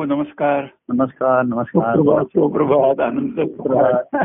बाबू 0.00 0.14
नमस्कार. 0.14 0.64
नमस्कार 0.92 1.42
नमस्कार. 1.42 2.22
सुप्रभात 2.22 3.00
आनंद 3.00 3.40
सुप्रभात. 3.40 4.16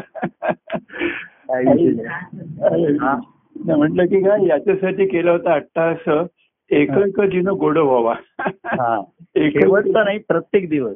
म्हटलं 3.75 4.05
की 4.05 4.19
काय 4.21 4.47
याच्यासाठी 4.47 5.05
केलं 5.05 5.31
होतं 5.31 5.49
अट्टास 5.49 6.27
एकैक 6.70 7.21
दिन 7.21 7.47
गोड 7.47 7.78
व्हावा. 7.78 8.13
हा. 8.65 9.01
एक 9.35 9.62
शेवटचा 9.62 10.04
नाही 10.04 10.17
प्रत्येक 10.29 10.69
दिवस. 10.69 10.96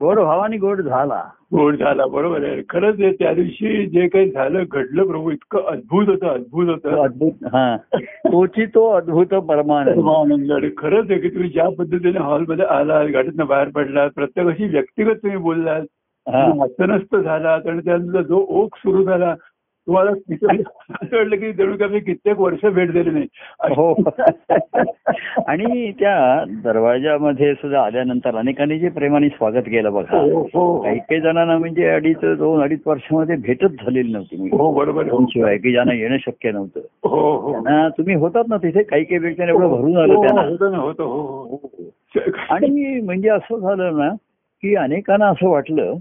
गोड 0.00 0.18
व्हावा 0.18 0.44
आणि 0.44 0.56
गोड 0.56 0.80
झाला. 0.80 1.22
गोड 1.52 1.76
झाला 1.76 2.06
बरोबर 2.06 2.44
आहे. 2.44 2.62
खरंच 2.68 3.18
त्या 3.18 3.34
दिवशी 3.34 3.86
जे 3.86 4.08
काही 4.08 4.30
झालं 4.30 4.64
घडलं 4.72 5.06
प्रभू 5.06 5.30
इतकं 5.30 5.62
अद्भुत 5.66 6.08
होतं 6.08 6.26
अद्भुत 6.26 6.68
होतं. 6.68 6.90
अद्भुत 6.90 7.32
हा. 7.44 7.76
तोची 8.04 8.66
तो 8.66 8.90
अद्भुत 8.90 9.26
परमानंद. 9.26 10.64
खरंच 10.78 11.10
आहे 11.10 11.20
की 11.20 11.28
तुम्ही 11.28 11.48
ज्या 11.48 11.68
पद्धतीने 11.78 12.18
हॉलमध्ये 12.18 12.64
आलात 12.64 13.04
गाडीतनं 13.14 13.46
बाहेर 13.46 13.68
पडलात 13.68 14.10
प्रत्येकाशी 14.14 14.64
व्यक्तिगत 14.64 15.14
तुम्ही 15.14 15.38
बोललात 15.38 15.82
हस्तनस्त 16.28 17.16
झालात 17.16 17.66
आणि 17.66 17.80
त्यानंतर 17.84 18.22
जो 18.22 18.46
ओघ 18.48 18.68
सुरू 18.76 19.04
झाला 19.04 19.34
तुम्हाला 19.86 20.10
वाटलं 20.10 21.36
की 21.36 21.76
का 21.76 21.86
मी 21.86 22.00
कित्येक 22.00 22.38
वर्ष 22.38 22.64
भेट 22.66 22.90
दिली 22.90 23.10
नाही. 23.10 23.26
हो. 23.74 23.92
आणि 25.46 25.92
त्या 25.92 26.44
दरवाजामध्ये 26.64 27.54
सुद्धा 27.54 27.80
आल्यानंतर 27.80 28.36
अनेकांनी 28.36 28.78
जे 28.78 28.88
प्रेमाने 28.88 29.28
स्वागत 29.28 29.62
केलं 29.62 29.92
बघा. 29.92 30.18
हो 30.18 30.42
हो. 30.54 30.82
काही 30.82 30.98
काही 30.98 31.20
जणांना 31.20 31.58
म्हणजे 31.58 31.88
अडीच 31.88 32.24
दोन 32.24 32.62
अडीच 32.62 32.80
वर्षामध्ये 32.86 33.36
भेटच 33.36 33.70
झालेली 33.70 34.12
नव्हती 34.12 34.48
हो 34.52 34.72
बरोबर. 34.72 35.04
दोन 35.04 35.26
शिवाय 35.26 35.58
की 35.58 35.72
ज्यांना 35.72 35.94
येणं 35.94 36.16
शक्य 36.18 36.50
नव्हतं. 36.50 36.80
हो 37.04 37.36
हो. 37.36 37.52
तुम्ही 37.88 38.14
होतात 38.14 38.44
ना 38.48 38.56
तिथे 38.56 38.82
काही 38.82 39.04
काही 39.04 39.18
व्यक्तीने 39.18 39.48
एवढं 39.48 39.68
भरून 39.68 39.96
आलं 39.96 40.14
हो, 40.14 40.22
त्यांना 40.24 40.78
हो 40.78 40.90
हो. 40.98 41.90
आणि 42.50 43.00
म्हणजे 43.00 43.28
असं 43.28 43.58
झालं 43.58 43.98
ना 43.98 44.08
की 44.62 44.74
अनेकांना 44.74 45.26
असं 45.26 45.48
वाटलं 45.48 45.94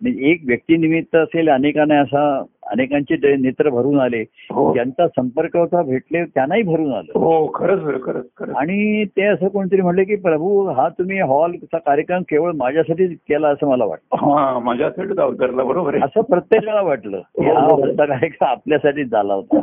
म्हणजे 0.00 0.30
एक 0.30 0.42
व्यक्तिनिमित्त 0.46 1.16
असेल 1.16 1.48
अनेकांना 1.48 2.00
असा 2.00 2.42
अनेकांचे 2.72 3.34
नेत्र 3.36 3.70
भरून 3.70 3.98
आले. 4.00 4.20
हो. 4.52 4.72
ज्यांचा 4.72 5.06
संपर्क 5.08 5.56
होता 5.56 5.82
भेटले 5.82 6.24
त्यांनाही 6.24 6.62
भरून 6.62 6.92
आलं. 6.92 7.18
हो 7.18 7.46
खरंच 7.54 7.82
खरं 8.04 8.20
खरंच 8.38 8.56
आणि 8.56 9.04
ते 9.04 9.22
असं 9.22 9.48
कोणतरी 9.48 9.80
म्हणले 9.80 10.04
की 10.04 10.16
प्रभू 10.16 10.66
हा 10.66 10.88
तुम्ही 10.88 11.20
हॉलचा 11.20 11.78
कार्यक्रम 11.78 12.22
केवळ 12.22 12.52
माझ्यासाठीच 12.52 13.16
केला 13.28 13.48
असं 13.48 13.68
मला 13.68 13.84
वाटतं. 13.84 14.16
हा 14.26 14.58
माझ्यासाठीच 14.58 15.18
अवतरला 15.18 15.62
बरोबर 15.62 15.96
असं 15.96 16.20
प्रत्येकाला 16.20 16.80
वाटलं 16.80 17.20
हा 17.40 17.60
हॉलचा 17.60 18.04
कार्यक्रम 18.04 18.48
आपल्यासाठीच 18.48 19.10
झाला 19.10 19.34
होता. 19.34 19.60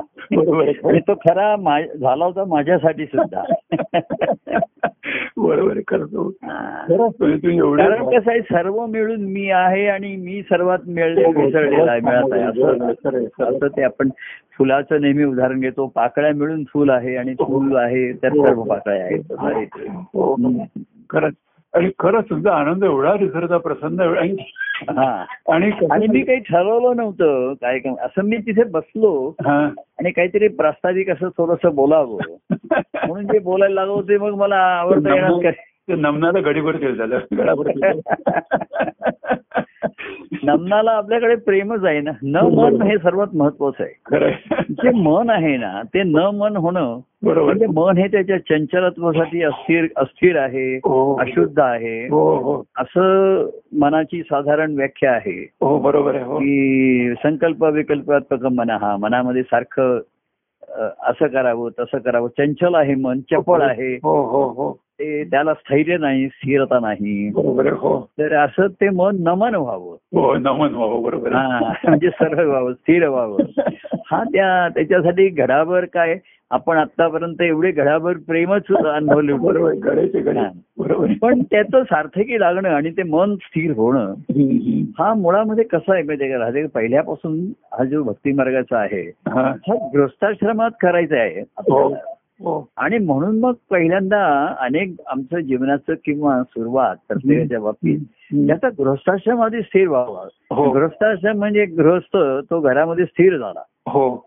आणि 0.90 1.00
तो 1.00 1.14
खरा 1.14 1.56
झाला 1.96 2.26
होता 2.26 2.44
माझ्यासाठी 2.46 3.06
सुद्धा. 3.06 3.44
बरोबर 5.38 5.78
हो. 6.16 6.28
हा. 6.44 6.86
तुम्ही 6.90 7.58
कारण 7.60 8.04
कसं 8.06 8.32
आहे 8.32 8.42
सर्व 8.42 8.86
मिळून 8.86 9.22
मी 9.24 9.50
आहे 9.50 9.88
आणि 9.88 10.16
मी 10.16 10.42
सर्वात 10.42 10.80
मिळले 10.88 11.26
मिसळलेला 11.28 11.92
आहे 11.92 12.02
मिळत 12.02 12.34
आहे 12.34 12.44
असं 12.44 12.94
खरं 13.04 13.24
खरं 13.24 13.68
ते 13.68 13.84
आपण 13.84 14.10
फुलाचं 14.58 15.02
नेहमी 15.02 15.24
उदाहरण 15.24 15.60
घेतो. 15.60 15.88
पाकळ्या 15.88 16.34
मिळून 16.34 16.64
फुल 16.64 16.90
आहे 16.90 17.16
आणि 17.16 17.34
फुल 17.34 17.76
आहे 17.76 18.12
त्यात 18.14 18.32
सर्व 18.32 18.64
पाकळ्या 18.64 19.04
आहेत. 19.04 19.20
ते. 19.20 19.88
हो, 20.14 20.24
हो. 20.24 20.66
खरंच. 21.10 21.34
आणि 21.74 21.90
खरंच 22.00 22.24
तुमचा 22.30 22.54
आनंद 22.54 22.84
एवढा 22.84 23.14
रिसरचा 23.14 23.58
प्रसन्न 23.58 24.00
आणि 24.00 24.36
हा. 24.90 25.26
आणि 25.52 26.08
मी 26.08 26.22
काही 26.22 26.40
ठरवलं 26.40 26.98
नव्हतं. 26.98 27.54
काय 27.54 27.80
असं 28.02 28.24
मी 28.24 28.38
तिथे 28.38 28.64
बसलो 28.64 29.30
हा. 29.30 29.70
आणि 30.00 30.12
काहीतरी 30.12 30.48
प्रास्ताविक 30.48 31.10
असं 31.10 31.28
थोडस 31.28 31.66
बोलावं. 31.66 32.18
म्हणून 33.08 33.28
जे 33.28 33.40
बोलायला 33.40 33.76
लागलो 33.76 33.94
होते 33.94 34.18
मग 34.18 34.34
मला 34.34 34.56
आवडता 34.56 35.14
येणार 35.14 35.32
काय 35.32 35.52
ते 35.52 35.69
नमनाला 35.96 36.40
गडीभर 36.40 36.76
केलं 36.76 36.94
झालं. 36.94 37.20
नमनाला 40.44 40.92
आपल्याकडे 40.92 41.36
प्रेमच 41.36 41.86
आहे 41.86 42.02
ना. 42.02 42.12
न 42.24 42.36
मन 42.36 42.82
हे 42.82 42.98
सर्वात 42.98 43.28
महत्वाचं 43.34 43.84
आहे. 43.84 43.94
खरंय 44.06 44.34
जे 44.70 44.90
मन 44.90 45.30
आहे 45.30 45.58
ना 45.58 45.82
ते 45.94 46.04
न 46.04 46.16
मन 46.16 46.58
होणं 46.58 47.00
बरोबर. 47.24 47.46
म्हणजे 47.46 47.66
मन 47.68 47.98
हे 47.98 48.08
त्याच्या 48.08 48.38
चंचलत्वासाठी 48.38 49.44
अस्थिर 49.44 49.86
अस्थिर 49.98 50.38
आहे 50.38 50.76
हो. 50.76 51.16
अशुद्ध 51.16 51.60
आहे. 51.60 52.08
हो 52.10 52.36
हो. 52.36 52.64
असं 52.78 53.46
मनाची 53.80 54.22
साधारण 54.22 54.76
व्याख्या 54.76 55.12
आहे. 55.12 55.50
हो 55.62 55.80
बरोबर 55.80 56.16
आहे 56.16 56.24
हो. 56.24 56.38
की 56.38 57.14
संकल्प 57.24 57.64
विकल्पात्मक 57.64 58.44
मन 58.44 58.70
हा 58.70 58.98
मनामध्ये 58.98 59.44
सारखं 59.44 60.00
असं 61.04 61.28
करावं 61.28 61.70
तसं 61.80 61.98
करावं. 61.98 62.28
चंचल 62.28 62.76
आहे 62.76 62.96
मन 62.96 63.20
चपळ 63.20 63.62
आहे. 63.62 63.96
हो 64.04 64.24
हो 64.26 64.44
हो. 64.44 64.80
ते 65.00 65.24
त्याला 65.24 65.54
स्थैर्य 65.54 65.98
नाही 65.98 66.28
स्थिरता 66.28 66.80
नाही 66.80 67.30
बरोबर 67.30 67.74
हो 67.74 68.10
तर 68.18 68.34
असं 68.34 68.68
ते 68.68 68.90
मन 68.90 69.16
नमन 69.20 69.56
व्हावं 69.56 69.96
हो 70.16 70.34
नमन 70.34 70.74
हो 70.74 71.02
बरोबर. 71.02 71.34
हा 71.34 71.60
म्हणजे 71.88 72.10
सरळ 72.10 72.46
व्हावं 72.48 72.74
स्थिर 72.74 73.08
व्हावं 73.08 73.38
हा 74.12 74.24
त्या 74.24 74.70
त्याच्यासाठी 74.70 75.30
घडाभर 75.30 75.86
काय 75.86 76.18
आपण 76.52 76.78
आतापर्यंत 76.78 77.42
एवढे 77.42 77.72
घडाभर 77.72 78.18
प्रेमच 78.28 78.72
अनुभवले 78.72 79.34
बरोबर. 79.34 81.08
पण 81.22 81.42
त्याचं 81.42 81.84
सार्थकी 81.84 82.40
लागणं 82.40 82.70
आणि 82.70 82.92
ते 82.92 83.04
मन 83.04 83.36
स्थिर 83.36 83.72
होणं. 83.72 84.14
हा 85.00 85.14
मुळामध्ये 85.14 85.64
कसं 85.64 85.94
आहे 85.94 86.38
राहते 86.38 86.68
पहिल्यापासून 86.68 87.40
हा 87.74 87.84
जो 87.84 88.04
भक्ती 88.04 88.32
मार्गाचा 88.32 88.78
आहे 88.78 89.02
हा. 89.28 89.52
गृहस्थाश्रमात 89.94 90.72
करायचा 90.82 91.18
आहे. 91.18 91.42
हो 91.42 91.90
आणि 92.78 92.98
म्हणून 92.98 93.40
मग 93.40 93.54
पहिल्यांदा 93.70 94.54
अनेक 94.60 94.94
आमचं 95.08 95.40
जीवनाचं 95.40 95.94
किंवा 96.06 96.44
सुरुवात 96.44 96.96
प्रत्येकाच्या 97.08 97.60
बाबतीत. 97.60 98.00
त्याचा 98.48 98.70
गृहस्थाश्रमामध्ये 98.78 99.62
स्थिर 99.62 99.88
व्हावा. 99.88 100.28
हो. 100.56 100.72
गृहस्थाश्रम 100.72 101.38
म्हणजे 101.38 101.66
गृहस्थ 101.66 102.18
तो 102.50 102.60
घरामध्ये 102.62 103.06
स्थिर 103.06 103.38
झाला. 103.38 103.64
हो. 103.88 104.26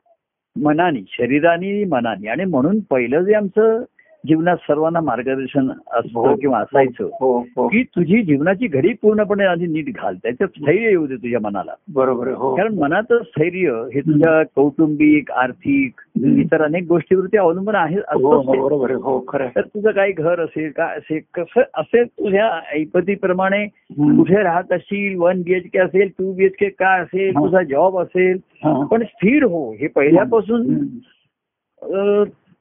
मनाने 0.63 1.01
शरीराने 1.09 1.85
मनाने. 1.85 2.29
आणि 2.29 2.45
म्हणून 2.45 2.81
पहिलं 2.91 3.21
जे 3.21 3.35
आमचं 3.35 3.83
जीवनात 4.25 4.57
सर्वांना 4.57 5.01
मार्गदर्शन 5.01 5.71
असतं 5.71 6.19
हो. 6.19 6.35
किंवा 6.35 6.59
असायचं 6.59 7.09
हो 7.21 7.31
हो 7.57 7.67
की 7.69 7.83
तुझी 7.97 8.23
जीवनाची 8.23 8.67
घडी 8.67 8.93
पूर्णपणे 9.03 9.45
आधी 9.45 9.67
नीट 9.67 9.89
घाल 9.95 10.17
त्याच्यात 10.23 10.49
स्थैर्य 10.59 10.89
येऊ 10.91 11.07
दे 11.07 11.17
तुझ्या 11.17 11.41
मनाला 11.43 11.75
बरोबर 11.95 12.29
हो 12.29 12.55
कारण 12.57 12.79
मनाचं 12.79 13.23
स्थैर्य 13.23 13.73
हे 13.95 14.01
तुझ्या 14.01 14.43
कौटुंबिक 14.57 15.31
आर्थिक. 15.33 16.01
इतर 16.39 16.63
अनेक 16.63 16.87
गोष्टीवरती 16.89 17.37
अवलंबून 17.37 17.75
आहे 17.75 17.97
हो 17.97 18.33
हो. 18.33 18.63
बरोबर 18.63 18.93
हो. 18.93 19.19
तर 19.35 19.61
तुझं 19.61 19.91
काही 19.91 20.13
घर 20.13 20.41
असेल 20.41 20.71
काय 20.71 20.97
असेल 20.97 21.21
कसं 21.35 21.63
असेल 21.75 22.07
तुझ्या 22.07 22.49
ऐपतीप्रमाणे. 22.73 23.65
कुठे 23.93 24.43
राहत 24.43 24.73
असशील 24.73 25.17
वन 25.19 25.43
बीएचके 25.43 25.79
असेल 25.79 26.09
टू 26.19 26.33
बीएचके 26.33 26.69
काय 26.69 27.01
असेल 27.01 27.37
हा. 27.37 27.43
तुझा 27.43 27.63
जॉब 27.63 27.99
असेल 28.01 28.39
हा. 28.65 28.85
पण 28.87 29.03
स्थिर 29.05 29.45
हो 29.45 29.71
हे 29.73 29.87
पहिल्यापासून 29.87 30.75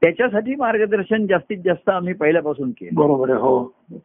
त्याच्यासाठी 0.02 0.56
मार्गदर्शन 0.56 1.28
जास्तीत 1.28 1.58
जास्त 1.66 1.90
आम्ही 1.90 2.14
पहिल्यापासून 2.14 2.72
केलं. 2.72 3.00
बरोबर 3.00 3.30
हो. 3.30 3.64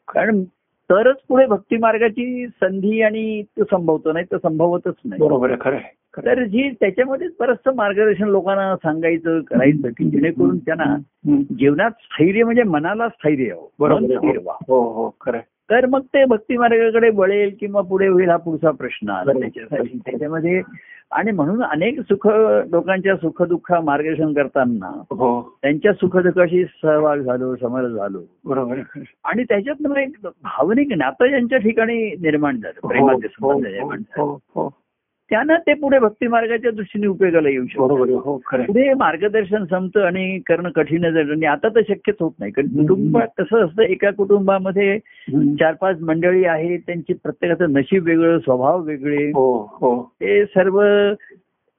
कारण 0.08 0.44
तरच 0.90 1.16
पुढे 1.28 1.46
भक्ती 1.46 1.76
मार्गाची 1.76 2.46
संधी 2.46 3.02
आणि 3.02 3.42
तो 3.42 3.64
संभवतो 3.64 4.12
नाही 4.12 4.24
तर 4.32 4.36
संभवतच 4.36 4.94
नाही. 5.04 5.22
बरोबर 5.22 5.50
आहे 5.50 5.58
खरं. 5.60 5.78
तर 6.18 6.44
जी 6.44 6.70
त्याच्यामध्ये 6.70 7.28
बरंचसं 7.40 7.74
मार्गदर्शन 7.74 8.24
लोकांना 8.24 8.76
सांगायचं 8.76 9.40
करायचं 9.40 9.88
की 9.88 10.10
जेणेकरून 10.10 10.58
त्यांना. 10.58 10.96
जीवनात 11.42 11.90
स्थैर्य 11.90 12.44
म्हणजे 12.44 12.62
मनाला 12.62 13.08
स्थैर्य 13.08 13.54
मन 13.54 13.66
बरोबर 13.78 14.00
स्थिर 14.00 14.38
व्हा. 14.38 14.56
हो 14.68 14.80
हो 14.80 15.10
खरं. 15.20 15.38
तर 15.70 15.86
मग 15.86 16.00
ते 16.00 16.24
भक्ती 16.24 16.56
मार्गाकडे 16.56 17.10
वळेल 17.14 17.54
किंवा 17.60 17.80
पुढे 17.80 18.06
होईल 18.08 18.30
हा 18.30 18.36
पुढचा 18.36 18.70
प्रश्न 18.70 19.10
आला. 19.10 19.32
त्याच्यासाठी. 19.32 19.98
त्याच्यामध्ये 19.98 20.62
आणि 21.10 21.30
म्हणून 21.30 21.62
अनेक 21.62 22.00
सुख 22.00 22.26
लोकांच्या 22.70 23.16
सुखदुःख 23.16 23.72
मार्गदर्शन 23.72 24.32
करताना 24.32 25.02
हो. 25.10 25.58
त्यांच्या 25.62 25.92
सुखदुःखाशी 25.92 26.64
सहभाग 26.64 27.16
झालो 27.16 27.56
समर 27.56 27.88
झालो. 27.88 28.22
बरोबर. 28.44 28.78
आणि 29.24 29.44
त्याच्यात 29.44 29.82
मग 29.86 29.96
एक 29.96 30.12
भावनिक 30.22 30.88
नातं 30.96 31.24
यांच्या 31.24 31.58
ठिकाणी 31.58 32.10
निर्माण 32.10 32.56
झालं 32.56 32.88
प्रेमाचे 32.88 33.26
हो, 33.26 33.52
संबंध 33.52 33.66
हो, 33.66 33.72
निर्माण 33.72 33.98
झाले. 33.98 34.68
त्यानं 35.30 35.54
ते 35.54 35.74
पुढे 35.74 35.98
भक्ती 35.98 36.26
मार्गाच्या 36.26 36.70
दृष्टीने 36.70 37.06
उपयोगाला 37.06 37.48
येऊ 37.48 37.66
शकतो. 37.66 38.18
हो. 38.18 38.36
पुढे 38.52 38.94
मार्गदर्शन 38.94 39.64
संपतं 39.64 40.00
आणि 40.00 40.38
करणं 40.46 40.68
कठीण 40.68 41.02
झालं 41.02 41.32
आणि 41.32 41.46
आता 41.46 41.68
तर 41.68 41.80
शक्यच 41.88 42.14
होत 42.20 42.32
नाही. 42.40 42.52
कारण 42.52 42.68
कुटुंबात 42.68 43.26
कसं 43.38 43.64
असतं 43.64 43.82
एका 43.82 44.10
कुटुंबामध्ये. 44.10 44.98
चार 45.60 45.74
पाच 45.80 46.00
मंडळी 46.00 46.44
आहेत 46.44 46.78
त्यांची 46.86 47.12
प्रत्येकाचं 47.12 47.72
नशीब 47.72 48.04
वेगळं 48.04 48.38
स्वभाव 48.38 48.82
वेगळे. 48.82 49.28
हो 49.28 49.62
हो. 49.62 50.02
ते 50.20 50.44
सर्व 50.46 50.82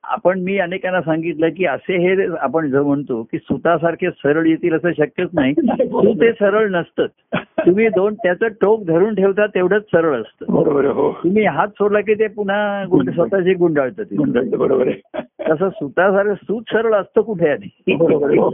आपण 0.07 0.39
मी 0.39 0.57
अनेकांना 0.57 1.01
सांगितलं 1.01 1.49
की 1.49 1.65
असे 1.65 1.97
हे 1.97 2.25
आपण 2.39 2.69
जो 2.69 2.83
म्हणतो 2.83 3.23
की 3.23 3.37
सुतासारखे 3.37 4.09
सरळ 4.09 4.45
येतील 4.47 4.73
असं 4.73 4.91
शक्यच 4.91 5.29
नाही. 5.33 5.53
तू 5.91 6.13
ते 6.13 6.31
सरळ 6.31 6.69
नसतं 6.69 7.05
तुम्ही 7.37 7.87
दोन 7.87 8.13
त्याचं 8.13 8.47
टोक 8.61 8.83
धरून 8.85 9.15
ठेवता 9.15 9.45
तेवढंच 9.45 9.81
सरळ 9.81 10.21
असतं. 10.21 10.53
बरोबर 10.53 10.85
हो. 10.85 11.11
तुम्ही 11.11 11.45
हात 11.45 11.67
सोडला 11.67 11.99
की 11.99 12.13
ते 12.13 12.27
पुन्हा 12.27 12.85
स्वतःचे 13.15 13.53
गुंडाळतं 13.53 14.03
ते. 14.03 14.55
बरोबर 14.57 14.89
तसं 15.49 15.69
सुतासारखं 15.69 16.33
सूत 16.33 16.63
सरळ 16.71 16.93
असतं 16.93 17.21
कुठे 17.21 17.49
आधी. 17.49 17.95
हो. 18.37 18.49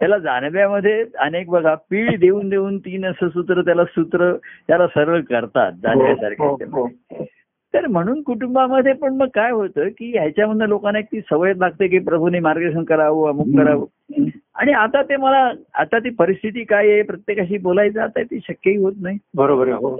त्याला 0.00 0.18
जाणव्यामध्ये 0.18 1.04
अनेक 1.18 1.50
बघा 1.50 1.74
पीळ 1.74 2.16
देऊन 2.18 2.48
देऊन 2.48 2.78
तीन 2.78 3.06
असं 3.06 3.28
सूत्र 3.28 3.60
त्याला 3.60 3.84
सूत्र 3.84 4.32
त्याला 4.68 4.86
सरळ 4.86 5.20
करतात 5.20 5.72
हो, 5.72 5.78
जाणव्यासारखे. 5.82 7.24
तर 7.74 7.86
म्हणून 7.86 8.22
कुटुंबामध्ये 8.22 8.92
पण 8.92 9.16
मग 9.16 9.28
काय 9.34 9.50
होतं 9.50 9.88
की 9.88 10.10
ह्याच्यामधनं 10.10 10.68
लोकांना 10.68 10.98
एक 10.98 11.04
ती 11.04 11.20
सवय 11.20 11.52
लागते 11.58 11.88
की 11.88 11.98
प्रभूने 11.98 12.38
मार्गदर्शन 12.40 12.84
करावं 12.84 13.28
अमुक 13.28 13.56
करावं. 13.56 14.24
आणि 14.54 14.72
आता 14.72 15.02
ते 15.02 15.16
मला 15.16 15.50
आता 15.74 15.98
ती 15.98 16.10
परिस्थिती 16.10 16.64
काय 16.64 16.90
आहे 16.92 17.02
प्रत्येकाशी 17.02 17.58
बोलायचं 17.58 18.00
आता 18.00 18.22
ती 18.22 18.38
शक्यही 18.48 18.76
होत 18.76 18.92
नाही. 19.00 19.18
बरोबर 19.34 19.68
आहे 19.68 19.76
हो. 19.76 19.96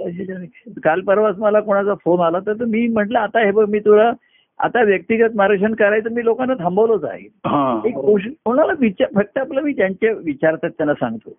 काल 0.83 1.01
परवाच 1.01 1.37
मला 1.37 1.59
कोणाचा 1.59 1.93
फोन 2.03 2.19
आला 2.19 2.39
तर 2.39 2.65
मी 2.65 2.87
म्हटलं 2.87 3.19
आता 3.19 3.45
हे 3.45 3.51
बघ 3.51 3.69
मी 3.69 3.79
तुला 3.79 4.11
आता 4.59 4.81
व्यक्तिगत 4.83 5.35
मार्गदर्शन 5.35 5.73
करायचं 5.73 6.13
मी 6.13 6.23
लोकांना 6.25 6.53
थांबवलंच 6.53 7.03
आहे 7.03 7.21
हा 7.45 7.81
एक 7.85 7.95
गोष्ट 7.95 8.27
कोणाला 8.45 8.73
विचार 8.79 9.07
फक्त 9.15 9.37
आपलं 9.37 9.61
मी 9.61 9.71
त्यांचे 9.73 10.11
विचारतात 10.13 10.69
त्यांना 10.69 10.93
सांगतो. 10.93 11.29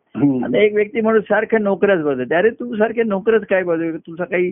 आता 0.44 0.62
एक 0.62 0.74
व्यक्ती 0.74 1.00
म्हणून 1.00 1.20
सारख्या 1.20 1.58
नोकऱ्याच 1.58 2.02
बदलते. 2.02 2.34
अरे 2.34 2.50
तू 2.50 2.74
सारख्या 2.76 3.04
नोकऱ्याच 3.04 3.44
काय 3.50 3.62
बदल? 3.62 3.96
तुझा 3.96 4.24
काही 4.24 4.50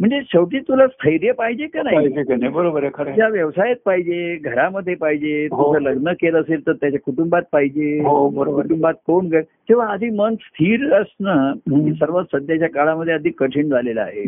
म्हणजे 0.00 0.20
शेवटी 0.22 0.58
तुला 0.58 0.86
स्थैर्य 0.86 1.32
पाहिजे 1.32 1.66
का 1.66 1.82
नाही 1.82 2.48
बरोबर 2.48 2.82
आहे 2.82 2.90
खरं 2.94 3.06
आहे. 3.06 3.12
तुझ्या 3.12 3.28
व्यवसायात 3.28 3.76
पाहिजे 3.84 4.36
घरामध्ये 4.36 4.94
पाहिजे 4.94 5.46
हो. 5.52 5.72
तुझं 5.72 5.82
लग्न 5.84 6.12
केलं 6.12 6.40
असेल 6.40 6.66
तर 6.66 6.72
त्याच्या 6.72 7.00
कुटुंबात 7.00 7.42
पाहिजे 7.52 7.98
हो. 8.04 8.28
कुटुंबात 8.28 8.94
कोण 9.06 9.28
तेव्हा 9.68 9.86
आधी 9.92 10.10
मन 10.10 10.34
स्थिर 10.40 10.92
असणं. 10.92 11.52
हे 11.76 11.92
सर्वात 11.92 12.36
सध्याच्या 12.36 12.68
काळामध्ये 12.68 13.14
अधिक 13.14 13.38
कठीण 13.40 13.68
झालेलं 13.68 14.00
आहे. 14.00 14.24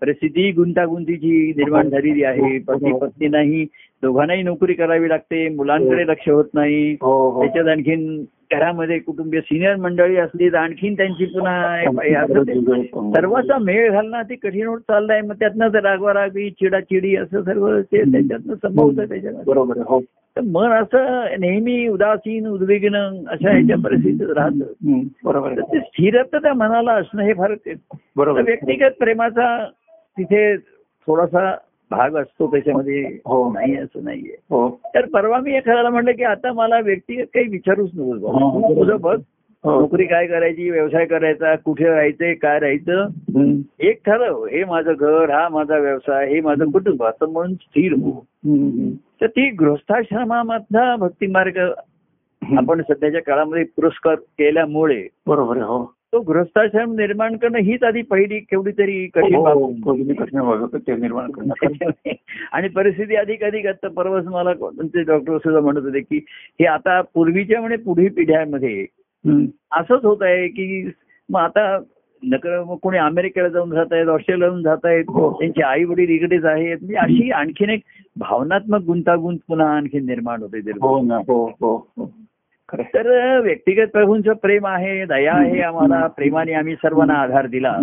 परिस्थिती 0.00 0.50
गुंतागुंतीची 0.52 1.52
निर्माण 1.56 1.88
झालेली 1.88 2.24
आहे 2.24 2.58
पती 2.58 2.90
हो. 2.90 2.98
पत्नी 2.98 3.28
नाही 3.28 3.66
दोघांनाही 4.02 4.42
नोकरी 4.42 4.74
करावी 4.74 5.08
लागते 5.08 5.48
मुलांकडे 5.48 6.06
लक्ष 6.06 6.28
होत 6.28 6.44
नाही. 6.54 6.96
हो 7.00 7.30
हो. 7.30 7.42
त्याच्यात 7.42 7.66
आणखीन 7.66 8.24
घरामध्ये 8.52 8.98
कुटुंबीय 8.98 9.40
सिनियर 9.40 9.76
मंडळी 9.76 10.16
असली 10.16 10.48
तर 10.48 10.56
आणखीन 10.56 10.94
त्यांची 10.94 11.24
पुन्हा 11.24 11.76
हे 11.76 12.82
सर्वांचा 13.12 13.58
मेळ 13.58 13.90
घालणं 13.90 14.22
ते 14.22 14.34
कठीण 14.34 14.66
होत 14.66 14.80
चाललंय. 14.80 15.20
मग 15.20 15.34
त्यातनं 15.34 15.68
ते 15.68 15.80
रागवारागी 15.80 16.50
चिडाचिडी 16.50 17.16
असं 17.16 17.42
सर्व 17.42 17.80
ते 17.80 18.02
त्याच्यातनं 18.02 18.54
संभवतं 18.54 19.04
त्याच्यात. 19.04 19.34
हो. 19.88 20.00
तर 20.36 20.40
मन 20.40 20.68
असं 20.68 21.26
नेहमी 21.40 21.88
उदासीन 21.88 22.46
उद्विग्न 22.46 22.96
अशा 23.28 23.50
ह्याच्या 23.50 23.76
परिस्थितीत 23.84 24.30
राहतं. 24.36 25.00
बरोबर 25.24 25.52
तर 25.52 25.60
ते 25.60 25.78
स्थिरता 25.78 26.38
त्या 26.38 26.54
मनाला 26.54 26.92
असणं 26.92 27.22
हे 27.22 27.32
फार 27.32 27.54
बरोबर 28.16 28.40
तर. 28.40 28.44
व्यक्तिगत 28.44 28.98
प्रेमाचा 28.98 29.68
तिथे 30.18 30.56
थोडासा 31.06 31.56
भाग 31.90 32.14
असतो 32.16 32.46
त्याच्यामध्ये. 32.46 33.02
हो. 33.26 33.52
नाही 33.52 33.76
असं 33.76 34.04
नाहीये. 34.04 34.36
हो. 34.50 34.80
तर 34.94 35.06
परवा 35.06 35.38
मी 35.38 35.54
एखाद्याला 35.56 35.90
म्हटलं 35.90 36.12
की 36.12 36.24
आता 36.24 36.52
मला 36.52 36.80
व्यक्तिगत 36.80 37.26
काही 37.34 37.48
विचारूच 37.48 37.90
नको 37.94 38.30
हो. 38.30 38.74
तुझं 38.74 38.96
बघ 39.00 39.18
हो. 39.64 39.80
नोकरी 39.80 40.04
काय 40.06 40.26
करायची 40.26 40.70
व्यवसाय 40.70 41.04
करायचा 41.06 41.54
कुठे 41.56 41.84
राहायचंय 41.84 42.34
काय 42.34 42.58
राहायचं? 42.58 43.08
एक 43.80 44.00
ठरव. 44.06 44.44
हे 44.46 44.64
माझं 44.64 44.92
घर 45.00 45.30
हा 45.30 45.48
माझा 45.48 45.78
व्यवसाय 45.78 46.28
हे 46.28 46.40
माझं 46.40 46.70
कुटुंब. 46.70 47.04
असं 47.04 47.32
म्हणून 47.32 47.54
स्थिर 47.54 47.92
हो. 47.92 48.24
तर 49.20 49.26
ती 49.26 49.50
गृहस्थाश्रमामधला 49.50 50.96
भक्ती 50.96 51.26
मार्ग 51.26 51.58
आपण 52.58 52.82
सध्याच्या 52.82 53.22
काळामध्ये 53.22 53.64
पुरस्कार 53.64 54.14
केल्यामुळे 54.14 55.06
बरोबर 55.26 55.56
हो. 55.56 55.95
तो 56.16 56.20
गृहस्थाश्रम 56.22 56.92
निर्माण 56.92 57.36
करणं 57.36 57.58
हीच 57.58 57.82
आधी 57.82 58.02
पहिली 58.02 58.38
केवढी 58.40 58.70
तरी 58.70 59.06
कठीण 59.06 59.42
बाब 59.42 59.58
हो, 59.58 60.66
ते 60.78 60.96
निर्माण 60.96 61.30
करणं 61.30 62.12
आणि 62.52 62.68
परिस्थिती 62.68 63.16
अधिक 63.16 63.44
अधिक 63.44 63.66
आता 63.66 63.88
परवाच 63.88 64.24
मला 64.24 64.52
डॉक्टर 64.52 65.38
सुद्धा 65.38 65.60
म्हणत 65.60 65.84
होते 65.84 66.00
की 66.00 66.16
हे 66.60 66.66
आता 66.66 67.00
पूर्वीच्या 67.14 67.60
म्हणजे 67.60 67.76
पुढील 67.76 68.08
पिढ्यामध्ये. 68.08 68.86
असंच 69.72 70.04
होत 70.04 70.22
आहे 70.22 70.48
की 70.48 70.90
मग 71.28 71.40
आता 71.40 71.78
नकर 72.22 72.62
मग 72.64 72.76
कोणी 72.76 72.98
अमेरिकेला 72.98 73.48
जाऊन 73.48 73.70
जात 73.70 73.92
आहेत 73.92 74.06
ऑस्ट्रेलियाला 74.06 74.50
जाऊन 74.50 74.62
जात 74.62 74.84
आहेत 74.84 75.04
हो. 75.08 75.30
त्यांचे 75.30 75.62
आई 75.62 75.84
वडील 75.84 76.08
इकडेच 76.08 76.44
आहेत 76.44 76.76
म्हणजे 76.76 76.96
अशी 76.96 77.30
आणखीन 77.30 77.70
एक 77.70 77.80
भावनात्मक 78.16 78.80
गुंतागुंत 78.80 79.38
पुन्हा 79.48 79.68
आणखीन 79.76 80.06
निर्माण 80.06 80.42
होते 80.42 80.60
तर 82.74 83.40
व्यक्तिगत 83.40 83.90
प्रभूंचं 83.92 84.32
प्रेम 84.32 84.66
आहे 84.66 85.04
दया 85.04 85.34
आहे 85.34 85.60
आम्हाला. 85.60 86.06
प्रेमाने 86.06 86.52
आम्ही 86.52 86.74
सर्वांना 86.74 87.14
आधार 87.14 87.46
दिला. 87.46 87.76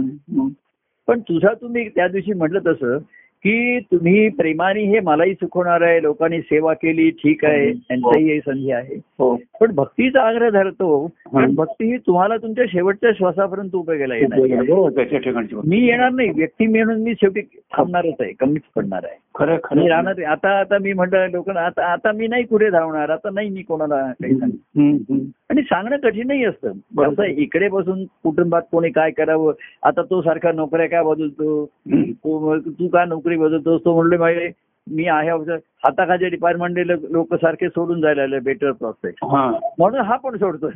पण 1.07 1.19
तुझा 1.19 1.53
तुम्ही 1.53 1.87
त्या 1.89 2.07
दिवशी 2.07 2.33
म्हटलं 2.33 2.59
तसं 2.65 2.97
की 3.45 3.79
तुम्ही 3.79 4.29
प्रेमाने 4.29 4.83
हे 4.83 4.99
मलाही 4.99 5.33
सुखवणार 5.33 5.81
आहे 5.81 6.01
लोकांनी 6.01 6.39
सेवा 6.41 6.73
केली 6.73 7.09
ठीक 7.11 7.45
आहे 7.45 7.71
त्यांचाही 7.73 8.31
ही 8.31 8.39
संधी 8.39 8.71
आहे. 8.71 8.95
हो. 9.19 9.35
पण 9.61 9.71
भक्तीचा 9.75 10.21
आग्रह 10.21 10.49
धरतो 10.49 11.07
पण 11.33 11.55
भक्ती 11.55 11.91
ही 11.91 11.97
तुम्हाला 11.97 12.37
तुमच्या 12.37 12.65
शेवटच्या 12.71 13.11
श्वासापर्यंत 13.17 13.75
उपयोगाला 13.75 14.15
येणार 14.15 15.17
ठिकाणची 15.19 15.55
मी 15.67 15.79
येणार 15.85 16.11
नाही 16.11 16.29
व्यक्ती 16.29 16.67
म्हणून 16.67 17.01
मी 17.01 17.13
शेवटी 17.13 17.41
थांबणारच 17.77 18.13
आहे 18.19 18.31
कमीच 18.31 18.61
पडणार 18.75 19.05
आहे. 19.05 19.17
खरं 19.35 19.53
मी 19.53 19.59
खरं 19.63 19.87
राहणार. 19.87 20.21
आता 20.23 20.49
आता 20.59 20.77
मी 20.81 20.93
म्हटलं 20.93 21.27
लोकांना 21.31 21.61
आता 21.61 21.85
आता 21.91 22.11
मी 22.11 22.27
नाही 22.27 22.43
कुठे 22.43 22.69
धावणार 22.69 23.09
आता 23.09 23.29
नाही 23.33 23.49
मी 23.49 23.61
कोणाला 23.61 24.01
काही. 24.23 24.35
आणि 25.49 25.61
सांगणं 25.61 25.97
कठीणही 25.97 26.45
असतं. 26.45 26.71
कसं 26.97 27.23
इकडे 27.23 27.67
बसून 27.69 28.03
कुटुंबात 28.23 28.61
कोणी 28.71 28.89
काय 28.89 29.11
करावं 29.11 29.53
आता 29.83 30.01
तो 30.01 30.21
सारखा 30.21 30.51
नोकऱ्या 30.51 30.87
काय 30.87 31.03
बदलतो. 31.03 31.65
तू 31.95 32.57
तू 32.59 32.87
का 32.87 33.05
नोकरी 33.05 33.32
बदलतोस 33.35 33.81
तो 33.85 33.95
म्हणले 33.95 34.17
माहिती 34.17 34.51
मी 34.87 35.05
आहे 35.07 35.29
हाताखालच्या 35.59 36.29
डिपार्टमेंट 36.29 36.79
लोक 37.11 37.35
सारखे 37.35 37.69
सोडून 37.69 38.01
जायला 38.01 38.39
बेटर 38.43 38.71
प्रॉस्पेक्ट 38.71 39.25
हा. 39.25 39.51
म्हणून 39.77 39.99
हा 39.99 40.15
पण 40.15 40.37
सोडतो. 40.37 40.67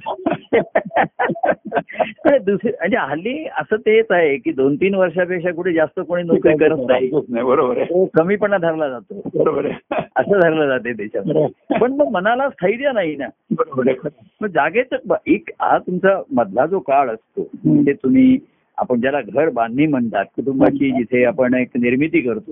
आणि 2.26 2.40
दुसरी 2.40 2.70
म्हणजे 2.70 2.98
हल्ली 2.98 3.46
असं 3.46 3.76
तेच 3.76 4.06
आहे 4.10 4.38
की 4.38 4.52
दोन 4.52 4.76
तीन 4.76 4.96
वर्षापेक्षा 4.96 5.52
कुठे 5.52 5.74
जास्त 5.74 6.00
कोणी 6.00 6.24
नोकरी 6.24 6.58
करत 6.58 6.78
नाही. 6.78 7.12
नाही 7.30 7.46
बरोबर 7.46 8.06
कमीपणा 8.16 8.58
धरला 8.58 8.90
जातो. 8.90 9.22
बरोबर 9.36 9.66
आहे. 9.66 10.04
असं 10.16 10.40
धरलं 10.40 10.68
जाते 10.68 10.94
त्याच्यामध्ये. 10.94 11.78
पण 11.80 11.92
मग 11.94 12.08
मनाला 12.08 12.50
स्थैर्य 12.50 12.92
नाही 12.92 13.16
ना. 13.16 13.28
बरोबर. 13.52 14.08
मग 14.42 14.48
जागेच 14.48 14.88
एक 15.28 15.50
हा 15.62 15.78
तुमचा 15.78 16.22
मधला 16.32 16.66
जो 16.66 16.80
काळ 16.80 17.10
असतो. 17.10 17.44
ते 17.68 17.94
तुम्ही 17.94 18.38
आपण 18.78 19.02
ज्याला 19.02 19.22
घर 19.22 19.50
बांधणी 19.50 19.88
म्हणतात 19.88 20.26
कुटुंबाची 20.36 20.92
जिथे 20.92 21.24
आपण 21.26 21.54
एक 21.54 21.68
निर्मिती 21.76 22.22
करतो. 22.22 22.52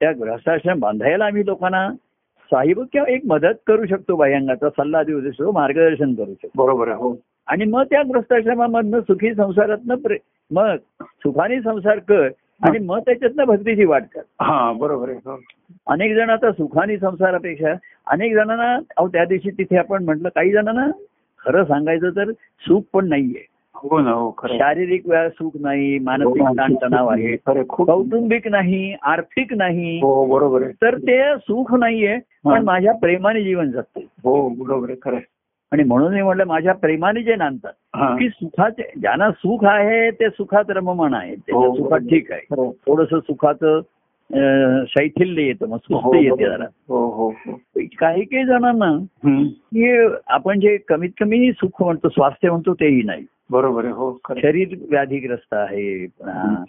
त्या 0.00 0.12
गृहस्थाश्रम 0.12 0.78
बांधायला 0.78 1.24
आम्ही 1.24 1.46
लोकांना 1.46 1.92
साहिब 2.44 2.80
किंवा 2.92 3.12
एक 3.12 3.20
मदत 3.26 3.54
करू 3.66 3.86
शकतो 3.86 4.16
बाह्यांगाचा 4.16 4.70
सल्ला 4.70 5.02
देऊ 5.02 5.20
शकतो 5.20 5.52
मार्गदर्शन 5.52 6.14
करू 6.14 6.34
शकतो. 6.42 6.66
बरोबर 6.66 6.88
आहे 6.88 6.96
हो. 6.96 7.20
आणि 7.46 7.64
मग 7.64 7.82
त्या 7.82 8.02
गृहस्थाश्रमामधनं 8.02 9.00
सुखी 9.00 9.34
संसारातनं 9.34 9.94
प्रे- 9.94 10.18
मग 10.50 10.76
सुखाने 11.02 11.60
संसार 11.60 11.98
कर 11.98 12.28
आणि 12.62 12.78
मग 12.78 12.98
त्याच्यातनं 12.98 13.44
भक्तीची 13.44 13.84
वाट 13.84 14.02
कर. 14.14 14.20
हा 14.40 14.72
बरोबर 14.72 15.08
आहे 15.08 15.18
हो. 15.18 15.40
अनेक 15.86 16.14
जण 16.14 16.30
आता 16.30 16.52
सुखानी 16.52 16.98
संसारापेक्षा 16.98 17.74
अनेक 18.06 18.34
जणांना 18.34 18.74
अहो 18.74 19.08
त्या 19.08 19.24
दिवशी 19.24 19.50
तिथे 19.50 19.76
आपण 19.76 20.04
म्हटलं 20.04 20.28
काही 20.28 20.50
जणांना 20.50 20.86
खरं 21.46 21.64
सांगायचं 21.64 22.10
तर 22.10 22.30
सुख 22.60 22.82
पण 22.92 23.08
नाहीये. 23.08 23.53
हो 23.84 23.98
ना 24.00 24.10
हो 24.10 24.30
खरं 24.30 24.50
आहे. 24.50 24.58
शारीरिक 24.58 25.06
व्या- 25.08 25.28
सुख 25.28 25.52
नाही 25.60 25.98
मानसिक 25.98 26.42
ताणतणाव 26.58 27.08
आहे 27.08 27.26
आहे, 27.46 27.62
कौटुंबिक 27.64 28.48
नाही 28.48 28.94
आर्थिक 29.02 29.52
नाही 29.54 29.96
हो 30.02 30.24
बरोबर 30.26 30.62
आहे 30.62 30.72
तर 30.82 30.96
ते 30.98 31.18
सुख 31.38 31.74
नाहीये 31.74 32.14
हा. 32.14 32.52
पण 32.52 32.64
माझ्या 32.64 32.92
प्रेमाने 32.92 33.42
जीवन 33.44 33.70
जगते 33.70 34.06
हो 34.24 34.48
बरोबर 34.48 34.88
आहे 34.90 34.98
खरं 35.02 35.16
आहे. 35.16 35.24
आणि 35.72 35.82
म्हणून 35.84 36.14
मी 36.14 36.22
म्हटलं 36.22 36.44
माझ्या 36.44 36.72
प्रेमाने 36.74 37.22
जे 37.22 37.36
नांदतात 37.36 37.72
हा. 37.96 38.14
की 38.16 38.28
सुखाचे 38.28 38.90
ज्यांना 39.00 39.30
सुख 39.30 39.64
आहे 39.64 40.10
ते 40.10 40.28
सुखात 40.28 40.70
रममाण 40.70 41.14
आहे 41.14 41.34
त्याच्या 41.34 41.54
हो, 41.56 41.74
सुखात. 41.76 42.00
ठीक 42.00 42.32
आहे 42.32 42.40
आहे. 42.52 42.70
थोडस 42.86 43.14
सुखाचं 43.26 43.80
शैथिल्य 44.88 45.42
येतं 45.42 45.68
मग 45.68 45.78
हो, 45.90 46.00
सुस्त 46.00 46.14
येते. 46.24 46.44
जरा 46.44 46.64
हो 46.88 47.04
हो 47.08 47.28
हो 47.46 47.52
काही 48.00 48.24
काही 48.24 48.44
जणांना. 48.44 48.96
की 49.24 49.90
आपण 50.26 50.60
जे 50.60 50.76
कमीत 50.88 51.10
कमी 51.20 51.50
सुख 51.52 51.82
म्हणतो 51.82 52.08
स्वास्थ्य 52.08 52.50
म्हणतो 52.50 52.74
तेही 52.74 53.02
नाही 53.02 53.24
बरोबर 53.50 53.84
आहे 53.84 53.92
हो. 53.92 54.18
शरीर 54.38 54.74
व्याधीग्रस्त 54.90 55.54
आहे. 55.54 56.06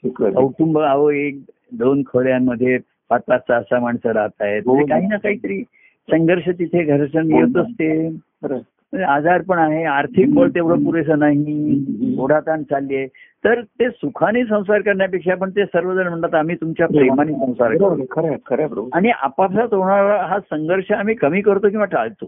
कौटुंब 0.08 0.79
अहो 0.79 1.10
एक 1.12 1.39
दोन 1.72 2.03
खोड्यांमध्ये 2.03 2.77
पाच 3.10 3.22
पाच 3.27 3.41
सहा 3.48 3.62
सहा 3.62 3.79
माणसं 3.79 4.12
राहत 4.12 4.41
आहेत 4.41 4.62
हो. 4.65 4.74
म्हणजे 4.74 4.91
काही 4.94 5.08
ना 5.08 5.17
काहीतरी 5.17 5.62
संघर्ष 6.10 6.50
तिथे 6.50 6.84
घर्षण 6.84 7.32
हो. 7.32 7.39
येत 7.39 7.58
असते. 7.58 8.10
म्हणजे 8.44 9.03
आजार 9.03 9.41
पण 9.41 9.58
आहे 9.58 9.84
आर्थिक 9.84 10.34
बळ 10.34 10.50
तेवढं 10.50 10.84
पुरेसं 10.84 11.20
नाही. 11.20 12.15
ओढाताण 12.20 12.63
चालली 12.63 12.96
आहे 12.96 13.08
तर 13.44 13.62
ते 13.62 13.89
सुखाने 13.89 14.44
संसार 14.46 14.82
करण्यापेक्षा 14.82 15.36
पण 15.36 15.50
ते 15.50 15.65
सर्वजण 15.65 16.08
म्हणतात 16.08 16.36
आम्ही 16.36 16.55
तुमच्या 16.55 16.88
प्रेमाने 16.88 17.32
संसार 17.34 17.75
बरोबर 17.75 17.96
करू 17.96 17.98
आहे, 17.98 18.05
खरं 18.12 18.27
आहे, 18.27 18.38
खरं 18.46 18.62
आहे 18.62 18.70
प्रभू. 18.70 18.89
आणि 18.94 19.10
आपापसात 19.10 19.74
होणारा 19.74 20.25
हा 20.25 20.39
संघर्ष 20.39 20.91
आम्ही 20.91 21.15
कमी 21.15 21.41
करतो 21.41 21.70
किंवा 21.70 21.86
टाळतो. 21.86 22.25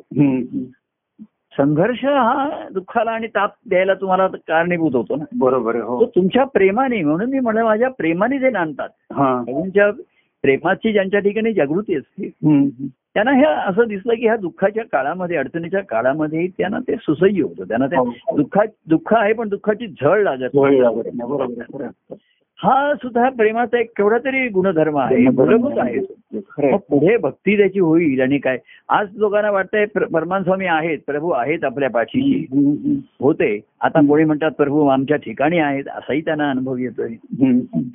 संघर्ष 1.58 2.06
हा 2.06 2.50
दुःखाला 2.72 3.12
आणि 3.12 3.28
ताप 3.28 3.54
द्यायला 3.70 3.94
तुम्हाला 3.94 4.28
कारणीभूत 4.28 4.96
होतो 4.96 5.16
ना. 5.16 5.26
बरोबर 5.38 5.80
तो 5.80 5.98
हो. 5.98 6.06
तुमच्या 6.06 6.44
प्रेमाने 6.44 7.04
म्हणून 7.04 7.30
मी 7.30 7.40
म्हणलं 7.40 7.64
माझ्या 7.64 7.90
प्रेमाने 7.90 8.40
जे 8.40 8.50
नांदतात. 8.50 8.90
तुमच्या 9.48 9.92
प्रेमाची 10.42 10.92
ज्यांच्या 10.92 11.20
ठिकाणी 11.20 11.54
जागृती 11.54 11.96
असते. 11.96 12.30
त्यांना 13.14 13.32
हे 13.32 13.44
असं 13.44 13.88
दिसलं 13.88 14.14
की 14.14 14.26
ह्या 14.26 14.36
दुःखाच्या 14.36 14.84
काळामध्ये 14.92 15.38
अडचणीच्या 15.38 15.82
काळामध्ये 15.82 16.48
त्यांना 16.48 16.80
ते 16.80 16.96
सुसह्य 16.96 17.42
होतं. 17.42 17.64
त्यांना 17.64 17.88
त्या 17.88 18.00
हो. 18.00 18.36
दुःखा 18.36 18.62
दुःख 18.88 19.14
आहे 19.14 19.34
पण 19.34 19.50
दुःखाची 19.50 19.88
झळ 19.88 20.24
लागत 20.24 20.56
हा 22.64 22.94
सुद्धा 22.96 23.30
प्रेमाचा 23.30 23.80
एक 23.80 23.90
केवढा 23.98 24.18
तरी 24.18 24.48
गुणधर्म 24.48 24.98
आहे. 24.98 25.18
मूलभूत 25.18 25.72
आहे. 25.78 26.00
तो. 26.00 26.78
पुढे 26.78 27.18
भक्ती 27.18 27.58
त्याची 27.58 27.80
होईल 27.80 28.22
आणि 28.22 28.38
काय? 28.38 28.58
आज 28.90 29.08
लोकांना 29.18 29.52
वाटतंय 29.52 29.86
प्र- 29.86 30.06
परमान 30.06 30.44
स्वामी 30.44 30.66
आहेत 30.66 30.98
प्रभू 31.08 31.30
आहेत 31.30 31.64
आपल्या 31.64 31.90
पाठीशी. 31.90 32.46
होते. 33.22 33.60
आता 33.82 34.08
कोणी 34.08 34.24
म्हणतात 34.24 34.52
प्रभू 34.52 34.88
आमच्या 34.88 35.18
ठिकाणी 35.18 35.58
आहेत. 35.58 35.84
असाही 35.88 36.22
त्यांना 36.22 36.50
अनुभव 36.50 36.78
येतोय. 36.78 37.10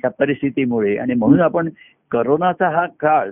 त्या 0.01 0.11
परिस्थितीमुळे. 0.19 0.97
आणि 0.97 1.13
म्हणून 1.13 1.39
आपण 1.39 1.69
करोनाचा 2.11 2.69
हा 2.69 2.85
काळ. 2.85 3.29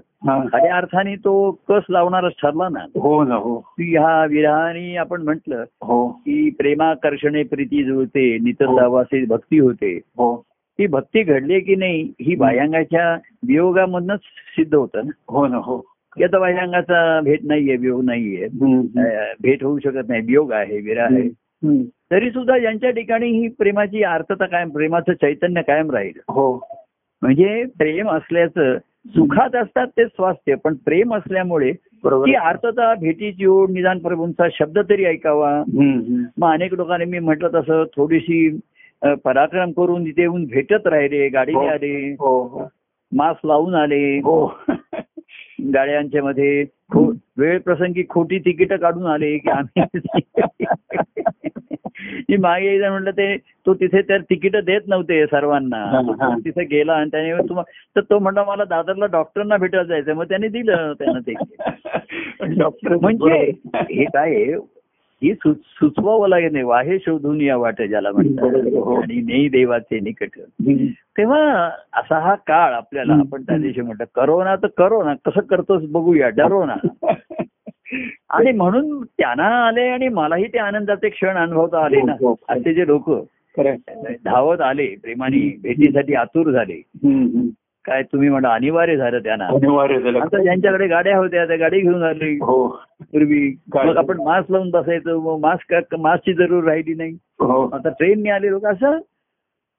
खऱ्या 0.53 0.75
अर्थाने 0.75 1.15
तो 1.15 1.51
कस 1.69 1.83
लावणारच 1.89 2.31
ठरला 2.31 2.69
ना. 2.69 2.99
हो 2.99 3.23
ना 3.23 3.35
हो. 3.35 3.57
की 3.59 3.97
ह्या 3.97 4.25
विरहाने 4.25 4.95
आपण 4.95 5.21
म्हटलं 5.21 5.63
हो. 5.83 6.07
की 6.07 6.49
प्रेमाकर्षणे 6.49 7.43
प्रीती 7.43 7.83
जुळते 7.83 8.37
नितर 8.37 8.65
हो. 8.65 9.03
भक्ती 9.29 9.59
होते. 9.59 9.95
हो. 9.95 10.45
ती 10.81 10.87
भक्ती 10.87 11.23
घडली 11.23 11.59
की 11.59 11.75
नाही 11.75 12.01
ही 12.21 12.35
बाह्यांगाच्या 12.35 13.13
वियोगामधनच 13.47 14.19
सिद्ध 14.55 14.75
होतं 14.75 15.05
ना? 15.05 15.11
हो 15.29 15.47
ना 15.47 15.57
हो. 15.57 15.77
की 16.17 16.23
आता 16.23 16.39
बाह्यांगाचा 16.39 17.19
भेट 17.21 17.39
नाहीये 17.43 17.75
वियोग 17.75 18.03
नाहीये. 18.03 18.47
भेट 19.41 19.63
होऊ 19.63 19.79
शकत 19.79 20.09
नाही 20.09 20.21
वियोग 20.21 20.51
आहे 20.51 20.79
विरह 20.79 21.03
आहे. 21.03 21.29
तरी 22.11 22.29
सुद्धा 22.29 22.57
ज्यांच्या 22.57 22.89
ठिकाणी 22.89 23.29
ही 23.29 23.47
प्रेमाची 23.47 24.03
आर्थता 24.03 24.45
कायम 24.45 24.69
प्रेमाचं 24.69 25.13
चैतन्य 25.13 25.61
कायम 25.61 25.91
राहील. 25.91 26.19
हो. 26.29 26.55
म्हणजे 27.21 27.63
प्रेम 27.77 28.09
असल्याचं 28.09 28.77
सुखात 29.07 29.55
असतात 29.55 29.87
ते 29.87 30.05
स्वास्थ्य 30.05 30.55
पण 30.55 30.73
प्रेम 30.73 31.15
असल्यामुळे 31.15 31.71
ती 31.71 32.09
आहे. 32.09 32.33
आर्थता 32.33 32.93
भेटीची 32.93 33.45
ओढ 33.45 33.69
निदान 33.69 33.99
प्रभूंचा 33.99 34.47
शब्द 34.53 34.79
तरी 34.89 35.05
ऐकावा. 35.05 35.63
मग 36.37 36.51
अनेक 36.53 36.73
लोकांनी 36.73 37.05
मी 37.05 37.19
म्हटलं 37.19 37.49
तसं 37.53 37.83
थोडीशी 37.97 38.57
पराक्रम 39.05 39.71
करून 39.71 40.05
तिथे 40.05 40.21
येऊन 40.21 40.45
भेटत 40.45 40.87
राहिले 40.87 41.29
गाडीने 41.29 41.57
हो. 41.57 41.67
आले 41.67 42.15
हो 42.19 42.43
हो. 42.43 42.67
मास्क 43.11 43.45
लावून 43.45 43.75
आले. 43.75 44.17
हो. 44.19 44.45
गाड्यांच्या 45.73 46.23
मध्ये 46.23 46.65
वेळ 47.37 47.59
प्रसंगी 47.59 48.03
खोटी 48.09 48.39
तिकीट 48.39 48.73
काढून 48.73 49.05
आले 49.05 49.37
की 49.37 49.49
आम्ही 49.49 49.83
मागे 52.37 52.89
म्हटलं 52.89 53.11
ते 53.11 53.37
तो 53.37 53.73
तिथे 53.73 54.01
तर 54.01 54.21
तिकीट 54.21 54.55
देत 54.55 54.81
नव्हते 54.87 55.25
सर्वांना. 55.25 55.77
हा, 55.77 55.99
हा. 56.21 56.35
तिथे 56.45 56.63
गेला 56.63 56.93
आणि 56.93 57.09
त्याने 57.11 57.33
तर 57.95 58.01
तो 58.01 58.19
म्हणला 58.19 58.43
मला 58.43 58.63
दादरला 58.63 59.05
डॉक्टरना 59.05 59.57
भेटायला 59.57 59.87
जायचं 59.87 60.13
मग 60.13 60.23
त्याने 60.23 60.47
दिलं 60.47 60.93
त्यानं 60.93 61.19
ते. 61.19 61.33
डॉक्टर 62.57 62.95
म्हणजे 62.95 63.51
हे 63.75 64.03
काय 64.03 64.53
ही 65.23 65.33
सुचवावं 65.33 66.29
लागेल 66.29 66.51
नाही 66.51 66.63
वाहे 66.63 66.99
शोधून 66.99 67.41
या 67.41 67.57
वाट 67.57 67.81
ज्याला 67.81 68.11
बरोबर, 68.11 68.43
हो. 68.43 68.83
म्हणतात 68.83 69.03
आणि 69.03 69.21
नेई 69.21 69.47
देवाचे 69.49 69.99
निकट. 69.99 70.39
तेव्हा 71.17 71.69
असा 71.93 72.19
हा 72.19 72.35
काळ 72.35 72.73
आपल्याला. 72.73 73.13
आपण 73.13 73.41
त्या 73.41 73.57
दिवशी 73.57 73.81
म्हणतो 73.81 74.03
करोना 74.15 74.55
तर 74.55 74.67
करोना 74.77 75.13
कसं 75.25 75.41
करतोस 75.41 75.81
बघूया 75.89 76.29
डरो 76.29 76.65
ना 76.65 76.75
आणि 78.29 78.51
म्हणून 78.51 79.03
त्यांना 79.03 79.47
आले 79.67 79.87
आणि 79.87 80.07
मलाही 80.07 80.47
ते 80.47 80.57
आनंदाचे 80.57 81.09
क्षण 81.09 81.37
अनुभवता 81.37 81.85
आले 81.85 82.01
ना 82.01 82.11
हो, 82.11 82.29
हो. 82.29 82.35
असे 82.49 82.73
जे 82.73 82.87
लोक. 82.87 83.09
धावत 84.25 84.61
आले 84.61 84.85
प्रेमाने 84.85 85.57
भेटीसाठी 85.63 86.13
आतुर 86.13 86.51
झाले. 86.51 86.81
काय 87.85 88.03
तुम्ही 88.03 88.29
म्हणा 88.29 88.53
अनिवार्य 88.53 88.95
झालं 88.97 89.19
त्यांना. 89.19 89.45
अनिवार्य 89.45 89.99
झालं. 89.99 90.19
आता 90.19 90.43
ज्यांच्याकडे 90.43 90.87
गाड्या 90.87 91.17
होत्या 91.17 91.45
त्या 91.47 91.55
गाडी 91.55 91.79
घेऊन 91.79 92.03
आले. 92.03 92.33
हो. 92.33 92.67
पूर्वी. 93.01 93.55
मग 93.75 93.97
आपण 93.97 94.21
मास्क 94.21 94.51
लावून 94.51 94.69
बसायचो 94.69 95.19
मग 95.19 95.41
मास्क 95.41 95.95
मास्कची 95.99 96.33
जरूर 96.33 96.63
राहिली 96.63 96.93
नाही. 96.93 97.11
हो. 97.39 97.69
आता 97.73 97.89
ट्रेनने 97.89 98.29
आले 98.29 98.49
लोक 98.49 98.65
असं. 98.65 98.99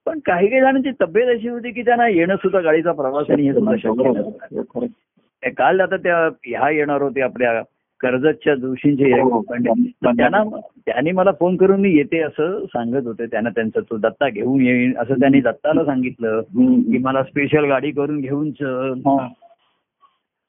पण 0.06 0.18
काही 0.18 0.49
काही 0.49 0.61
जणांची 0.61 0.90
तब्येत 1.00 1.28
अशी 1.28 1.49
होती 1.49 1.71
की 1.71 1.82
त्यांना 1.82 2.09
येणं 2.09 2.37
सुद्धा 2.37 2.61
गाडीचा 2.61 2.92
प्रवास 2.92 3.30
आणि 3.30 3.42
हे 3.42 3.52
सुद्धा 3.52 3.75
शक्य 3.76 5.49
काल 5.50 5.80
आता 5.80 5.97
त्या 5.97 6.28
ह्या 6.44 6.71
येणार 6.71 7.02
होते 7.02 7.21
आपल्या 7.21 7.62
कर्जतच्या 8.02 8.54
जोशींचे 8.54 9.21
हो. 9.21 9.42
त्यांना 9.42 10.42
त्यांनी 10.87 11.11
मला 11.11 11.30
फोन 11.40 11.56
करून 11.56 11.80
मी 11.80 11.90
येते 11.90 12.18
असं 12.18 12.64
सांगत 12.64 13.06
होते 13.06 13.26
त्यांना 13.26 13.50
त्यांचं 13.50 13.80
तो 13.80 13.97
दत्ता 13.97 14.28
घेऊन 14.28 14.61
येईन 14.61 14.92
असं 14.99 15.14
त्यांनी 15.14 15.40
दत्ताला 15.40 15.85
सांगितलं. 15.85 16.40
की 16.40 16.99
मला 16.99 17.23
स्पेशल 17.23 17.64
गाडी 17.64 17.90
करून 17.90 18.21
घेऊन 18.21 18.50
चल. 18.50 18.92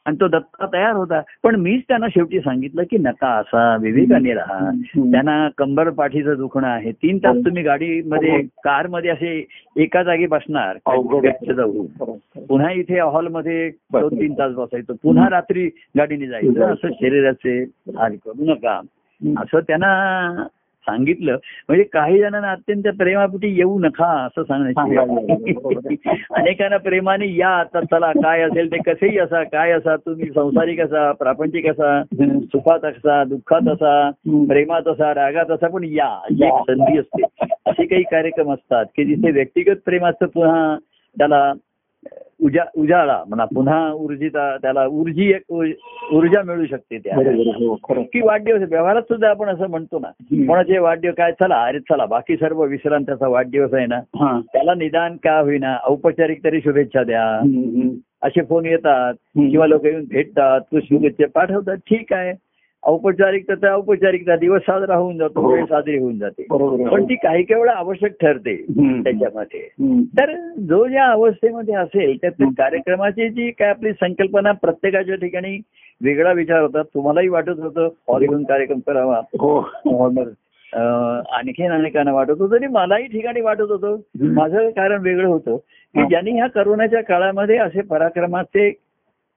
आणि 0.05 0.17
तो 0.22 0.27
दत्ता 0.27 0.65
तयार 0.74 0.93
होता. 0.93 1.22
पण 1.43 1.55
मीच 1.55 1.81
त्यांना 1.88 2.07
शेवटी 2.07 2.39
सांगितलं 2.39 2.83
की 2.83 2.98
नका 2.98 3.27
असा 3.27 3.77
विवेकाने 3.81 4.33
राहा. 4.33 4.72
त्यांना 5.12 5.50
कंबर 5.57 5.89
पाठीचं 5.89 6.33
दुखणं 6.38 6.67
आहे. 6.67 6.91
तीन 6.91 7.17
तास 7.17 7.36
तुम्ही 7.38 7.63
गाडीमध्ये 7.63 8.41
कारमध्ये 8.41 9.10
असे 9.10 9.48
एका 9.77 10.03
जागी 10.03 10.25
बसणार. 10.25 10.77
आहे. 10.86 12.43
पुन्हा 12.45 12.72
इथे 12.72 13.00
हॉलमध्ये 13.00 13.69
दोन 13.69 14.15
तीन 14.15 14.33
तास 14.33 14.53
बसायचं. 14.53 14.93
पुन्हा 15.03 15.29
रात्री 15.29 15.69
गाडीने 15.98 16.27
जायचं. 16.27 16.74
असं 16.74 16.88
शरीराचे 16.88 17.63
हाल 17.98 18.15
करू 18.25 18.45
नका. 18.45 18.81
असं 19.38 19.60
त्यांना 19.60 20.43
सांगितलं 20.84 21.38
म्हणजे 21.68 21.84
काही 21.84 22.20
जणांना 22.20 22.52
अत्यंत 22.52 22.88
प्रेमापोटी 23.00 23.56
येऊ 23.56 23.80
नका 23.80 24.08
असं 24.25 24.44
सांगण्याची 24.44 25.54
अनेकांना 26.36 26.78
प्रेमाने 26.78 27.36
या 27.36 27.50
आता 27.50 27.82
चला 27.82 28.12
काय 28.12 28.42
असेल 28.42 28.72
ते 28.72 28.78
कसेही 28.78 29.18
असा 29.18 29.44
काय 29.44 29.72
असा 29.72 29.96
तुम्ही 29.96 30.30
संसारिक 30.36 30.82
असा 30.82 31.12
प्रापंचिक 31.12 31.68
असा. 31.68 32.04
सुखात 32.44 32.86
असा 32.86 33.24
दुःखात 33.24 33.68
असा. 33.68 34.10
प्रेमात 34.48 34.88
असा 34.88 35.13
रागात 35.13 35.52
असा 35.52 35.68
पण 35.68 35.84
या 35.84 36.10
एक 36.32 36.72
संधी 36.72 36.98
असते 36.98 37.24
असे 37.66 37.86
काही 37.86 38.04
कार्यक्रम 38.04 38.54
असतात 38.54 38.86
की 38.86 39.06
जिथे 39.06 39.32
व्यक्तिगत 39.32 39.75
प्रेमाचं 39.86 40.25
पुन्हा 40.25 40.78
त्याला 41.18 41.54
उजा 42.44 42.64
उजाळा 42.78 43.24
म्हणा 43.28 43.46
पुन्हा 43.46 43.92
ऊर्जिता 43.94 44.58
त्याला 44.58 44.86
ऊर्जी 44.86 45.34
ऊर्जा 46.14 46.42
मिळू 46.44 46.66
शकते 46.66 46.98
त्या 46.98 47.16
हो. 47.16 47.76
की 48.04 48.22
वाढदिवस. 48.22 48.62
व्यवहारात 48.70 49.02
सुद्धा 49.02 49.30
आपण 49.30 49.50
असं 49.50 49.70
म्हणतो 49.70 50.00
ना. 50.00 50.08
कोणाचे 50.48 50.78
वाढदिवस 50.78 51.16
काय 51.16 51.32
चला 51.32 51.64
अरे 51.66 51.80
चला 51.80 52.06
बाकी 52.06 52.36
सर्व 52.36 52.64
विश्रांतीचा 52.64 53.28
वाढदिवस 53.28 53.74
आहे 53.74 53.86
ना. 53.86 54.00
त्याला 54.54 54.74
निदान 54.74 55.16
का 55.16 55.40
होईना 55.40 55.78
औपचारिक 55.84 56.44
तरी 56.44 56.62
शुभेच्छा 56.62 57.04
द्या. 57.04 57.40
असे 58.22 58.42
फोन 58.42 58.66
येतात. 58.66 59.14
किंवा 59.36 59.68
लोक 59.68 59.86
येऊन 59.86 60.04
भेटतात 60.10 60.62
तू 60.62 60.80
शुभेच्छा 60.80 61.26
पाठवतात 61.36 61.78
ठीक 61.78 62.14
आहे 62.14 62.34
औपचारिकता 62.84 63.54
तर 63.56 63.72
औपचारिकता 63.72 64.36
दिवस 64.36 64.62
साजरा 64.62 64.96
होऊन 64.96 65.18
जातो 65.18 65.42
हो. 65.42 65.52
वेळ 65.52 65.63
साजरी 65.66 65.98
होऊन 65.98 66.18
जाते. 66.20 66.44
पण 66.90 67.04
ती 67.04 67.16
काही 67.16 67.44
काही 67.44 67.60
वेळा 67.62 67.74
आवश्यक 67.74 68.16
ठरते. 68.22 68.56
त्याच्यामध्ये. 69.04 69.62
तर 70.18 70.34
जो 70.68 70.86
ज्या 70.88 71.06
अवस्थेमध्ये 71.06 71.75
असेल 71.75 72.18
त्या 72.22 72.50
कार्यक्रमाची 72.58 73.30
जी 73.30 73.50
काय 73.52 73.70
आपली 73.70 73.92
संकल्पना 73.94 74.52
प्रत्येकाच्या 74.62 75.16
ठिकाणी 75.16 75.58
वेगळा 76.02 76.32
विचार 76.32 76.62
होता 76.62 76.82
तुम्हालाही 76.84 77.28
वाटत 77.28 77.60
होतं 77.60 77.88
हॉल 78.08 78.25
घेऊन 78.25 78.44
कार्यक्रम 78.44 78.80
करावा 78.88 79.20
हो 79.40 79.58
आणखीन 80.74 81.72
अनेकांना 81.72 82.13
वाटत 82.13 82.40
होतं 82.40 82.56
आणि 82.56 82.68
मलाही 82.68 83.06
ठिकाणी 83.08 83.42
वाटत 83.42 83.72
होतं. 83.72 83.96
माझं 84.34 84.70
कारण 84.70 85.02
वेगळं 85.02 85.28
होतं 85.28 85.56
की 85.56 86.00
हा. 86.00 86.08
ज्यांनी 86.08 86.32
ह्या 86.32 86.48
करोनाच्या 86.48 87.02
काळामध्ये 87.04 87.58
असे 87.58 87.82
पराक्रमाचे 87.82 88.70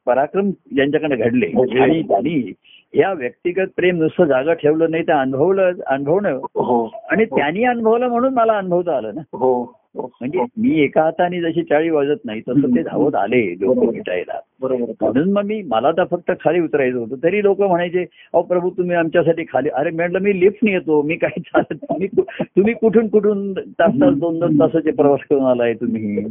पराक्रम 0.06 0.50
ज्यांच्याकडे 0.74 1.16
घडले 1.16 1.46
घडले. 1.46 1.80
आणि 1.80 2.02
त्यांनी 2.02 2.52
या 2.96 3.12
व्यक्तिगत 3.12 3.66
प्रेम 3.76 3.96
नुसतं 3.96 4.24
जागा 4.24 4.52
ठेवलं 4.52 4.90
नाही 4.90 5.02
तर 5.02 5.12
अनुभवलं 5.12 5.72
अनुभवणं. 5.86 6.36
हो. 6.42 6.90
आणि 7.10 7.24
त्यांनी 7.24 7.64
अनुभवलं 7.64 8.08
म्हणून 8.08 8.34
मला 8.34 8.52
अनुभवता 8.52 8.96
आलं 8.96 9.14
ना. 9.14 9.20
हो 9.32 9.38
हो. 9.38 9.64
म्हणजे 10.00 10.38
मी 10.38 10.80
एका 10.80 11.02
हाताने 11.02 11.40
जशी 11.40 11.62
चाळी 11.62 11.90
वाजत 11.90 12.24
नाही 12.24 12.40
तसं 12.40 12.76
ते 12.76 12.82
धावत 12.82 13.14
आले 13.14 13.52
लोक. 13.52 13.90
भेटायला. 13.90 14.40
म्हणून 14.62 15.32
मग 15.32 15.42
मी 15.44 15.62
मला 15.62 15.90
तर 15.92 16.04
फक्त 16.10 16.30
खाली 16.30 16.60
उतरायचं 16.60 16.98
होतं 16.98 17.14
तरी 17.22 17.42
लोक 17.42 17.62
म्हणायचे 17.62 18.02
अहो 18.02 18.42
प्रभू 18.42 18.70
तुम्ही 18.70 18.96
आमच्यासाठी 18.96 19.44
खाली 19.44 19.68
अरे 19.68 19.90
म्हटलं 19.90 20.18
मी 20.18 20.40
लिफ्टने 20.40 20.72
येतो 20.72 21.02
मी 21.02 21.16
काही 21.16 21.40
चालत 21.40 21.76
तुम्ही 21.82 22.08
तुम्ही 22.42 22.74
कुठून 22.74 23.08
कुठून 23.08 23.52
तास 23.52 23.92
तास 23.92 24.14
दोन 24.14 24.38
दोन 24.38 24.60
तासाचे 24.60 24.90
प्रवास 24.90 25.20
करून 25.30 25.44
आलाय 25.44 25.74
तुम्ही. 25.74 26.24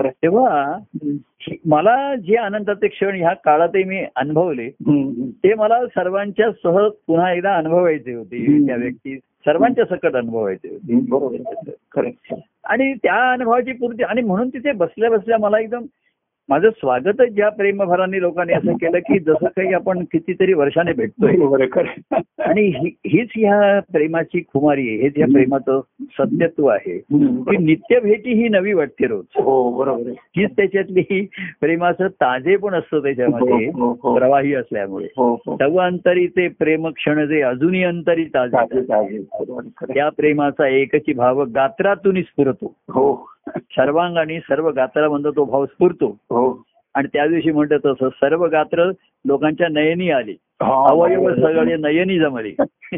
तेव्हा. 0.00 0.78
मला 1.66 2.14
जे 2.14 2.36
आनंदाचे 2.36 2.88
क्षण 2.88 3.16
ह्या 3.16 3.32
काळातही 3.34 3.84
मी 3.84 4.04
अनुभवले. 4.16 4.68
ते 5.30 5.54
मला 5.54 5.86
सर्वांच्या 5.86 6.50
सह 6.50 6.88
पुन्हा 7.06 7.32
एकदा 7.32 7.54
अनुभवायचे 7.54 8.14
होते. 8.14 8.66
त्या 8.66 8.76
व्यक्ती 8.76 9.18
सर्वांच्या 9.18 9.84
सकट 9.84 10.16
अनुभवायचे 10.16 10.68
होते 10.68 11.70
आणि 12.68 12.94
त्या 12.94 13.32
अनुभवाची 13.32 13.72
पूर्ती 13.72 14.02
आणि 14.02 14.22
म्हणून 14.22 14.48
तिथे 14.48 14.72
बसल्या 14.72 15.10
बसल्या 15.10 15.38
मला 15.38 15.58
एकदम 15.58 15.84
माझं 16.48 16.70
स्वागतच 16.70 17.28
ज्या 17.28 17.48
प्रेमभराने 17.48 18.20
लोकांनी 18.20 18.52
असं 18.52 18.72
केलं 18.72 18.98
की 18.98 19.18
जसं 19.18 19.46
काही 19.46 19.72
आपण 19.72 20.04
कितीतरी 20.04 20.52
वर्षाने 20.52 20.92
भेटतोय. 20.92 21.32
आणि 22.42 22.72
हीच 23.06 23.28
ह्या 23.36 23.80
प्रेमाची 23.92 24.40
खुमारी 24.40 24.88
आहे. 24.88 24.96
हेच 24.96 25.12
ह्या 25.16 25.26
प्रेमाचं 25.26 25.80
सत्यत्व 26.00 26.66
आहे. 26.66 26.98
की 26.98 27.56
नित्य 27.56 28.00
भेटी 28.00 28.32
ही 28.32 28.48
नवी 28.48 28.72
वाटते 28.72 29.06
रोज. 29.06 29.24
हो 29.36 29.78
बरोबर 29.78 30.10
हीच 30.10 30.50
त्याच्यातली 30.56 31.28
प्रेमाचं 31.60 32.08
ताजे 32.08 32.56
पण 32.56 32.74
असतं 32.74 32.98
त्याच्यामध्ये. 32.98 33.66
हो, 33.66 33.98
हो. 34.02 34.14
प्रवाही 34.14 34.54
असल्यामुळे. 34.54 35.06
तव 35.60 35.76
अंतरी 35.76 36.26
ते 36.26 36.48
प्रेम 36.48 36.88
क्षण 36.88 37.26
जे 37.26 37.40
अजूनही 37.40 37.84
अंतरी 37.84 38.24
ताजे. 38.24 39.18
त्या 39.94 40.08
प्रेमाचा 40.08 40.66
एकची 40.68 41.12
भाव 41.12 41.44
गात्रातून 41.54 42.22
स्फुरतो 42.22 43.30
हो 43.48 43.60
सर्वांगाने 43.70 44.40
सर्व 44.40 44.70
गात्रामध्ये 44.70 45.30
तो 45.36 45.44
भाव 45.44 45.66
स्फुरतो. 45.66 46.06
हो. 46.06 46.62
आणि 46.94 47.08
त्या 47.12 47.26
दिवशी 47.26 47.50
म्हणतात 47.50 47.78
तसं 47.86 48.08
सर्व 48.08 48.46
गात्र 48.46 48.90
लोकांच्या 49.26 49.68
नयनी 49.68 50.10
आली. 50.10 50.32
हा, 50.62 50.88
अवयव. 50.88 51.34
सगळे 51.34 51.76
नयनी 51.76 52.18
जमले. 52.18 52.50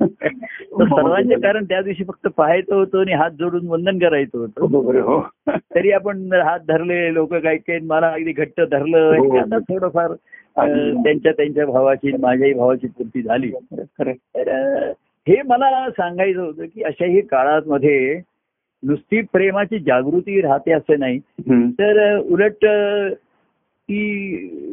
तर 0.00 0.84
सर्वांचे 0.84 1.34
कारण 1.34 1.64
त्या 1.64 1.82
दिवशी 1.82 2.04
फक्त 2.04 2.28
पाहायचं 2.36 2.74
होतं 2.74 3.00
आणि 3.00 3.12
हात 3.12 3.30
जोडून 3.30 3.68
वंदन 3.68 3.98
करायचं 3.98 4.38
होतं. 4.38 4.90
आहे, 4.90 5.00
हो. 5.00 5.28
तरी 5.56 5.90
आपण 5.90 6.32
हात 6.32 6.60
धरले 6.68 7.14
लोक 7.14 7.34
काही 7.34 7.58
काही 7.58 7.78
मला 7.80 8.08
अगदी 8.08 8.32
घट्ट 8.32 8.60
धरलं 8.60 8.98
हो. 8.98 9.36
आता 9.36 9.58
थोडंफार 9.58 10.12
त्यांच्या 11.02 11.32
त्यांच्या 11.32 11.66
भावाची 11.66 12.12
माझ्याही 12.16 12.52
भावाची 12.52 12.86
पूर्ती 12.86 13.22
झाली. 13.22 13.52
तर 13.72 14.08
हे 15.28 15.42
मला 15.42 15.90
सांगायचं 15.90 16.40
होतं 16.40 16.64
की 16.64 16.82
अशाही 16.82 17.20
काळामध्ये 17.20 18.20
नुसती 18.82 19.20
प्रेमाची 19.20 19.78
जागृती 19.78 20.40
राहते 20.40 20.72
असं 20.72 20.98
नाही. 20.98 21.18
तर 21.72 22.16
उलट 22.16 22.66
ती 23.88 24.02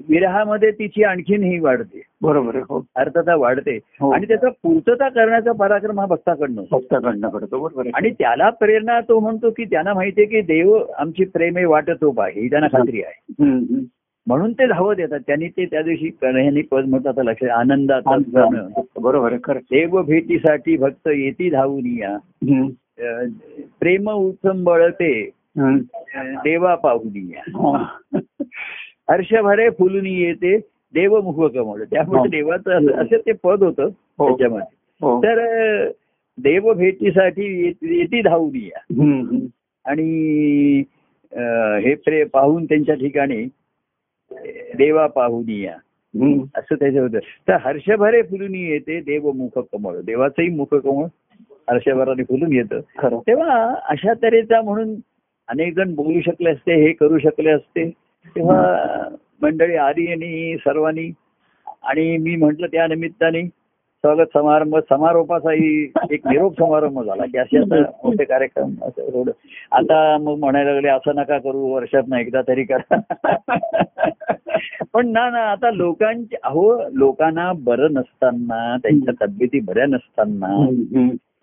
विरहामध्ये 0.09 0.71
तिची 0.71 1.03
आणखीन 1.03 1.43
ही 1.43 1.59
वाढते. 1.59 2.01
बरोबर 2.21 2.55
हो. 2.55 2.85
अर्थता 2.95 3.35
वाढते. 3.35 3.79
हो. 3.99 4.11
आणि 4.11 4.25
त्याचा 4.27 4.49
पूर्तता 4.49 5.09
करण्याचा 5.09 5.51
पराक्रम 5.51 5.99
हा 5.99 6.05
भक्ताकडनं. 6.05 6.63
भक्ताकडनं 6.71 7.29
करतो 7.29 7.59
बरोबर 7.59 7.89
आणि 7.93 8.09
त्याला 8.09 8.49
प्रेरणा 8.49 8.99
तो 8.99 9.19
म्हणतो 9.19 9.49
की 9.49 9.65
त्यांना 9.65 9.93
माहितीये 9.93 10.27
की 10.27 10.41
देव 10.41 10.75
आमची 10.97 11.25
प्रेमे 11.25 11.65
वाटतो 11.65 12.21
आहे 12.21 12.41
ही 12.41 12.49
त्यांना 12.49 12.67
खात्री 12.67 13.01
आहे. 13.01 13.41
म्हणून 14.27 14.53
ते 14.53 14.67
धावत 14.67 14.95
येतात. 14.99 15.19
त्यांनी 15.27 15.47
ते 15.47 15.65
त्या 15.65 15.81
दिवशी 15.81 16.07
यांनी 16.23 16.61
पद 16.61 16.85
म्हणतात 16.87 17.13
लक्ष 17.17 17.43
आनंदात 17.43 18.01
बरोबर. 19.01 19.35
देव 19.57 20.01
भेटीसाठी 20.01 20.77
भक्त 20.77 21.07
येती 21.07 21.49
धावून 21.49 21.85
या. 21.85 22.17
प्रेम 23.79 24.09
उत्संबळते 24.09 25.29
हम्म. 25.57 25.77
अं, 25.93 26.33
देवा 26.33 26.75
पाहुनी. 26.75 27.33
हर्षभरे 29.09 29.69
फुलून 29.69 30.05
येते 30.05 30.57
देव 30.93 31.21
मुख 31.21 31.49
कमळ 31.49 31.83
त्यामुळे 31.83 32.19
हो. 32.19 32.25
देवाचं 32.25 33.01
असं 33.01 33.17
ते 33.17 33.31
पद 33.31 33.63
होतं 33.63 33.83
हो. 34.17 34.27
त्याच्यामध्ये 34.27 34.75
हो. 35.01 35.19
तर 35.19 35.87
देव 36.37 36.73
भेटीसाठी 36.73 37.65
येत- 37.65 38.23
धावून 38.23 38.55
या. 38.55 38.79
आणि 39.85 40.83
हे 41.83 41.95
प्रे 41.95 42.23
पाहून 42.23 42.65
त्यांच्या 42.65 42.95
ठिकाणी 42.95 43.47
देवा 44.77 45.07
पाहून 45.07 45.49
या. 45.49 45.75
असं 46.55 46.75
त्याचं 46.75 47.01
होतं 47.01 47.19
तर 47.19 47.57
हर्षभरे 47.61 48.21
फुलून 48.21 48.55
येते 48.55 48.99
देव 48.99 49.31
मुख 49.31 49.57
कमळ 49.57 49.95
देवाचंही 50.01 50.49
मुख 50.49 50.65
कमळ 50.65 51.05
हर्षभराने 51.69 52.23
फुलून 52.23 52.53
येतं. 52.53 52.79
खरं. 52.97 53.19
तेव्हा 53.27 53.75
अशा 53.89 54.13
तऱ्हेचा 54.13 54.61
म्हणून 54.61 54.95
अनेक 55.47 55.75
जण 55.75 55.95
बोलू 55.95 56.21
शकले 56.21 56.49
असते 56.49 56.75
हे 56.75 56.91
करू 56.91 57.17
शकले 57.17 57.49
असते. 57.49 57.89
तेव्हा 58.35 58.75
मंडळी 59.41 59.75
आली 59.75 60.11
आणि 60.11 60.57
सर्वांनी 60.57 61.11
आणि 61.83 62.17
मी 62.17 62.35
म्हंटल 62.35 62.65
त्या 62.65 62.87
निमित्ताने 62.87 63.47
स्वागत 63.97 64.27
समारंभ 64.33 64.77
समारोपाचाही 64.77 65.91
एक 66.11 66.27
निरोप 66.27 66.53
समारंभ 66.59 67.03
झाला 67.03 67.25
की 67.25 67.37
असे 67.37 67.57
आता 67.57 67.79
मोठे 68.03 68.23
कार्यक्रम 68.23 68.71
असं 68.81 69.09
थोडं 69.13 69.31
आता 69.71 70.17
मग 70.17 70.35
म्हणायला 70.37 70.71
लागले 70.71 70.87
असं 70.87 71.15
नका 71.15 71.37
करू 71.37 71.57
वर्षात 71.57 72.13
एकदा 72.19 72.41
तरी 72.41 72.63
करा. 72.63 72.99
पण 74.93 75.07
ना 75.07 75.29
ना 75.29 75.39
आता 75.39 75.71
लोकांचे 75.71 76.35
अहो 76.43 76.89
लोकांना 76.93 77.53
बरं 77.55 77.93
नसताना 77.93 78.77
त्यांच्या 78.83 79.25
तब्येती 79.25 79.59
बऱ्या 79.59 79.85
नसताना. 79.85 80.65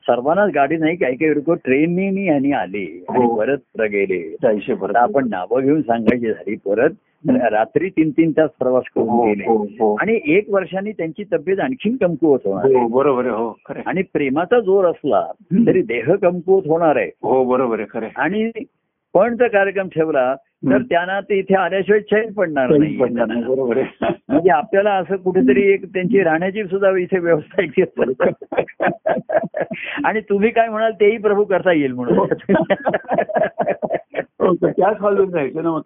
सर्वांनाच 0.07 0.51
गाडी 0.55 0.77
नाही 0.77 0.97
काही 0.97 1.17
काही 1.17 1.35
लोक 1.35 1.51
ट्रेननी 1.65 2.29
आणि 2.29 2.53
आले 2.53 3.05
आणि 3.09 3.25
हो. 3.25 3.37
परत 3.37 3.81
गेले 3.81 4.75
परत 4.75 4.97
आपण 4.97 5.29
नावं 5.29 5.61
घेऊन 5.61 5.81
सांगायची 5.83 6.27
झाली 6.27 6.57
परत 6.65 6.91
रात्री 7.53 7.89
तीन 7.89 8.11
तीन 8.11 8.31
तास 8.31 8.51
प्रवास 8.59 8.83
हो, 8.97 9.05
करून 9.05 9.29
गेले 9.29 9.45
हो, 9.47 9.57
हो. 9.81 9.95
आणि 10.01 10.21
एक 10.27 10.51
वर्षाने 10.51 10.93
त्यांची 10.93 11.25
तब्येत 11.33 11.61
आणखीन 11.61 11.97
कमकुवत 11.97 12.39
होणार 12.45 12.77
हो 12.77 12.87
बरोबर 12.89 13.27
हो. 13.27 13.57
आणि 13.87 14.03
प्रेमाचा 14.03 14.61
जोर 14.61 14.85
असला. 14.85 15.27
तरी 15.67 15.83
देह 15.83 16.15
कमकुवत 16.15 16.63
होणार 16.67 16.97
आहे 16.97 17.11
हो 17.23 17.45
बरोबर 17.45 17.79
आहे 17.79 17.89
खरं. 17.91 18.09
आणि 18.17 18.51
पण 19.15 19.37
जर 19.37 19.49
कार्यक्रम 19.49 19.89
ठेवला 19.89 20.35
तर. 20.35 20.79
त्यांना 20.79 21.21
ते 21.21 21.39
इथे 21.39 21.55
आल्याशिवाय 21.55 22.01
चैन 22.01 22.33
पडणार 22.33 22.71
नाही 22.77 22.97
बरोबर 22.97 23.81
म्हणजे 24.03 24.51
आपल्याला 24.51 24.93
असं 24.93 25.17
कुठेतरी 25.17 25.73
एक 25.73 25.85
त्यांची 25.85 26.23
राहण्याची 26.23 26.65
सुद्धा 26.65 26.99
इथे 26.99 27.19
व्यवस्था 27.19 27.63
आणि 30.05 30.21
तुम्ही 30.21 30.51
काय 30.51 30.69
म्हणाल 30.69 30.93
तेही 30.93 31.17
प्रभू 31.17 31.45
करता 31.45 31.73
येईल 31.73 31.93
म्हणून 31.93 32.27
त्याच 34.65 34.97
हॉलून 35.01 35.31
जायचं 35.31 35.63
ना 35.63 35.71
मग 35.71 35.81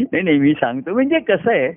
नाही 0.00 0.22
नाही 0.22 0.38
मी 0.38 0.52
सांगतो 0.52 0.92
म्हणजे 0.92 1.18
कसं 1.18 1.50
आहे. 1.50 1.72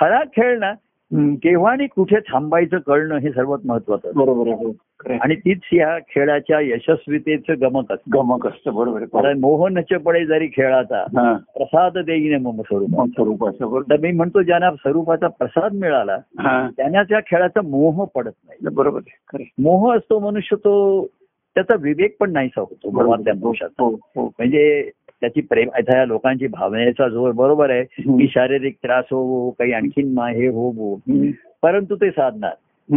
खरा 0.00 0.20
खेळ 0.36 0.58
ना. 0.58 0.72
केव्हा 1.14 1.72
आणि 1.72 1.86
कुठे 1.86 2.16
थांबायचं 2.16 2.78
कळणं 2.78 3.16
हे 3.16 3.30
सर्वात 3.30 3.58
महत्वाचं. 3.64 4.10
बरोबर 4.14 4.48
हो. 4.48 4.72
आणि 5.20 5.34
तीच 5.34 5.60
या 5.72 5.98
खेळाच्या 5.98 6.60
यशस्वीतेचं 6.60 7.54
गमक 7.60 7.92
असतं. 7.92 8.10
गमक 8.14 8.46
असतं 8.46 8.74
बरोबर 8.74 9.04
कारण 9.04 9.38
मोहनच 9.38 9.84
पडे 9.84 10.26
जरी 10.26 10.46
खेळाचा 10.46 10.98
हा. 10.98 11.32
प्रसाद 11.32 11.98
देईने 11.98 12.36
मम 12.36 12.60
स्वरूप 12.60 12.90
मग 12.90 13.06
स्वरूप 13.06 13.92
मी 14.00 14.12
म्हणतो 14.12 14.42
ज्यांना 14.42 14.70
स्वरूपाचा 14.70 15.28
प्रसाद 15.28 15.72
मिळाला 15.72 16.18
हा. 16.38 16.68
त्यांना 16.76 17.02
त्या 17.02 17.20
खेळाचा 17.20 17.60
मोह 17.62 18.04
पडत 18.04 18.32
नाही. 18.44 18.74
बरोबर. 18.74 19.00
मोह 19.58 19.96
असतो 19.96 20.18
मनुष्य 20.18 20.56
तो 20.56 21.06
त्याचा 21.54 21.74
विवेक 21.80 22.16
पण 22.20 22.32
नाहीसा 22.32 22.60
होतो 22.60 22.90
भगवान 22.90 23.24
त्या 23.24 23.32
हो, 23.32 23.46
मनुष्याचा. 23.46 23.82
हो, 23.84 23.90
हो. 23.90 24.26
म्हणजे 24.26 24.90
त्याची 25.20 25.40
प्रेम 25.40 25.68
या 25.78 26.04
लोकांची 26.04 26.46
भावनेचा 26.46 27.08
जोर 27.08 27.32
बरोबर 27.32 27.70
आहे. 27.70 27.84
की 28.18 28.28
शारीरिक 28.28 28.74
त्रास 28.82 29.04
हो 29.04 29.50
काही 29.50 29.72
आणखीन 29.72 30.12
मा- 30.14 30.34
हे 30.34 30.46
हो 30.46 30.70
हो. 30.70 30.94
परंतु 31.62 31.96
ते 31.96 32.10
साधणार. 32.10 32.52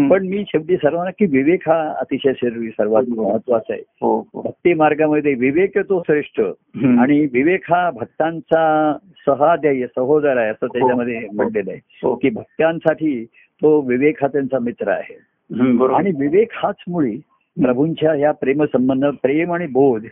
पण 0.10 0.28
मी 0.28 0.44
शेवटी 0.48 0.76
सर्वांना 0.76 1.12
की 1.12 1.26
विवेक 1.26 1.70
हा 1.70 1.94
अतिशय 2.02 2.32
शरीर 2.42 2.70
सर्वात 2.70 3.04
महत्त्वाचा 3.10 3.74
आहे. 3.74 3.82
हो 4.02 4.30
हो. 4.34 4.42
भक्ती 4.42 4.74
मार्गामध्ये 4.74 5.34
विवेक 5.34 5.78
तो 5.78 6.04
श्रेष्ठ. 6.08 6.40
आणि 7.00 7.28
विवेक 7.34 7.72
हा 7.72 7.92
भक्तांचा 7.92 8.94
सहाध्याय 9.28 9.82
सहोदर 9.82 10.38
आहे 10.38 10.50
असं 10.50 10.68
त्याच्यामध्ये 10.68 11.20
म्हटलेलं 11.34 11.72
आहे. 11.72 11.80
हो. 12.04 12.16
की 12.16 12.30
भक्तांसाठी 12.30 13.26
तो 13.62 13.82
विवेक 13.82 14.22
हा 14.22 14.28
त्यांचा 14.28 14.60
मित्र 14.60 14.88
आहे. 14.88 15.18
आणि 15.96 16.12
विवेक 16.20 16.48
हाच 16.52 16.76
मुळी 16.88 17.18
प्रभूंच्या 17.64 18.16
या 18.16 18.32
प्रेमसंबंध 18.32 19.06
प्रेम 19.06 19.54
आणि 19.54 19.68
बोध 19.68 20.04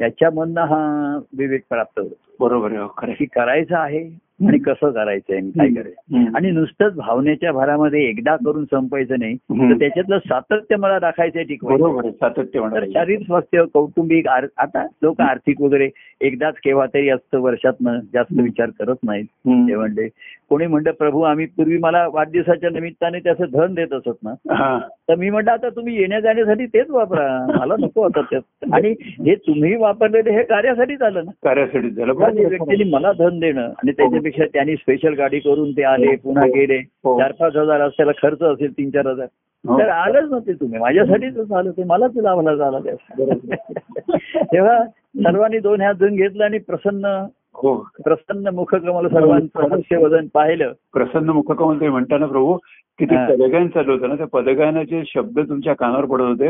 त्याच्यामधनं 0.00 0.60
हा 0.60 1.18
विवेक 1.38 1.64
प्राप्त 1.68 1.98
होतो. 1.98 2.29
बरोबर 2.40 2.70
आहे. 2.70 2.78
हो. 2.78 2.86
की 3.18 3.24
करायचं 3.24 3.76
आहे 3.76 4.30
आणि 4.48 4.58
कसं 4.58 4.90
करायचंय 4.90 5.36
आणि 5.36 5.50
काय 5.50 5.68
करायचं. 5.68 6.36
आणि 6.36 6.50
नुसतंच 6.50 6.94
भावनेच्या 6.94 7.52
भरामध्ये 7.52 8.04
एकदा 8.04 8.36
करून 8.36 8.64
संपायचं 8.64 9.14
नाही. 9.18 9.34
तर 9.34 9.78
त्याच्यातलं 9.78 10.18
सातत्य 10.18 10.76
मला 10.76 10.98
दाखायचंय 10.98 11.42
टिकवायचं. 11.42 12.10
सातत्य 12.10 12.60
शारीरिक 12.92 13.26
स्वास्थ्य 13.26 13.64
कौटुंबिक 13.74 14.28
आता 14.28 14.86
लोक 15.02 15.20
आर्थिक 15.20 15.60
वगैरे 15.60 15.88
एकदाच 16.20 16.54
केव्हा 16.64 16.86
तरी 16.86 17.08
असतं 17.08 17.38
वर्षातनं 17.38 17.98
जास्त 18.12 18.40
विचार 18.42 18.70
करत 18.78 18.96
नाहीत. 19.04 19.24
ते 19.68 19.76
म्हणले 19.76 20.08
कोणी 20.48 20.66
म्हणलं 20.66 20.90
प्रभू 20.90 21.22
आम्ही 21.22 21.46
पूर्वी 21.46 21.78
मला 21.78 22.08
वाढदिवसाच्या 22.12 22.70
निमित्ताने 22.70 23.18
त्याचं 23.18 23.44
धन 23.52 23.74
देत 23.74 23.92
असत 23.92 24.18
ना? 24.24 24.30
हा. 24.30 24.78
तर 24.78 25.14
मी 25.14 25.30
म्हटलं 25.30 25.50
आता 25.50 25.68
तुम्ही 25.68 25.96
येण्या 26.00 26.20
जाण्यासाठी 26.20 26.66
तेच 26.66 26.90
वापरा. 26.90 27.56
मला 27.60 27.74
नको 27.80 28.02
आता 28.02 28.20
ते 28.20 28.36
आणि 28.72 28.94
हे 29.02 29.34
तुम्ही 29.34 29.76
वापरलेले 29.76 30.30
हे 30.30 30.42
कार्यासाठीच 30.42 31.02
आलं 31.02 31.24
ना? 31.24 31.30
कार्यासाठी 31.30 31.90
झालं. 31.90 32.12
व्यक्तीने 32.38 32.84
मला 32.84 33.12
धन 33.12 33.38
देणं 33.38 33.62
आणि 33.62 33.92
त्याच्यापेक्षा 33.92 34.44
त्यांनी 34.44 34.76
स्पेशल 34.76 35.14
गाडी 35.14 35.38
करून 35.38 35.72
ते 35.72 35.82
आले 35.82 36.16
पुन्हा 36.16 36.46
गेले. 36.46 36.78
हो. 36.78 37.18
चार 37.20 37.32
पाच 37.32 37.56
हजार 37.56 37.80
असल्याला 37.80 38.12
खर्च 38.22 38.42
असेल 38.42 38.72
तीन 38.72 38.90
चार 38.90 39.06
हजार. 39.06 39.26
हो. 39.68 39.78
तर 39.78 39.88
आलंच 39.88 40.30
नव्हते 40.30 40.52
तुम्ही. 40.52 40.78
माझ्यासाठीच 40.78 41.52
आलं 41.52 41.70
ते 41.70 41.84
मलाच 41.84 42.16
लाभला 42.16 42.54
झाला 42.54 42.78
तेव्हा 44.52 44.84
सर्वांनी 45.24 45.58
दोन 45.58 45.80
हात 45.80 45.94
धुवून 45.94 46.14
घेतलं 46.16 46.44
आणि 46.44 46.58
प्रसन्न 46.58 47.06
हो. 47.54 47.74
प्रसन्न 48.04 48.48
मुखकमल 48.48 49.08
सर्वांचं 49.08 49.98
वदन 49.98 50.26
पाहिलं. 50.34 50.72
प्रसन्न 50.92 51.30
मुखकमल 51.30 51.80
ते 51.80 51.88
म्हणताना 51.88 52.26
प्रभू 52.26 52.56
की 52.98 53.04
ते 53.04 53.14
हा. 53.14 53.26
पदगायन 53.26 53.68
चालू 53.68 53.92
होतं 53.92 54.08
ना 54.08 54.14
त्या 54.14 54.26
पदगायनाचे 54.26 55.02
शब्द 55.06 55.38
तुमच्या 55.40 55.74
कानावर 55.74 56.04
पडत 56.04 56.22
होते. 56.22 56.48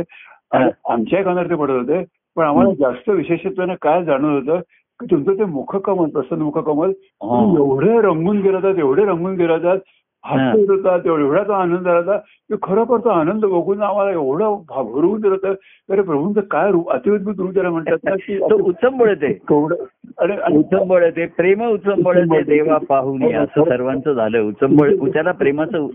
हा. 0.55 0.69
आमच्या 0.89 1.23
कानावर 1.23 1.51
ते 1.51 1.55
पडत 1.55 1.71
होते. 1.71 2.05
पण 2.37 2.45
आम्हाला 2.45 2.73
जास्त 2.73 3.09
विशेषत्वानं 3.11 3.75
काय 3.83 4.05
जाणवत 4.05 4.49
होतं 4.49 4.61
तुमचं 5.03 5.35
ते 5.35 5.45
मुखकमल 5.45 6.09
प्रसन्न 6.09 6.43
मुखकमल 6.43 6.91
हा. 7.23 7.41
एवढे 7.59 8.01
रंगून 8.01 8.41
गेलं 8.41 8.61
जात 8.61 8.79
एवढे 8.79 9.05
रंगून 9.05 9.37
गेलं 9.37 9.59
जात 9.59 9.79
हसत 10.25 10.71
होता 10.71 10.97
तेवढा 10.99 11.23
एवढा 11.23 11.43
तो 11.43 11.53
आनंद 11.53 11.85
झाला 11.85 11.99
होता 11.99 12.17
की 12.17 12.57
खरोखर 12.63 12.99
तो 12.99 13.09
आनंद 13.11 13.45
बघून 13.45 13.83
आम्हाला 13.83 14.11
एवढं 14.11 14.57
भरून 14.69 15.21
दिलं 15.21 15.53
अरे 15.89 16.03
प्रभूंचं 16.03 16.41
काय 16.51 16.71
रूप 16.71 16.91
अतिअद्भुत 16.91 17.39
रूप 17.39 17.55
त्याला 17.55 17.71
म्हणतात 17.71 18.05
ना 18.05 18.15
की 18.17 18.39
तो 18.41 18.59
उचंबळ 18.69 19.13
ते 19.15 19.33
केवढं 19.33 19.85
आणि 20.19 20.33
आणि- 20.35 20.59
उचंबळ 20.59 21.09
ते 21.11 21.27
प्रेम 21.37 21.63
उचंबळ 21.65 22.19
ते 22.25 22.43
देवा 22.45 22.79
पाहून 22.89 23.23
असं 23.35 23.65
सर्वांचं 23.65 24.13
झालं 24.13 24.41
उचंबळ 24.41 24.95
त्याला 25.07 25.33
प्रेमाचं 25.33 25.87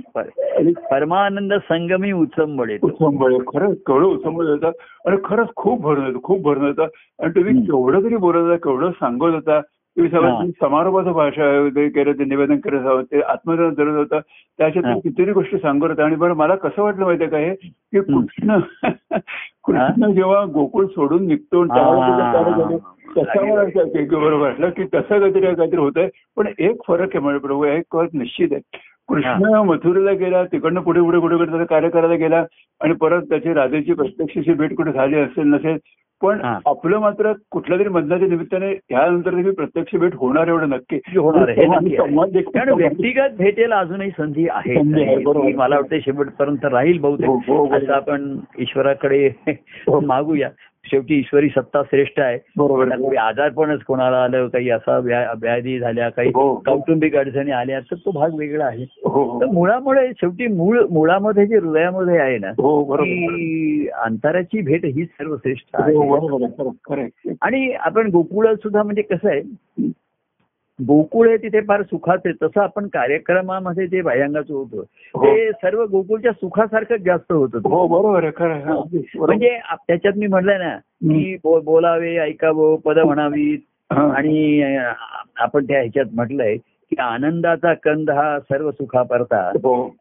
परमानंद 0.89 1.53
संगमी 1.69 2.11
उचंबळ 2.13 2.69
येतो 2.69 2.88
उत्संबळ 2.88 3.38
खरंच 3.47 3.77
केवढं 3.88 4.05
उत्संबळ 4.05 4.45
होतं 4.45 4.71
आणि 5.05 5.17
खरंच 5.23 5.49
खूप 5.55 5.81
भरून 5.81 6.05
होतं 6.05 6.19
खूप 6.23 6.41
भरून 6.41 6.67
होतं 6.67 6.88
आणि 7.19 7.31
तुम्ही 7.35 7.61
केवढं 7.61 8.03
तरी 8.03 8.15
बोलत 8.17 8.41
होता 8.41 8.55
केवढं 8.63 8.91
सांगत 8.91 9.33
होता 9.33 9.59
तुम्ही. 9.97 10.10
सगळं 10.12 10.49
समारोपाचं 10.62 11.12
भाषा 11.12 11.88
केलं 11.89 12.12
ते 12.12 12.23
निवेदन 12.25 12.58
करत 12.60 12.86
आहोत 12.86 13.03
ते 13.03 13.21
आत्मदान 13.23 13.73
करत 13.73 13.95
होतं 13.97 14.19
त्याच्यात. 14.60 14.93
कितीतरी 14.95 15.31
गोष्टी 15.31 15.58
सांगत 15.58 15.84
होता 15.84 16.03
आणि 16.05 16.15
बरं 16.15 16.34
मला 16.36 16.55
कसं 16.55 16.81
वाटलं 16.81 17.05
माहितीये 17.05 17.29
का 17.29 17.38
हे 17.38 17.53
की 17.55 17.99
कृष्ण 18.01 18.60
कृष्ण 19.63 20.12
जेव्हा 20.13 20.43
गोकुळ 20.45 20.86
सोडून 20.86 21.25
निघतो 21.27 21.63
बरोबर 23.15 24.34
वाटलं 24.34 24.69
की 24.69 24.84
तसं 24.84 25.19
काहीतरी 25.19 25.41
काहीतरी 25.41 25.77
होतंय 25.77 26.08
पण 26.38 26.47
एक 26.60 26.81
फरक 26.88 27.10
आहे 27.10 27.19
म्हणजे 27.19 27.39
प्रभू 27.39 27.63
एक 27.65 27.84
फरक 27.91 28.10
निश्चित 28.13 28.47
आहे 28.51 28.77
कृष्ण 29.10 29.53
मथुरेला 29.65 30.12
गेला 30.12 30.43
तिकडनं 30.43 30.81
पुढे 30.81 31.01
पुढे 31.01 31.19
पुढे 31.19 31.38
त्याचं 31.38 31.63
कार्य 31.63 31.89
करायला 31.89 32.15
गेला 32.15 32.43
आणि 32.81 32.93
परत 32.93 33.23
त्याची 33.29 33.53
राधेची 33.53 33.93
प्रत्यक्षाची 33.93 34.53
भेट 34.53 34.75
कुठे 34.75 34.91
झाली 34.91 35.15
असेल 35.15 35.47
नसेल 35.47 35.77
पण 36.21 36.41
हा. 36.41 36.60
आपलं 36.65 36.99
मात्र 36.99 37.34
कुठल्या 37.51 37.80
तरी 37.80 37.89
बदलाच्या 37.89 38.28
निमित्ताने 38.28 38.69
ह्यानंतर 38.71 39.36
देखील 39.36 39.51
प्रत्यक्ष 39.51 39.95
भेट 39.95 40.15
होणार 40.15 40.47
एवढं 40.47 40.69
नक्की. 40.69 40.99
होणार 41.17 41.49
हे 41.49 42.41
कारण 42.41 42.73
व्यक्तिगत 42.73 43.30
भेटेल 43.38 43.71
अजूनही 43.71 44.10
संधी 44.10 44.47
आहे. 44.49 45.54
मला 45.54 45.75
वाटतं 45.75 45.99
शेवटपर्यंत 45.99 46.65
राहील 46.65 46.99
हो, 46.99 47.10
हो, 47.10 47.15
बहुतेक 47.15 47.49
बरोबर. 47.49 47.78
असं 47.78 47.93
आपण 47.93 48.38
ईश्वराकडे 48.60 49.30
हो. 49.47 49.99
मागूया. 49.99 50.49
शेवटी 50.86 51.15
ईश्वरी 51.15 51.50
सत्ता 51.50 51.82
श्रेष्ठ 51.84 52.19
आहे. 52.19 52.39
बरोबर. 52.58 52.89
काही 52.89 53.15
आजारपणच 53.15 53.82
कोणाला 53.84 54.17
आलं 54.17 54.48
काही 54.48 54.69
असा 54.69 54.98
व्या- 54.98 55.38
व्याधी 55.38 55.80
झाल्या 55.80 56.10
काही 56.10 56.30
हो. 56.30 56.56
कौटुंबिक 56.56 57.15
अडचणी 57.15 57.52
आल्या 57.52 57.80
तर 57.80 57.95
तो 57.95 58.12
भाग 58.12 58.30
वेगळा 58.34 58.65
आहे. 58.65 58.86
हो 59.06 59.24
हो. 59.24 59.41
तर 59.41 59.45
मुळामुळे 59.45 60.08
शेवटी 60.10 60.48
मूळ 60.48 60.82
मुळामध्ये 60.91 61.48
जे 61.48 61.58
हृदयामध्ये 61.58 62.17
आहे 62.17 62.38
ना 62.38 62.48
हो 62.48 62.93
अंतराची 63.93 64.62
भेट 64.62 64.86
ही 64.86 65.06
सर्वश्रेष्ठ 65.06 65.76
हो 65.76 66.93
आहे. 66.93 67.34
आणि 67.41 67.71
आपण 67.71 68.08
गोकुळ 68.12 68.54
सुद्धा 68.54 68.84
म्हणजे 68.84 69.02
कसं 69.02 69.30
आहे 69.30 69.41
गोकुळ 70.79 71.27
आहे 71.27 71.38
तिथे 71.38 71.59
फार 71.61 71.81
सुखाचे 71.81 72.31
तसं 72.31 72.61
आपण 72.61 72.88
कार्यक्रमामध्ये 72.88 73.88
जे 73.88 74.01
बाह्यांगाचं 74.01 74.53
होतं 74.53 74.77
हो. 75.13 75.25
ते 75.25 75.51
सर्व 75.51 75.83
गोकुळच्या 75.85 76.31
सुखासारखंच 76.31 77.01
जास्त 77.01 77.31
होत 77.31 77.55
हो 77.65 77.88
बरोबर. 77.88 78.25
हा. 78.41 78.73
म्हणजे 79.15 79.49
आप- 79.49 79.83
त्याच्यात 79.88 80.17
मी 80.17 80.27
म्हटलंय 80.27 80.57
ना 80.57 80.75
की 80.77 81.35
बोलावे 81.43 82.15
ऐकावं 82.17 82.75
पद 82.75 82.99
म्हणावीत 82.99 83.59
हा. 83.93 84.11
आणि 84.13 84.61
अं, 84.61 84.91
आपण 85.35 85.65
त्या 85.65 85.79
ह्याच्यात 85.79 86.05
म्हटलंय 86.13 86.55
की 86.57 86.95
आनंदाचा 87.01 87.73
कंद 87.73 88.09
हा 88.09 88.39
सर्व 88.39 88.71
सुखापरता 88.71 89.51
हो 89.63 89.95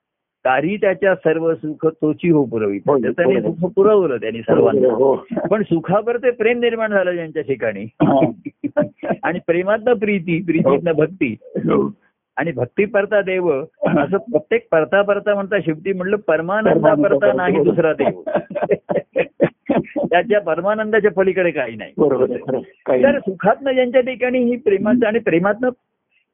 कारी 0.44 0.76
त्याच्या 0.76 1.14
सर्व 1.14 1.54
सुख 1.54 1.87
तोची 1.87 2.30
हो 2.30 2.44
पुरवी. 2.44 2.78
हो, 2.87 2.98
त्याने. 2.98 3.42
सुख 3.42 3.70
पुरवलं 3.76 4.16
त्यांनी 4.16 4.40
सर्वांना. 4.40 4.92
हो. 4.92 5.26
पण 5.50 5.62
सुखावर 5.62 6.16
ते 6.16 6.30
प्रेम 6.30 6.61
निर्माण 6.61 6.90
झालं 6.90 7.16
त्यांच्या 7.16 7.42
ठिकाणी. 7.42 7.87
आणि 9.22 9.38
प्रेमातनं 9.46 9.92
प्रीती 9.92 10.42
प्रीतीतनं 10.42 10.92
भक्ती. 10.92 11.37
हो. 11.42 11.94
आणि 12.37 12.52
भक्ती 12.52 12.85
परता 12.85 13.22
देव 13.22 13.64
असं 13.87 14.16
प्रत्येक 14.16 14.66
परता 14.72 15.02
परता 15.02 15.35
म्हणता 15.35 15.61
शेवटी 15.61 15.92
म्हणलं 15.92 16.16
परमानंदा 16.16 16.94
परता 16.94 17.33
नाही 17.33 17.64
दुसरा 17.64 17.92
देव. 17.92 18.22
त्याच्या 20.11 20.40
परमानंदाच्या 20.40 21.11
पलीकडे 21.11 21.50
काही 21.50 21.76
नाही. 21.76 21.92
तर. 21.92 23.18
सुखातनं 23.18 23.72
ज्यांच्या 23.72 24.00
ठिकाणी 24.00 24.38
ही 24.38 24.57
प्रेमाचं 24.57 25.07
आणि 25.07 25.18
प्रेमातनं 25.18 25.68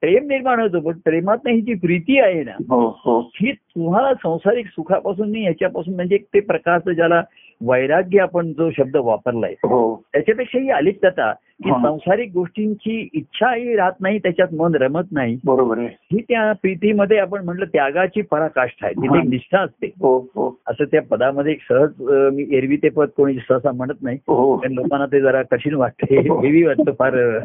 प्रेम 0.03 0.27
निर्माण 0.27 0.61
होतं 0.61 0.81
पण 0.81 0.99
प्रेमातनं 0.99 1.53
ही 1.53 1.61
जी 1.61 1.75
प्रीती 1.75 2.19
आहे 2.21 2.43
ना 2.45 2.53
हो 2.71 2.81
हो. 3.05 3.21
ही 3.35 3.53
तुम्हाला 3.53 4.13
संसारिक 4.15 4.67
सुखापासून 4.67 5.31
नाही 5.33 5.45
याच्यापासून 5.45 5.95
म्हणजे 5.95 6.19
ते 6.35 6.41
प्रकारचं 6.41 6.93
ज्याला 6.93 7.23
वैराग्य 7.63 8.21
आपण 8.21 8.53
जो 8.53 8.71
शब्द 8.71 8.97
वापरलाय 8.97 9.55
हो. 9.63 10.03
त्याच्यापेक्षा 10.13 10.59
ही 10.59 10.71
अलिप्तता 10.71 11.33
की. 11.65 11.71
संसारिक 11.71 12.31
गोष्टींची 12.35 13.09
इच्छाही 13.15 13.75
राहत 13.77 14.01
नाही 14.01 14.19
त्याच्यात 14.19 14.55
मन 14.55 14.75
रमत 14.75 15.13
नाही. 15.13 15.37
बरोबर 15.45 15.79
ही 15.79 16.21
त्या 16.23 16.53
प्रीतीमध्ये 16.53 17.19
आपण 17.19 17.45
म्हटलं 17.45 17.65
त्यागाची 17.65 18.23
पराकाष्ठा 18.23 18.87
आहे. 18.87 18.95
तिथे 18.95 19.29
निष्ठा 19.29 19.61
असते. 19.61 19.87
हो 19.87 20.19
हो. 20.35 20.49
असं 20.67 20.85
त्या 20.85 21.03
पदामध्ये 21.03 21.53
एक 21.53 21.61
सहज 21.69 21.91
मी 22.35 22.47
एरवी 22.51 22.77
ते 22.77 22.89
पद 22.89 23.09
कोणी 23.17 23.35
सहसा 23.49 23.73
म्हणत 23.73 24.03
नाही. 24.03 24.17
कारण 24.17 24.73
लोकांना 24.73 25.07
ते 25.07 25.21
जरा 25.21 25.43
कठीण 25.43 25.75
वाटते. 25.75 26.21
हेवी 26.21 26.63
वाटतं 26.63 26.93
फार 26.99 27.41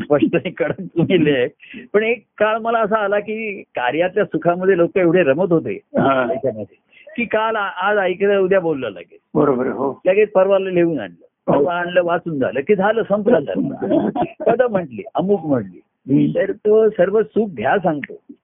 स्पष्ट 0.00 0.36
कडक 0.58 1.00
आहे 1.00 1.46
पण 1.94 2.02
एक 2.02 2.24
काळ 2.38 2.58
मला 2.58 2.78
असा 2.78 3.04
आला 3.04 3.18
की 3.18 3.62
कार्यातल्या 3.62 4.24
सुखामध्ये 4.24 4.76
लोक 4.76 4.98
एवढे 4.98 5.22
रमत 5.22 5.52
होते. 5.52 5.78
त्याच्यामध्ये. 5.96 6.85
की 7.16 7.24
काल 7.24 7.56
आज 7.56 7.98
ऐकलं 7.98 8.38
उद्या 8.38 8.60
बोललं 8.60 8.90
लगेच. 8.90 9.18
बरोबर 9.34 9.66
हो. 9.66 10.00
लगेच 10.06 10.32
परवाला 10.32 10.70
लिहून 10.70 11.00
आणलं. 11.00 11.52
परवा 11.52 11.74
आणलं 11.74 12.02
वाचून 12.04 12.38
झालं. 12.38 12.60
की 12.60 12.74
झालं 12.74 13.02
संपलं 13.02 13.40
झालं. 13.40 14.08
पद 14.46 14.62
म्हटली 14.62 15.02
अमुक 15.14 15.46
म्हटली. 15.46 16.32
तर 16.34 16.52
तो 16.52 16.88
सर्व 16.90 17.22
सुख 17.22 17.48
घ्या 17.56 17.78
सांगतो. 17.78 18.34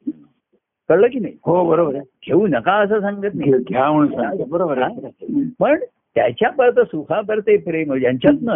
कळलं 0.88 1.06
की 1.06 1.18
नाही? 1.18 1.34
हो 1.44 1.64
बरोबर 1.64 1.92
घेऊ 1.94 2.46
नका 2.46 2.72
असं 2.72 3.00
सांगत 3.00 3.34
नाही. 3.34 3.52
घ्या 3.52 3.92
म्हणून 3.92 4.50
बरोबर 4.50 4.82
पण 5.60 5.80
त्याच्या 6.14 6.50
परत 6.50 6.80
सुखापरते 6.80 7.56
प्रेम 7.56 7.92
यांच्यातनं 7.94 8.54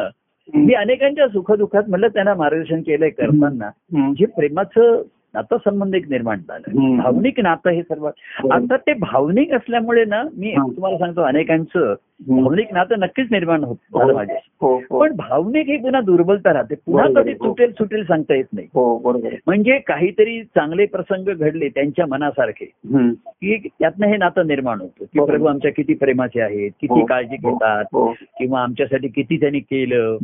मी 0.54 0.74
अनेकांच्या 0.74 1.28
सुखदुःखात 1.28 1.82
म्हणलं 1.88 2.08
त्यांना 2.08 2.34
मार्गदर्शन 2.34 2.80
केलंय 2.80 3.10
करताना. 3.10 3.70
जे 4.18 4.26
प्रेमाचं 4.26 5.02
नातं 5.36 5.56
संबंध 5.64 5.94
एक 5.94 6.08
निर्माण 6.08 6.38
झालं. 6.38 6.96
भावनिक 6.96 7.40
नातं 7.40 7.70
हे 7.70 7.82
सर्व 7.82 8.06
आता 8.52 8.76
ते 8.76 8.92
भावनिक 8.94 9.52
असल्यामुळे 9.52 10.04
ना 10.04 10.22
मी. 10.36 10.52
तुम्हाला 10.70 10.98
सांगतो 10.98 11.20
अनेकांचं. 11.22 11.94
भावनिक 12.20 12.72
नातं 12.72 12.98
नक्कीच 12.98 13.26
निर्माण 13.30 13.64
होत 13.64 13.76
झालं 13.94 14.14
माझ्या 14.14 14.36
हो 14.60 14.76
हो 14.90 15.00
पण 15.00 15.12
भावनिक 15.16 15.66
ही 15.68 15.76
पुन्हा 15.76 16.00
दुर्बलता 16.00 16.52
राहते 16.52 16.74
पुन्हा 16.74 17.06
कधी. 17.06 17.30
हो. 17.32 17.46
तुटेल 17.46 17.72
सुटेल 17.72 18.04
सांगता 18.04 18.34
येत 18.34 18.44
नाही 18.52 18.66
हो 18.74 19.12
म्हणजे 19.46 19.78
काहीतरी 19.78 20.42
चांगले 20.44 20.86
प्रसंग 20.86 21.28
घडले 21.28 21.68
त्यांच्या 21.68 22.06
मनासारखे. 22.06 22.64
की 22.64 23.68
त्यातनं 23.68 24.06
हे 24.06 24.16
नातं 24.16 24.46
निर्माण 24.46 24.80
होतं 24.80 25.04
की. 25.04 25.24
प्रभू 25.24 25.46
आमच्या 25.46 25.72
किती 25.72 25.94
प्रेमाचे 25.94 26.40
आहेत 26.40 26.70
किती 26.80 27.00
हो. 27.00 27.04
काळजी 27.06 27.36
हो. 27.44 27.50
घेतात 27.50 27.84
हो 27.92 28.12
किंवा 28.38 28.62
आमच्यासाठी 28.62 29.08
किती 29.08 29.36
त्यांनी 29.36 29.60
केलं. 29.60 30.16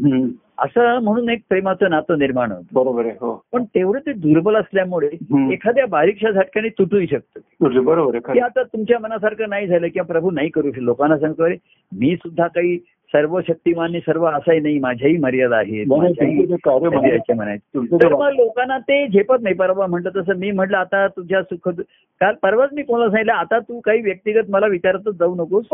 असं 0.58 0.98
म्हणून 1.02 1.28
एक 1.28 1.40
प्रेमाचं 1.48 1.90
नातं 1.90 2.18
निर्माण 2.18 2.52
होतं 2.52 2.66
बरोबर 2.72 3.04
आहे 3.04 3.14
हो 3.20 3.44
पण 3.52 3.64
तेवढं 3.64 3.98
ते 3.98 4.12
दुर्बल 4.12 4.56
असल्यामुळे. 4.56 5.08
एखाद्या 5.52 5.86
बारीकशा 5.86 6.30
झटक्याने 6.30 6.68
तुटूही 6.68 7.06
शकतं 7.06 7.84
बरोबर 7.84 8.38
आता 8.38 8.62
तुमच्या 8.62 8.98
मनासारखं 8.98 9.48
नाही 9.48 9.66
झालं 9.66 9.86
किंवा 9.86 10.04
प्रभू 10.04 10.30
नाही 10.30 10.48
करू 10.48 10.70
लोकांना 10.76 11.18
सांगतो 11.18 11.42
"अरे, 11.44 11.56
मी 11.92 12.16
सुद्धा 12.16 12.46
काही 12.46 12.78
सर्व 13.14 13.40
शक्तिमान्य 13.40 14.00
सर्व 14.00 14.24
असाही 14.26 14.60
नाही 14.60 14.78
माझ्याही 14.78 15.16
मर्यादा 15.16 15.60
मग 15.86 16.04
लोकांना 18.36 18.78
ते 18.78 19.06
झेपत 19.08 19.42
नाही. 19.42 19.54
परवा 19.54 19.86
म्हटलं 19.86 20.10
तसं 20.16 20.36
मी 20.36 20.50
म्हटलं 20.50 20.76
आता 20.76 21.06
तुझ्या 21.08 21.42
सुख 21.42 21.68
काल 21.68 22.34
परवाच 22.42 22.70
मी 22.72 22.82
कोणाला 22.82 23.10
सांगितलं 23.10 23.32
आता 23.32 23.58
तू 23.58 23.80
काही 23.80 24.02
व्यक्तिगत 24.02 24.50
मला 24.50 24.66
विचारतच 24.66 25.14
जाऊ 25.18 25.34
नकोस. 25.34 25.64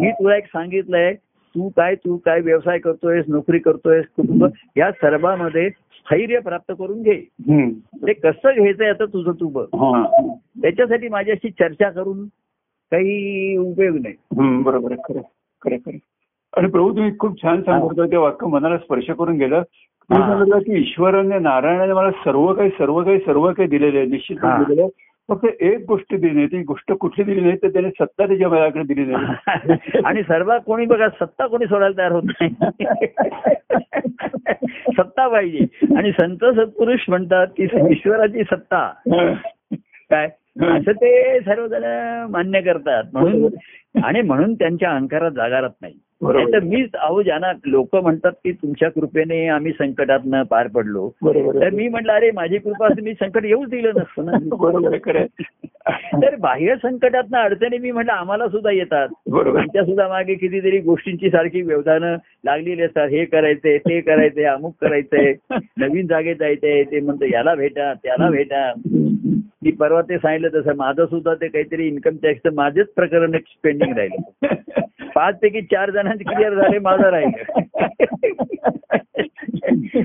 मी 0.00 0.10
तुला 0.10 0.36
एक 0.36 0.46
सांगितलंय 0.46 1.14
तू 1.54 1.68
काय 1.68 1.94
तू 1.94 2.16
काय 2.16 2.40
व्यवसाय 2.40 2.78
करतोयस 2.78 3.24
नोकरी 3.28 3.58
करतोयस 3.58 4.04
कुटुंब 4.16 4.44
या 4.76 4.90
सर्वांमध्ये 4.90 5.70
स्थैर्य 5.70 6.38
प्राप्त 6.38 6.72
करून 6.78 7.02
घे. 7.02 7.20
ते 8.06 8.12
कसं 8.12 8.54
घ्यायचंय 8.54 8.88
आता 8.88 9.04
तुझं 9.04 9.32
तू 9.40 9.48
बघ. 9.48 9.64
त्याच्यासाठी 10.62 11.08
माझ्याशी 11.08 11.50
चर्चा 11.50 11.90
करून 11.90 12.24
काही 12.92 13.56
उपयोग 13.56 13.96
नाही. 13.96 14.14
बरोबर 14.62 14.92
आहे. 14.92 15.20
खरं 15.62 15.76
आणि 16.56 16.68
प्रभू 16.68 16.90
तुम्ही 16.90 17.18
खूप 17.18 17.42
छान 17.42 17.62
सांगत 17.62 18.00
ते 18.00 18.16
वाक्य 18.16 18.46
मनाला 18.46 18.78
स्पर्श 18.78 19.10
करून 19.10 19.36
गेलं. 19.36 19.62
तुम्ही. 20.10 20.28
सांगितलं 20.28 20.58
की 20.58 20.80
ईश्वराने 20.80 21.38
नारायणाने 21.38 21.92
मला 21.92 22.10
सर्व 22.10 22.52
काही 22.52 22.70
सर्व 22.70 23.04
काही 23.04 23.18
सर्व 23.18 23.52
काही 23.52 23.68
दिलेले 23.68 23.98
आहे 23.98 24.06
निश्चित. 24.06 24.36
दिलेलं 24.36 24.82
आहे 24.82 24.90
फक्त 25.28 25.62
एक 25.62 25.84
गोष्ट 25.88 26.14
दिली 26.14 26.34
नाही 26.34 26.46
ती 26.46 26.62
गोष्ट 26.62 26.92
कुठली 26.92 27.24
दिली 27.24 27.40
नाही 27.40 27.56
तर 27.56 27.68
त्याने 27.68 27.90
सत्ता 27.90 28.26
त्याच्या 28.26 28.48
माझ्याकडे 28.48 28.94
दिली 28.94 29.04
नाही 29.04 30.00
आणि 30.04 30.22
सर्व 30.22 30.52
कोणी 30.66 30.86
बघा 30.86 31.08
सत्ता 31.08 31.46
कोणी 31.46 31.66
सोडायला 31.66 31.98
तयार 31.98 32.12
होत 32.12 32.22
नाही. 32.24 32.54
सत्ता 34.98 35.28
पाहिजे. 35.28 35.86
आणि 35.96 36.12
संत 36.12 36.44
सत्पुरुष 36.44 37.00
म्हणतात 37.08 37.46
की 37.56 37.68
ईश्वराची 37.90 38.42
सत्ता. 38.42 38.92
काय? 40.10 40.28
असं 40.62 40.92
ते 40.92 41.40
सर्वजण 41.40 41.82
मान्य 42.30 42.60
करतात. 42.60 43.04
म्हणून 43.12 43.46
आणि 44.04 44.22
म्हणून 44.22 44.54
त्यांच्या 44.54 44.90
अहंकारात 44.90 45.30
जागा 45.30 45.60
राहत 45.60 45.70
नाही. 45.82 45.94
तर 46.52 46.60
मीच 46.60 46.90
अहो 46.94 47.22
ज्यांना 47.22 47.52
लोक 47.66 47.96
म्हणतात 47.96 48.32
की 48.32 48.52
तुमच्या 48.52 48.90
कृपेने 48.90 49.48
आम्ही 49.48 49.72
संकटातनं 49.72 50.42
पार 50.42 50.66
पडलो 50.66 51.10
तर. 51.60 51.70
मी 51.70 51.88
म्हटलं 51.88 52.12
अरे 52.12 52.30
माझी 52.30 52.58
कृपा 52.58 52.86
असं 52.86 53.02
मी 53.02 53.12
संकट 53.14 53.44
येऊच 53.44 53.68
दिलं 53.68 53.90
नसतं 53.96 54.24
ना. 54.24 54.32
तर 56.22 56.36
बाह्य 56.36 56.74
संकटात 56.76 57.34
अडचणी 57.34 57.78
मी 57.78 57.90
म्हटलं 57.90 58.12
आम्हाला 58.12 58.48
सुद्धा 58.48 58.70
येतात. 58.70 59.08
त्यांच्या 59.52 59.84
सुद्धा 59.84 60.08
मागे 60.08 60.34
कितीतरी 60.34 60.78
गोष्टींची 60.78 61.30
सारखी 61.30 61.62
व्यवधानं 61.62 62.16
लागलेली 62.44 62.82
असतात. 62.82 63.08
हे 63.08 63.24
करायचंय 63.24 63.78
ते 63.78 64.00
करायचंय 64.00 64.44
अमुक 64.44 64.74
करायचंय 64.80 65.34
नवीन 65.78 66.06
जागेत 66.06 66.36
जायचंय 66.40 66.82
ते 66.82 67.00
म्हणतं 67.00 67.26
याला 67.26 67.54
भेटा 67.54 67.94
त्याला 67.94 68.30
भेटा. 68.30 68.72
मी 69.62 69.70
परवा 69.70 70.02
ते 70.02 70.18
सांगितलं 70.18 70.48
तसं 70.48 70.76
माझं 70.76 71.06
सुद्धा 71.06 71.34
ते 71.34 71.48
काहीतरी 71.48 71.86
इन्कम 71.86 72.16
टॅक्सचं 72.22 72.54
माझेच 72.54 72.86
प्रकरण 72.96 73.36
पेंडिंग 73.64 73.98
राहिलं. 73.98 74.42
पाच 75.14 75.38
पैकी 75.38 75.62
चार 75.62 75.90
जणांचे 75.90 76.24
क्लिअर 76.24 76.54
झाले 76.54 76.78
माझं 76.78 77.02
राहिलं. 77.02 77.58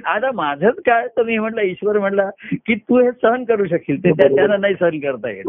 आता 0.05 0.31
माझंच 0.31 0.73
काय? 0.85 1.07
तर 1.07 1.23
मी 1.23 1.37
म्हटलं 1.37 1.61
ईश्वर 1.61 1.99
म्हटला 1.99 2.29
की 2.53 2.75
तू 2.75 2.99
हे 2.99 3.11
सहन 3.11 3.43
करू 3.43 3.65
शकशील. 3.65 4.03
ते 4.03 4.11
त्या- 4.11 4.35
त्यांना 4.35 4.57
नाही 4.57 4.73
सहन 4.73 4.99
करता 4.99 5.29
येत. 5.29 5.43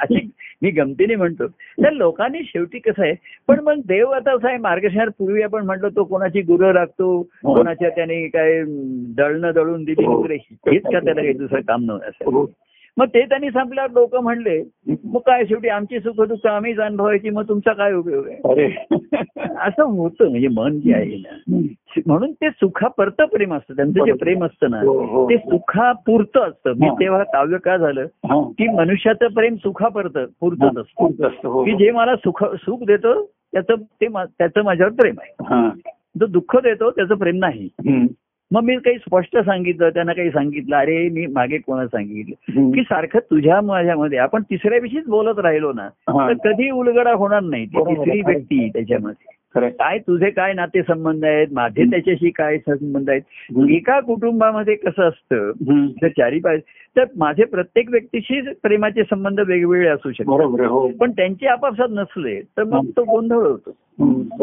अशी 0.00 0.30
मी 0.62 0.70
गमतीने 0.70 1.14
म्हणतो. 1.14 1.48
तर 1.48 1.90
लोकांनी 1.90 2.44
शेवटी 2.44 2.78
कसं 2.78 3.02
आहे 3.02 3.14
पण 3.48 3.60
मग 3.60 3.80
देव 3.86 4.10
आता 4.10 4.32
असं 4.32 4.48
आहे 4.48 4.58
मार्गशीर 4.58 5.08
पूर्वी 5.08 5.42
आपण 5.42 5.64
म्हटलं 5.64 5.88
तो 5.88 6.04
कोणाची 6.04 6.42
गुरं 6.42 6.72
राखतो 6.72 7.22
कोणाच्या 7.22 7.88
त्याने 7.88 8.28
काय 8.28 8.62
दळणं 9.16 9.50
दळून 9.50 9.84
दिली 9.84 10.06
वगैरे. 10.06 10.38
हेच 10.52 10.82
का 10.82 10.90
त्याला 10.90 11.12
काही 11.12 11.32
दुसरं 11.32 11.60
काम 11.60 11.84
नव्हतं? 11.84 12.10
हो. 12.24 12.50
मग 12.96 13.06
ते 13.06 13.20
त्यांनी 13.20 13.50
संपल्यावर 13.50 13.90
लोक 13.90 14.14
म्हणले 14.16 14.62
मग 15.04 15.18
काय 15.18 15.44
शेवटी 15.44 15.68
आमची 15.68 16.00
सुख 16.00 16.20
दुःख 16.20 16.46
आम्हीच 16.46 16.78
अनुभवायची 16.78 17.30
मग 17.30 17.48
तुमचा 17.48 17.72
काय 17.72 17.92
उपयोग 17.92 18.26
आहे 18.26 18.36
अरे 18.44 18.66
असं 19.60 19.82
होतं 19.82 20.30
म्हणजे 20.30 20.48
मन 20.48 20.78
जे 20.80 20.94
आहे 20.94 21.16
ना 21.16 21.58
म्हणून 22.06 22.32
ते 22.32 22.50
सुखापरतं 22.50 23.24
प्रेम 23.24 23.54
असतं 23.54 23.76
त्यांचं 23.76 24.04
जे 24.04 24.12
प्रेम 24.12 24.44
असतं 24.44 24.70
ना 24.70 24.80
हो, 24.80 24.98
हो. 25.04 25.30
ते 25.30 25.36
सुखापुरतं 25.36 26.40
असतं 26.40 26.72
मी. 26.78 26.88
तेव्हा 27.00 27.22
काव्य 27.22 27.58
का 27.58 27.76
झालं. 27.76 28.06
की 28.48 28.68
मनुष्याचं 28.68 29.28
प्रेम 29.28 29.54
सुखापरतं 29.54 30.26
पुरतच 30.40 30.78
असतं 30.78 31.48
हो 31.48 31.64
की 31.64 31.72
जे 31.72 31.90
मला 31.90 32.16
सुख 32.16 32.44
सुख 32.54 32.82
देतो 32.82 33.22
त्याचं 33.24 33.74
ते 34.00 34.06
त्याचं 34.08 34.62
माझ्यावर 34.62 34.92
प्रेम 34.92 35.14
आहे 35.20 35.54
हा. 35.54 35.68
जो 36.20 36.26
दुःख 36.26 36.56
देतो 36.56 36.90
त्याचं 36.90 37.14
प्रेम 37.14 37.36
नाही. 37.36 37.68
मग 38.52 38.62
मी 38.62 38.76
काही 38.76 38.98
स्पष्ट 38.98 39.38
सांगितलं 39.38 39.90
त्यांना 39.90 40.12
काही 40.12 40.30
सांगितलं 40.30 40.76
अरे 40.76 41.08
मी 41.08 41.26
मागे 41.26 41.58
कोणा 41.58 41.86
सांगितलं. 41.86 42.70
की 42.70 42.82
सारखं 42.82 43.18
तुझ्या 43.18 43.60
माझ्यामध्ये 43.60 44.18
आपण 44.18 44.42
तिसऱ्या 44.42 44.78
विषयीच 44.82 45.06
बोलत 45.06 45.38
राहिलो 45.38 45.72
ना. 45.72 45.88
तर 46.28 46.32
कधी 46.44 46.70
उलगडा 46.70 47.12
होणार 47.12 47.40
नाही 47.40 47.66
ती. 47.66 47.80
तिसरी 47.80 48.20
व्यक्ती 48.20 48.68
त्याच्यामध्ये. 48.68 49.41
काय 49.60 49.98
तुझे 49.98 50.30
काय 50.30 50.52
नातेसंबंध 50.52 51.24
आहेत? 51.24 51.46
माझे 51.52 51.90
त्याच्याशी 51.90 52.30
काय 52.30 52.58
संबंध 52.58 53.10
आहेत. 53.10 53.22
एका 53.70 54.00
कुटुंबामध्ये 54.00 54.74
कसं 54.74 55.02
असतं. 55.02 55.50
जर 55.86 56.08
चारी 56.08 56.38
पाच 56.40 56.60
तर 56.96 57.04
माझे 57.16 57.44
प्रत्येक 57.44 57.90
व्यक्तीशी 57.90 58.40
प्रेमाचे 58.62 59.02
संबंध 59.02 59.40
वेगवेगळे 59.40 59.88
असू 59.88 60.12
शकतात. 60.12 60.26
हो. 60.66 60.88
पण 60.88 61.10
त्यांचे 61.10 61.46
आपापसात 61.46 61.88
नसले 61.90 62.40
तर 62.40 62.64
मग 62.64 62.86
तो 62.96 63.02
गोंधळ 63.04 63.36
होतो. 63.36 63.70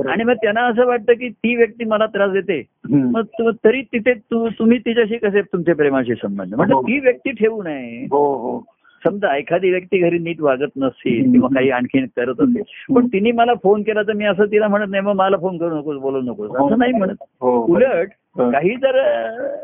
आणि 0.09 0.23
मग 0.23 0.33
त्यांना 0.33 0.61
असं 0.61 0.85
वाटतं 0.85 1.13
की 1.13 1.29
ती 1.29 1.55
व्यक्ती 1.55 1.85
मला 1.85 2.05
त्रास 2.05 2.31
देते. 2.31 2.63
मग 3.11 3.51
तरी 3.65 3.81
तिथे 3.81 4.13
तू 4.13 4.49
तुम्ही 4.59 4.77
तिच्याशी 4.77 5.17
कसे 5.17 5.41
तुमचे 5.41 5.73
प्रेमाचे 5.73 6.15
संबंध? 6.15 6.55
म्हणजे 6.55 6.73
हो. 6.73 6.81
ती 6.81 6.99
व्यक्ती 6.99 7.31
ठेवू 7.31 7.63
नये. 7.63 8.03
हो. 8.03 8.63
समजा 9.03 9.35
एखादी 9.37 9.69
व्यक्ती 9.71 9.97
घरी 9.99 10.17
नीट 10.19 10.41
वागत 10.41 10.77
नसेल 10.77 11.31
किंवा 11.31 11.47
काही 11.55 11.69
आणखीन 11.69 12.05
करत 12.05 12.41
असेल 12.41 12.93
पण 12.95 13.07
तिने 13.07 13.31
मला 13.31 13.53
फोन 13.63 13.81
केला 13.81 14.01
तर 14.01 14.13
मी 14.13 14.25
असं 14.25 14.45
तिला 14.45 14.67
म्हणत 14.67 14.89
नाही 14.89 15.03
मग 15.03 15.15
मला 15.15 15.37
फोन 15.37 15.57
करू 15.57 15.77
नकोस 15.77 15.97
बोलू 15.97 16.21
नकोस. 16.21 16.49
असं 16.49 16.77
नाही 16.77 16.91
म्हणत. 16.93 17.15
हो. 17.41 17.65
उलट 17.65 18.09
हा. 18.39 18.49
काही 18.51 18.75
जर 18.75 18.97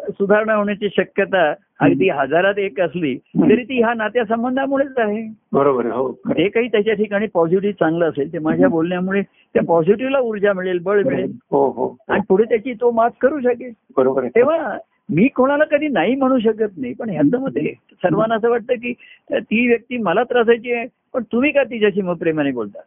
सुधारणा 0.10 0.54
होण्याची 0.54 0.89
शक्यता 0.98 1.54
अगदी 1.80 2.10
हजारात 2.10 2.60
एक 2.60 2.80
असली 2.82 3.15
तरी 3.17 3.63
ती 3.63 3.78
ह्या 3.82 3.93
नात्यासंबंधामुळेच 3.93 4.98
आहे. 4.98 5.21
बरोबर 5.54 5.86
हो. 5.86 6.12
जे 6.28 6.48
काही 6.48 6.67
त्याच्या 6.67 6.93
ठिकाणी 6.93 7.28
पॉझिटिव्ह 7.34 7.76
चांगलं 7.80 8.10
असेल 8.10 8.34
ते 8.34 8.39
माझ्या 8.39 8.67
बोलण्यामुळे 8.67 9.21
त्या 9.21 9.63
पॉझिटिव्हला 9.63 10.19
ऊर्जा 10.19 10.54
मिळेल 10.54 10.80
बळ 10.80 11.04
मिळेल. 11.04 11.32
हो 11.52 11.69
हो. 11.69 11.95
आणि 12.10 12.21
पुढे 12.30 12.43
त्याची 12.43 12.74
तो 12.74 12.91
मात 12.91 13.10
करू 13.21 13.39
शकेल. 13.39 13.71
बरोबर 13.98 14.28
तेव्हा 14.28 14.78
मी 15.10 15.28
कोणाला 15.28 15.63
कधी 15.63 15.88
नाही 15.88 16.15
म्हणू 16.15 16.39
शकत 16.39 16.78
नाही 16.78 16.94
पण 16.94 17.10
ह्याचं 17.10 17.39
मध्ये 17.39 17.74
सर्वांना 17.91 18.36
असं 18.36 18.50
वाटतं 18.50 18.74
की 18.74 18.94
ती 19.32 19.68
व्यक्ती 19.68 19.98
मला 19.98 20.24
त्रासाची 20.24 20.72
आहे 20.72 20.86
पण 21.13 21.24
तुम्ही 21.32 21.52
का 21.52 21.63
तिच्याशी 21.63 22.02
मग 22.02 22.15
प्रेमाने 22.15 22.52
बोलता. 22.52 22.80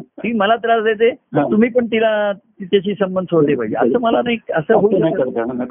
ती 0.00 0.32
मला 0.32 0.56
त्रास 0.56 0.82
देते 0.84 1.10
तुम्ही 1.36 1.68
पण 1.68 1.86
तिला 1.86 2.32
तिच्याशी 2.32 2.94
संबंध 2.94 3.26
सोडले 3.26 3.54
पाहिजे. 3.54 3.76
असं 3.76 4.00
मला 4.00 4.22
नाही 4.22 4.36
असं 4.52 4.74
होऊ 4.74 4.90
शकत. 4.90 5.36
ना 5.36 5.64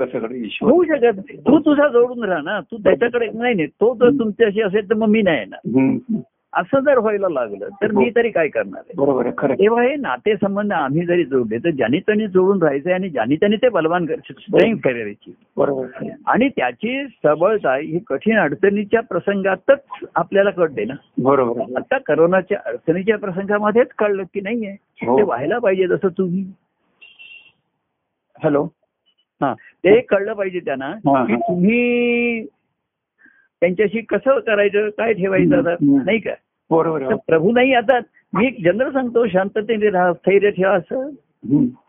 होऊ 0.61 0.83
शकत 0.83 1.15
नाही. 1.15 1.37
तू 1.37 1.59
तुझा 1.59 1.87
जोडून 1.87 2.23
राहा 2.23 2.41
ना. 2.41 2.59
तू 2.59 2.77
त्याच्याकडे 2.77 3.27
नाही 3.33 3.55
नाही 3.55 3.67
तो 3.67 3.95
जर 3.95 4.09
तुमच्याशी 4.09 4.61
असेल 4.61 4.89
तर 4.89 4.95
मग 4.95 5.07
मी 5.07 5.21
नाही 5.21 5.37
येणार. 5.37 5.79
हम्म. 5.79 6.19
असं 6.53 6.79
जर 6.79 6.97
व्हायला 6.97 7.27
लागलं 7.29 7.67
तर 7.81 7.91
मी 7.91 8.09
तरी 8.09 8.29
काय 8.29 8.47
करणार 8.47 8.79
आहे 8.79 8.93
बरोबर. 8.97 9.29
तेव्हा 9.51 9.83
हे 9.83 9.95
नातेसंबंध 9.95 10.71
आम्ही 10.73 11.05
जरी 11.05 11.23
जोडले 11.25 11.57
तर 11.57 11.69
ज्यानी 11.69 11.99
त्यांनी 11.99 12.27
जोडून 12.27 12.61
राहायचंय 12.63 12.93
आणि 12.93 13.09
ज्यानी 13.09 13.35
त्यांनी 13.35 13.57
ते 13.57 13.69
बलवान 13.69 14.05
करायची 14.05 15.33
बरोबर. 15.57 16.09
आणि 16.27 16.49
त्याची 16.49 17.03
सबळता 17.23 17.75
ही 17.75 17.99
कठीण 18.07 18.37
अडचणीच्या 18.39 19.01
प्रसंगातच 19.01 20.05
आपल्याला 20.15 20.49
कळते 20.49 20.85
ना 20.85 20.93
बरोबर. 21.17 21.77
आता 21.77 21.97
करोनाच्या 21.97 22.57
अडचणीच्या 22.65 23.17
प्रसंगामध्येच 23.17 23.87
कळलं 23.97 24.23
की 24.23 24.41
नाहीये 24.41 24.75
हो. 25.05 25.17
ते 25.17 25.23
व्हायला 25.23 25.59
पाहिजे 25.59 25.87
जसं 25.87 26.17
तुम्ही 26.17 26.43
हॅलो 28.39 28.63
हा 29.41 29.53
ते 29.83 29.99
कळलं 30.01 30.33
पाहिजे 30.33 30.59
त्यांना 30.59 30.85
हा, 30.85 31.23
की 31.25 31.33
हा. 31.33 31.39
तुम्ही 31.39 32.41
त्यांच्याशी 33.61 34.01
कसं 34.01 34.39
करायचं 34.39 34.89
काय 34.89 35.13
ठेवायचं 35.13 35.59
आता. 35.59 35.75
नाही 36.05 36.19
का 36.19 36.31
बरोबर. 36.69 37.15
प्रभू 37.27 37.51
नाही 37.51 37.73
आता 37.73 37.99
मी 38.33 38.47
एक 38.47 38.63
जनरल 38.63 38.91
सांगतो 38.91 39.27
शांततेने 39.27 39.89
राहा 39.89 40.13
स्थैर्य 40.13 40.49
ठेवा 40.49 40.73
असं. 40.73 41.09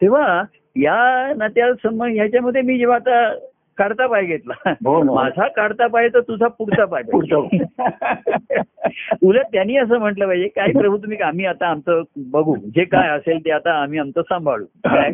तेव्हा 0.01 0.43
या 0.77 1.33
नात्या 1.37 1.75
संबंध 1.75 2.15
ह्याच्यामध्ये 2.15 2.63
मी 2.63 2.79
जेव्हा 2.79 2.97
आता 2.97 3.35
काढता 3.79 4.07
पाय 4.07 4.25
घेतला 4.25 4.71
हो 4.85 5.03
ना. 5.03 5.13
माझा 5.13 5.49
काढता 5.49 5.87
पाय 5.87 6.09
तर 6.09 6.21
तुझा 6.21 6.49
पुढचा 6.49 6.85
पाय. 6.85 7.03
उलट 9.23 9.47
त्यांनी 9.53 9.77
असं 9.77 9.99
म्हटलं 9.99 10.27
पाहिजे 10.27 10.49
काय 10.49 10.73
प्रभू 10.73 10.97
तुम्ही 10.97 11.19
आम्ही 11.19 11.47
आता 11.47 11.67
आमचं 11.67 12.03
बघू 12.31 12.57
जे 12.75 12.85
काय 12.85 13.09
असेल 13.09 13.45
ते 13.45 13.51
आता 13.51 13.83
आम्ही 13.83 13.99
आमचं 13.99 14.23
सांभाळू 14.23 14.65
काय. 14.85 15.13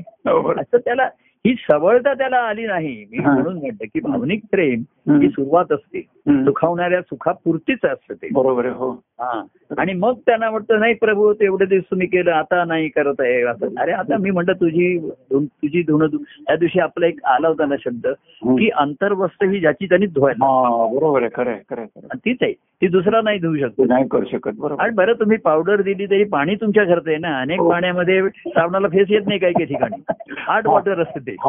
असं 0.61 0.79
त्याला 0.79 1.05
ही 1.45 1.55
सबळता 1.61 2.14
त्याला 2.14 2.38
आली 2.38 2.66
नाही 2.66 3.05
मी 3.11 3.19
हा. 3.19 3.35
म्हणून 3.35 3.59
म्हणतो 3.59 3.85
की 3.95 4.01
भावनिक 4.01 4.42
प्रेम 4.51 4.83
ही 5.07 5.29
सुरुवात 5.29 5.73
असते 5.73 5.99
हम्म. 5.99 6.45
सुखावणाऱ्या 6.45 7.01
सुखापुरतीच 7.01 7.85
असतं 7.85 8.14
ते. 8.14 8.29
बरोबर 8.33 8.66
हो. 8.66 8.90
हा. 9.21 9.42
आणि 9.79 9.92
मग 9.92 10.14
त्यांना 10.27 10.49
वाटतं 10.51 10.81
नाही 10.81 10.95
प्रभू 10.95 11.33
तेवढे 11.33 11.64
दिवस 11.64 11.83
तुम्ही 11.90 12.07
केलं 12.07 12.31
आता 12.33 12.64
नाही 12.64 12.88
करत 12.88 13.21
आहे. 13.21 13.40
असं. 13.42 13.69
अरे 13.81 13.92
आता 13.92 14.16
मी 14.16 14.31
म्हणतो 14.31 14.53
तुझी 14.53 14.99
तुझी 15.33 15.83
धुणं 15.83 16.07
त्या 16.16 16.57
दिवशी 16.57 16.81
आपला 16.81 17.07
एक 17.07 17.25
आला 17.25 17.49
होता 17.49 17.66
ना 17.66 17.75
शब्द 17.85 18.07
की 18.49 18.69
अंतर्वस्त 18.77 19.45
ही 19.45 19.61
ज्याची 19.61 19.87
त्यांनी 19.87 20.07
धुवायला 20.07 20.47
हा 20.47 20.87
बरोबर 20.95 21.23
आहे 21.23 21.31
खरं 21.35 21.57
खरं 21.71 22.16
तीच 22.16 22.37
आहे 22.42 22.53
ती 22.53 22.88
दुसरा 22.88 23.21
नाही 23.21 23.38
धुवू 23.38 23.57
शकतो. 23.57 23.83
ते 23.83 23.88
नाही 23.88 24.09
करू 24.09 24.25
शकत 24.25 24.53
बरोबर. 24.59 24.83
आणि 24.83 24.95
बरं 24.95 25.12
तुम्ही 25.12 25.37
पावडर 25.38 25.83
दिली 25.83 26.07
तरी 26.07 26.25
पाणी 26.25 26.55
तुमच्या 26.55 26.85
घरचं 26.85 27.11
आहे 27.11 27.19
ना 27.19 27.38
अनेक 27.40 27.61
हो. 27.61 27.71
पाण्यामध्ये 27.71 28.21
साबणाला 28.29 28.88
फेस 28.88 29.07
येत 29.11 29.27
नाही 29.27 29.38
काही 29.38 29.53
काही 29.53 29.66
ठिकाणी. 29.66 30.03
हार्ड 30.38 30.66
वॉटर 30.66 31.01
असते 31.03 31.21
ते. 31.21 31.37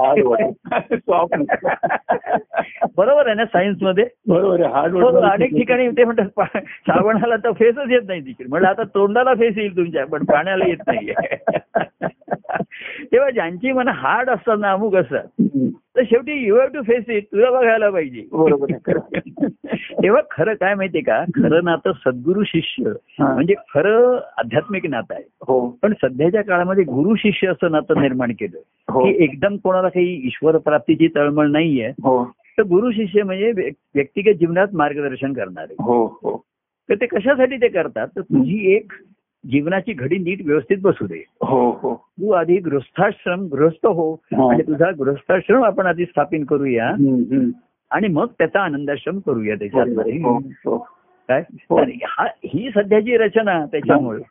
बरोबर 2.97 3.25
आहे 3.25 3.36
ना 3.36 3.45
सायन्समध्ये 3.45 4.05
बरोबर 4.27 4.62
आहे 4.62 4.89
हो, 4.89 5.07
अनेक 5.07 5.55
ठिकाणी 5.55 5.89
ते 5.89 6.03
म्हणतात 6.03 6.57
साबणाला 6.60 7.36
तर 7.36 7.51
फेसच 7.51 7.91
येत 7.91 8.01
नाही 8.07 8.21
तिकडे. 8.21 8.47
म्हणजे 8.49 8.67
आता 8.67 8.83
तोंडाला 8.83 9.33
फेस 9.33 9.57
येईल 9.57 9.77
तुमच्या 9.77 10.05
पण 10.05 10.23
पाण्याला 10.23 10.65
येत 10.67 10.77
नाहीये. 10.88 11.13
तेव्हा 13.12 13.29
ज्यांची 13.29 13.71
मन 13.71 13.88
हार्ड 13.88 14.29
असतात 14.29 14.57
ना 14.60 14.71
अमुक 14.71 14.95
असतात 14.95 15.23
तर 15.97 16.01
शेवटी 16.03 16.47
you 16.47 16.55
have 16.55 16.67
to 16.67 16.81
face 16.81 17.03
it 17.07 17.23
तुला 17.23 17.51
बघायला 17.51 17.89
पाहिजे. 17.89 18.23
बरोबर. 18.31 18.67
तेव्हा 20.03 20.21
खरं 20.31 20.53
काय 20.53 20.75
माहितीये 20.75 21.03
का? 21.03 21.23
खरं 21.23 21.63
नातं 21.63 21.91
सद्गुरू 21.91 22.43
शिष्य. 22.43 22.91
म्हणजे 23.19 23.53
खरं 23.73 24.19
आध्यात्मिक 24.38 24.86
नातं 24.86 25.13
आहे. 25.13 25.23
हो. 25.47 25.77
पण 25.83 25.93
सध्याच्या 25.93 26.41
काळामध्ये 26.41 26.83
गुरु 26.83 27.15
शिष्य 27.15 27.47
असं 27.47 27.71
नातं 27.71 28.01
निर्माण 28.01 28.31
केलं 28.31 28.57
हो. 28.93 29.05
की 29.05 29.23
एकदम 29.23 29.57
कोणाला 29.57 29.89
काही 29.89 30.21
ईश्वर 30.27 30.57
प्राप्तीची 30.57 31.07
तळमळ 31.15 31.47
नाहीये. 31.47 31.91
तर 32.58 32.63
गुरु 32.63 32.91
शिष्य 32.91 33.24
म्हणजे 33.24 33.52
व्य- 33.52 33.72
व्यक्तिगत 33.96 34.38
जीवनात 34.38 34.67
मार्गदर्शन 34.74 35.34
करणारे. 35.34 35.76
हो 35.80 36.06
हो. 36.06 36.41
तर 36.89 36.96
ते 36.96 37.06
कशासाठी 37.06 37.58
ते 37.58 37.67
करतात? 37.67 38.08
तर 38.08 38.22
तुझी 38.22 38.76
एक 38.76 38.91
जीवनाची 39.46 39.93
घडी 39.93 40.17
नीट 40.17 40.41
व्यवस्थित 40.46 40.78
बसू 40.82 41.08
दे. 41.08 41.24
हो 41.41 41.72
हो. 41.72 41.96
तू 41.96 42.32
आधी 42.32 42.58
गृहस्थाश्रम 42.58 43.46
गृहस्थ 43.46 43.86
हो. 43.86 44.13
आणि 44.13 44.62
तुझा 44.62 44.91
गृहस्थाश्रम 45.00 45.63
आपण 45.63 45.86
आधी 45.86 46.06
स्थापित 46.06 46.46
करूया. 46.50 46.89
आणि 47.91 48.08
मग 48.08 48.26
त्याचा 48.26 48.60
आनंदाश्रम 48.60 49.20
करूया 49.20 49.56
त्याच्यामध्ये. 49.56 50.22
काय 51.30 51.42
हो. 51.70 51.84
सध्याची 52.70 53.18
रचना 53.18 53.66
त्याच्यामुळे. 53.66 54.22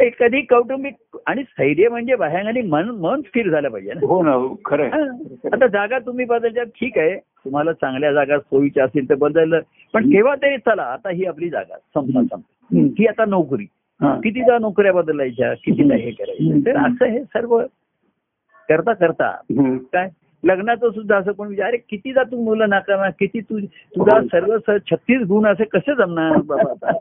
ते 0.00 0.08
कधी 0.10 0.40
कौटुंबिक 0.40 1.16
आणि 1.26 1.42
स्थैर्य 1.42 1.88
म्हणजे 1.88 2.16
बाह्यांनी 2.16 2.62
मन 2.62 2.90
मन 2.90 3.20
स्थिर 3.20 3.50
झालं 3.50 3.68
पाहिजे 3.68 3.92
ना 3.92 4.06
हो 4.06 4.22
ना 4.22 4.36
खरं. 4.64 4.88
हा. 4.88 5.00
आता 5.52 5.66
जागा 5.66 5.98
तुम्ही 5.98 6.24
बदलच्या 6.24 6.64
ठीक 6.64 6.98
आहे 6.98 7.16
तुम्हाला 7.16 7.72
चांगल्या 7.72 8.12
जागा 8.12 8.38
सोयीच्या 8.38 8.84
असतील 8.84 9.08
तर 9.08 9.14
बदललं 9.14 9.60
पण 9.94 10.10
केव्हा 10.10 10.34
तरी 10.34 10.56
चला 10.56 10.82
आता 10.82 11.10
ही 11.10 11.24
आपली 11.24 11.48
जागा 11.48 11.76
संपला 11.94 12.20
हम्म. 12.20 12.86
ही 12.98 13.06
आता 13.06 13.24
नोकरी. 13.24 13.64
कितीदा 14.00 14.58
नोकऱ्या 14.58 14.92
बदलायच्या 14.92 15.52
कितीदा 15.54 15.94
हे 15.94 16.10
करायचं 16.10 16.60
तर 16.66 16.76
असं 16.76 17.04
हे 17.04 17.22
सर्व 17.24 17.58
करता 18.68 18.92
करता. 18.92 19.30
काय 19.92 20.08
लग्नाचं 20.44 20.90
सुद्धा 20.90 21.16
असं 21.16 21.32
कोण 21.32 21.48
विचार 21.48 21.66
अरे 21.66 21.76
कितीदा 21.76 22.22
तू 22.22 22.44
मुलं 22.44 22.68
नाकारणार 22.68 23.10
किती 23.10 23.40
तू 23.40 23.60
तुझा 23.60 24.22
सर्व 24.22 24.58
स- 24.58 24.90
छत्तीस 24.90 25.22
गुण 25.28 25.46
असे 25.46 25.64
कसे 25.64 25.94
जमणार 25.94 26.32
बाबा? 26.46 26.90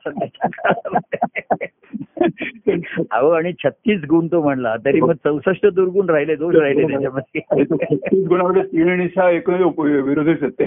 अहो 3.12 3.30
आणि 3.30 3.54
छत्तीस 3.54 4.02
गुण 4.10 4.28
तो 4.28 4.41
म्हणला 4.41 4.75
तरी 4.86 5.02
मग 5.02 5.13
चौसष्ट 5.13 5.67
दुर्गुण 5.67 6.10
राहिले 6.10 6.36
दोष 6.36 6.56
राहिले 6.56 6.88
त्याच्यामध्ये. 6.88 8.25
गुणामध्ये 8.25 8.63
तीन 8.63 8.89
आणि 8.89 9.08
सहा 9.08 9.30
उप- 9.63 9.80
विरोधच 9.80 10.43
आहेत 10.43 10.52
ते 10.60 10.63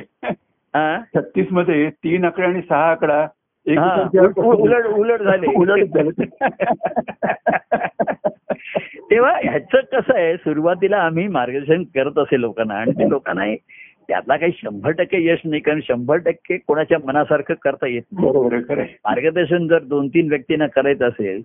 हा? 0.74 0.98
छत्तीसमध्ये 1.16 1.90
तीन 1.90 2.24
आकडा 2.24 2.46
आणि 2.46 2.60
सहा 2.68 2.90
आकडा 2.90 3.26
एक 3.66 3.78
हा, 3.78 4.02
उलट 4.36 4.86
उलट 4.86 5.22
झाले. 5.22 5.46
उलट 5.56 5.84
झाले. 5.84 6.10
तेव्हा 9.12 9.32
ह्याचं 9.42 9.80
कसं 9.92 10.14
आहे 10.14 10.36
सुरुवातीला 10.36 10.96
आम्ही 10.96 11.28
मार्गदर्शन 11.28 11.82
करत 11.82 12.18
असे 12.18 12.40
लोकांना 12.40 12.74
आणि 12.74 12.92
ते 12.92 13.08
लोकांना 13.10 13.42
त्यातला 14.08 14.36
काही 14.36 14.52
शंभर 14.56 14.90
टक्के 14.90 15.24
यश 15.26 15.38
नाही 15.44 15.60
कारण 15.62 15.80
शंभर 15.82 16.16
टक्के 16.16 16.56
कोणाच्या 16.56 16.98
मनासारखं 17.04 17.54
करता 17.54 17.86
येत 17.86 18.02
नाही. 18.12 18.82
मार्गदर्शन 19.04 19.66
जर 19.68 19.82
दोन 19.82 20.08
तीन 20.08 20.28
व्यक्तींना 20.28 20.66
करायचं 20.66 21.08
असेल. 21.08 21.42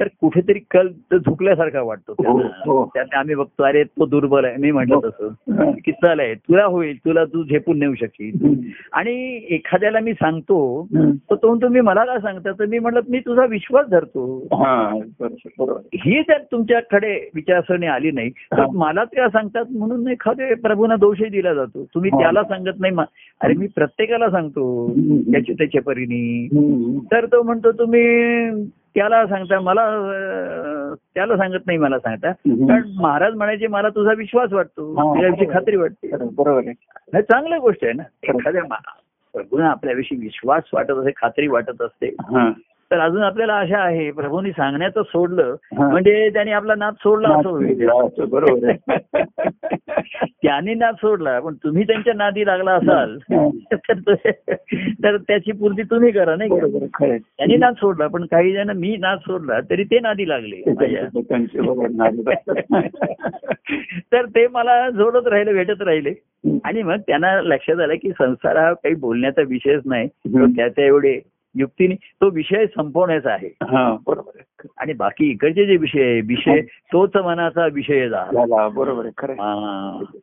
तर 0.00 0.08
कुठेतरी 0.20 0.58
कल 0.70 0.88
तर 1.12 1.16
झुकल्यासारखा 1.16 1.82
वाटतो 1.82 2.12
हो, 2.12 2.32
हो. 2.32 2.42
त्यांना. 2.42 2.84
त्याने 2.94 3.16
आम्ही 3.18 3.34
बघतो 3.34 3.62
अरे 3.62 3.84
तो 3.84 4.06
दुर्बल 4.06 4.44
आहे 4.44 4.56
मी 4.56 4.70
म्हटलं 4.70 4.98
तसं 5.04 5.28
हा. 5.52 5.70
की 5.84 5.92
चल 5.92 6.20
आहे 6.20 6.34
तुला 6.34 6.64
होईल 6.64 6.96
तुला 6.96 7.24
तू 7.24 7.42
झेपून 7.44 7.78
नेऊ 7.78 7.94
शकशील. 7.94 8.64
आणि 8.92 9.40
एखाद्याला 9.50 10.00
मी 10.00 10.12
सांगतो. 10.12 10.86
तर 10.94 11.34
तो 11.34 11.54
तुम्ही 11.56 11.80
मला 11.80 12.04
काय 12.04 12.18
सांगता 12.18 12.50
तर 12.50 12.66
मी 12.66 12.78
म्हटलं 12.78 13.00
मी 13.08 13.18
तुझा 13.18 13.44
विश्वास 13.44 13.86
धरतो 13.86 14.24
हा. 14.52 14.90
ही 15.94 16.20
जर 16.20 16.38
तुमच्याकडे 16.52 17.30
विचारसरणी 17.34 17.86
आली 17.86 18.10
नाही 18.10 18.30
तर. 18.30 18.64
मला 18.74 19.04
त्या 19.04 19.28
सांगतात 19.28 19.64
म्हणून 19.70 20.08
एखाद्या 20.08 20.56
प्रभूंना 20.62 20.96
दोषही 20.96 21.28
दिला 21.28 21.54
जातो 21.54 21.84
तुम्ही 22.00 22.10
हा. 22.14 22.20
त्याला 22.20 22.42
सांगत 22.42 22.80
नाही 22.80 22.94
अरे 23.40 23.54
मी 23.54 23.66
प्रत्येकाला 23.66 24.30
सांगतो 24.30 24.86
हम्म. 24.86 25.32
त्याच्या 25.32 25.82
परीने. 25.82 26.48
तर 27.12 27.26
तो 27.26 27.42
म्हणतो 27.42 27.72
तुम्ही 27.72 28.02
त्याला 28.94 29.26
सांगता 29.26 29.60
मला 29.60 29.84
त्याला 31.14 31.36
सांगत 31.36 31.66
नाही 31.66 31.78
मला 31.78 31.98
सांगता. 31.98 32.32
कारण 32.32 32.82
महाराज 33.00 33.34
म्हणायचे 33.34 33.66
मला 33.66 33.88
तुझा 33.88 34.12
विश्वास 34.12 34.52
वाटतो. 34.52 34.94
तुझ्याविषयी 35.14 35.46
खात्री 35.52 35.76
वाटते 35.76 36.10
बरोबर 36.12 36.62
आहे 36.66 37.22
चांगली 37.22 37.58
गोष्ट 37.58 37.84
आहे 37.84 37.92
ना 37.92 38.02
एखाद्या 38.22 38.62
प्रभूंना 39.34 39.70
आपल्याविषयी 39.70 40.18
विश्वास 40.18 40.62
वाटत 40.72 40.90
असे 40.90 41.10
खात्री 41.16 41.48
वाटत 41.48 41.82
असते. 41.82 42.16
तर 42.90 42.98
अजून 42.98 43.22
आपल्याला 43.22 43.54
आशा 43.54 43.78
आहे 43.78 44.10
प्रभूंनी 44.10 44.50
सांगण्याचं 44.50 45.02
सोडलं. 45.02 45.54
म्हणजे 45.76 46.28
त्यांनी 46.28 46.52
आपला 46.52 46.74
नाद 46.74 46.94
सोडला 46.94 47.28
असं 47.28 47.48
होईल 47.48 47.86
बरोबर 48.30 48.68
आहे 48.68 48.78
त्यांनी 50.42 50.74
नाद 50.74 50.94
सोडला 50.94 51.40
पण 51.40 51.54
तुम्ही 51.54 51.86
त्यांच्या 51.86 52.14
नादी 52.14 52.46
लागला 52.46 52.72
असाल 52.72 53.18
तर 55.04 55.18
त्याची 55.18 55.52
पूर्ती 55.52 55.82
तुम्ही 55.82 56.10
करा 56.10 56.36
नाही. 56.36 56.50
त्यांनी 57.10 57.56
नाद 57.56 57.74
सोडला 57.74 58.06
पण 58.06 58.26
काही 58.26 58.52
जण 58.52 58.70
मी 58.70 58.96
नाद 58.96 59.18
सोडला 59.18 59.60
तरी 59.60 59.84
ते 59.84 59.98
नादी 59.98 60.28
लागले. 60.28 60.60
तर 64.12 64.26
ते 64.26 64.48
मला 64.48 64.90
जोडत 64.90 65.26
राहिले 65.26 65.52
भेटत 65.52 65.82
राहिले 65.82 66.12
आणि 66.64 66.82
मग 66.82 66.96
त्यांना 67.06 67.42
लक्षात 67.42 67.80
आलं 67.80 67.94
की 67.94 68.10
संसार 68.10 68.56
हा 68.56 68.72
काही 68.72 68.94
बोलण्याचा 68.94 69.42
विषयच 69.48 69.82
नाही 69.84 70.08
तो 70.08 70.36
हम्म. 70.36 70.52
त्याच्या 70.52 70.84
एवढे 70.84 71.20
युक्तीने 71.54 71.94
तो 71.94 72.30
विषय 72.30 72.66
संपवण्याचा 72.66 73.30
आहे. 73.32 73.54
हा. 73.62 73.96
बरोबर 74.06 74.42
आणि 74.78 74.92
बाकी 74.92 75.30
इकडचे 75.30 75.66
जे 75.66 75.76
विषय 75.76 76.02
आहे 76.02 76.20
विषय 76.20 76.60
तोच 76.60 77.16
मनाचा 77.16 77.66
विषय 77.72 78.08
झाला. 78.08 78.68
बरोबर. 78.68 79.06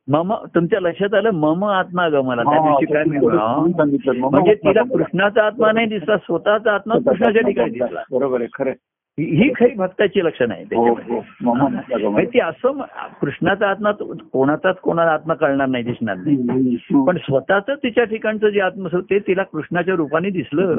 मम 0.07 0.33
तुमच्या 0.55 0.79
लक्षात 0.79 1.13
आलं 1.13 1.29
मम 1.29 1.65
आत्मा 1.65 2.09
गमला 2.09 2.43
त्या 2.43 2.61
दिवशी 2.63 2.93
काय 2.93 3.03
म्हणजे 3.03 4.53
तिला. 4.55 4.83
कृष्णाचा 4.83 5.43
आत्मा 5.43 5.71
नाही 5.71 5.85
दिसला 5.85 6.17
स्वतःचा 6.17 6.73
आत्मा 6.73 6.95
कृष्णाच्या 6.95 7.41
ठिकाणी 7.41 7.69
दिसला. 7.69 8.03
बरोबर 8.11 8.41
आहे 8.41 8.47
खरं. 8.53 8.71
ही 9.19 9.49
खरी 9.55 9.73
भक्ताची 9.75 10.25
लक्षण 10.25 10.51
आहे 10.51 10.63
हो 10.63 10.95
त्याच्यामध्ये 10.95 11.15
हो 11.15 11.67
गं. 11.67 12.11
म्हणजे 12.11 12.33
ती 12.33 12.39
असं 12.39 12.81
कृष्णाचा 13.21 13.69
आत्मा 13.69 13.91
कोणाचाच 14.31 14.75
कोणाला 14.75 15.11
आत्मा 15.11 15.33
कळणार 15.33 15.67
नाही 15.67 15.83
दिसणार 15.83 16.15
नाही. 16.15 16.75
पण 17.07 17.17
स्वतःच 17.17 17.69
तिच्या 17.69 18.03
ठिकाणचं 18.03 18.49
जे 18.49 18.59
आत्मस्वरूप 18.59 19.09
ते 19.09 19.19
तिला 19.19 19.43
कृष्णाच्या 19.43 19.95
रूपाने 19.95 20.29
दिसलं. 20.29 20.75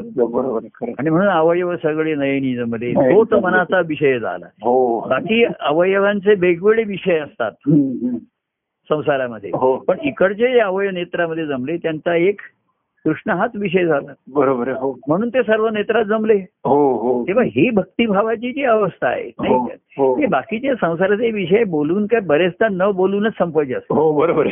आणि 0.99 1.09
म्हणून 1.09 1.27
अवयव 1.27 1.75
सगळे 1.75 2.15
नयनीमध्ये 2.15 2.91
नाही. 2.91 3.15
तोच 3.15 3.43
मनाचा 3.43 3.79
विषय 3.79 4.19
झाला 4.19 4.45
हो 4.45 4.99
बाकी 4.99 5.43
अवयवांचे 5.59 6.33
वेगवेगळे 6.37 6.83
विषय 6.83 7.19
असतात. 7.19 7.51
संसारामध्ये 8.89 9.51
पण 9.87 9.97
इकडचे 10.03 10.51
जे 10.51 10.59
अवयव 10.59 10.89
नेत्रामध्ये 10.91 11.45
जमले 11.45 11.77
त्यांचा 11.77 12.15
एक 12.15 12.41
कृष्ण 13.05 13.31
हाच 13.31 13.51
विषय 13.55 13.85
झाला. 13.85 14.13
बरोबर 14.33 14.69
हो 14.69 14.99
म्हणून 15.07 15.29
ते 15.29 15.43
सर्व 15.43 15.67
नेत्रात 15.69 16.05
जमले. 16.05 16.33
हो 16.65 16.93
हो. 16.97 17.23
तेव्हा 17.27 17.43
ही 17.43 17.69
भक्तिभावाची 17.69 18.51
जी 18.51 18.63
अवस्था 18.63 19.07
आहे 19.07 19.31
नाही 19.41 19.53
हो, 19.53 19.65
का? 19.65 19.73
हो. 19.97 20.17
ते 20.17 20.25
बाकीचे 20.25 20.73
संसाराचे 20.75 21.31
विषय 21.31 21.63
बोलून 21.63 22.05
काय 22.05 22.19
बरेचदा 22.19 22.67
न 22.71 22.91
बोलूनच 22.91 23.33
संपवायचे 23.39 23.73
असतात. 23.73 23.97
हो 23.97 24.11
बरोबर 24.13 24.47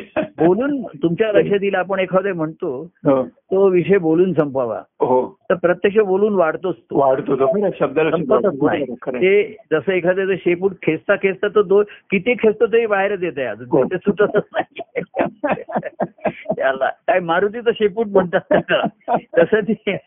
बोलून 0.46 0.82
तुमच्या 1.04 1.32
लक्षात 1.32 1.58
येईल 1.62 1.76
आपण 1.76 2.00
एखादे 2.00 2.32
म्हणतो 2.32 2.76
हो, 3.08 3.24
तो 3.24 3.70
विषय 3.70 3.98
बोलून 3.98 4.34
संपवावा 4.34 4.82
हो. 5.00 5.38
तर 5.50 5.56
प्रत्यक्ष 5.56 5.98
बोलून 5.98 6.34
वाढतोच 6.36 6.76
वाढतो 6.92 7.36
शब्द. 7.80 8.00
ते 9.08 9.44
जसं 9.72 9.92
एखाद्याचं 9.92 10.36
शेपूट 10.36 10.72
खेचता 10.84 11.16
खेचता 11.16 11.48
तो 11.48 11.62
दोन 11.64 11.84
किती 12.12 12.34
खेचतो 12.34 12.66
तरी 12.66 12.86
बाहेरच 12.86 13.24
येत 13.24 13.38
आहे 13.38 13.48
हो. 13.48 13.54
अजून 13.54 13.88
ते 13.88 13.98
सुटतच 13.98 14.44
नाही. 14.54 15.02
त्याला 16.56 16.90
काय 17.08 17.20
मारुतीचं 17.20 17.72
शेपूट 17.72 18.08
म्हणतात. 18.08 18.54
तसं 19.38 19.60
ते 19.72 19.98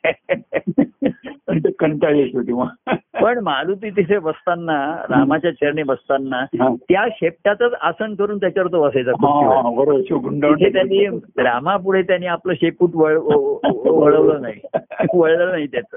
कंटाळ 1.79 2.15
येतो 2.15 2.43
तेव्हा 2.43 2.95
पण 3.23 3.39
मारुती 3.39 3.91
तिथे 3.91 4.19
बसताना 4.19 4.77
रामाच्या 5.11 5.51
चरणी 5.51 5.83
बसताना. 5.83 6.45
त्या 6.89 7.05
शेपटाचंच 7.13 7.73
आसन 7.81 8.15
करून 8.15 8.39
त्याच्यावर 8.39 8.73
तो 8.73 8.83
बसायचा 8.83 9.13
त्यांनी 10.73 11.07
रामापुढे 11.39 12.03
त्यांनी 12.03 12.27
आपलं 12.27 12.55
शेपूट 12.55 12.91
वळवलं 12.95 14.43
नाही. 14.43 14.61
वळलं 15.15 15.51
नाही 15.51 15.67
त्याचं. 15.67 15.97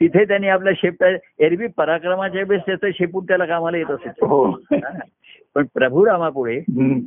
तिथे 0.00 0.24
त्यांनी 0.24 0.48
आपल्या 0.48 0.72
शेपटा 0.76 1.08
एरवी 1.38 1.66
पराक्रमाच्या 1.66 2.42
वेळेस 2.48 2.62
त्याचं 2.66 2.90
शेपूट 2.90 3.28
त्याला 3.28 3.44
कामाला 3.44 3.76
येत 3.76 3.90
असे 3.90 4.08
हो. 4.08 4.58
पण 5.54 5.66
प्रभू 5.74 6.06
रामापुढे. 6.06 6.60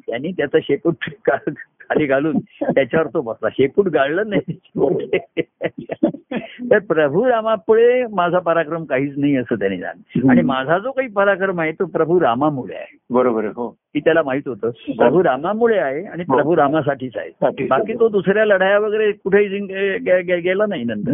त्यांनी 0.07 0.31
त्याचं 0.31 0.59
शेपूट 0.63 0.95
खाली 1.79 2.05
घालून 2.05 2.39
त्याच्यावर 2.63 3.07
तो 3.07 3.21
बसला. 3.21 3.49
शेपूट 3.49 3.88
गाळलं 3.88 4.29
नाही. 4.29 4.59
तर 6.71 6.80
प्रभू 6.80 7.30
रामापुढे 7.30 8.06
माझा 8.12 8.39
पराक्रम 8.39 8.84
काहीच 8.84 9.13
नाही 9.17 9.36
असं 9.36 9.56
त्यांनी 9.56 9.78
जाणलं 9.78 10.30
आणि 10.30 10.41
माझा 10.41 10.78
जो 10.78 10.91
काही 10.91 11.08
पराक्रम 11.08 11.60
आहे 11.60 11.71
तो 11.71 11.86
प्रभू 11.86 12.19
रामामुळे 12.21 12.76
आहे. 12.76 12.97
बरोबर 13.10 13.45
हो. 13.45 13.69
की 13.69 13.99
त्याला 13.99 14.21
माहीत 14.26 14.41
होतं 14.45 14.69
प्रभू 14.97 15.23
रामामुळे 15.23 15.78
आहे 15.78 16.04
आणि 16.06 16.23
प्रभू 16.23 16.56
रामासाठीच 16.56 17.12
आहे. 17.15 17.65
बाकी 17.67 17.93
तो 17.93 18.10
दुसऱ्या 18.10 18.45
लढाया 18.45 18.80
वगैरे 18.80 19.12
कुठेही 19.12 19.60
गेला 20.41 20.65
नाही 20.65 20.84
नंतर. 20.84 21.12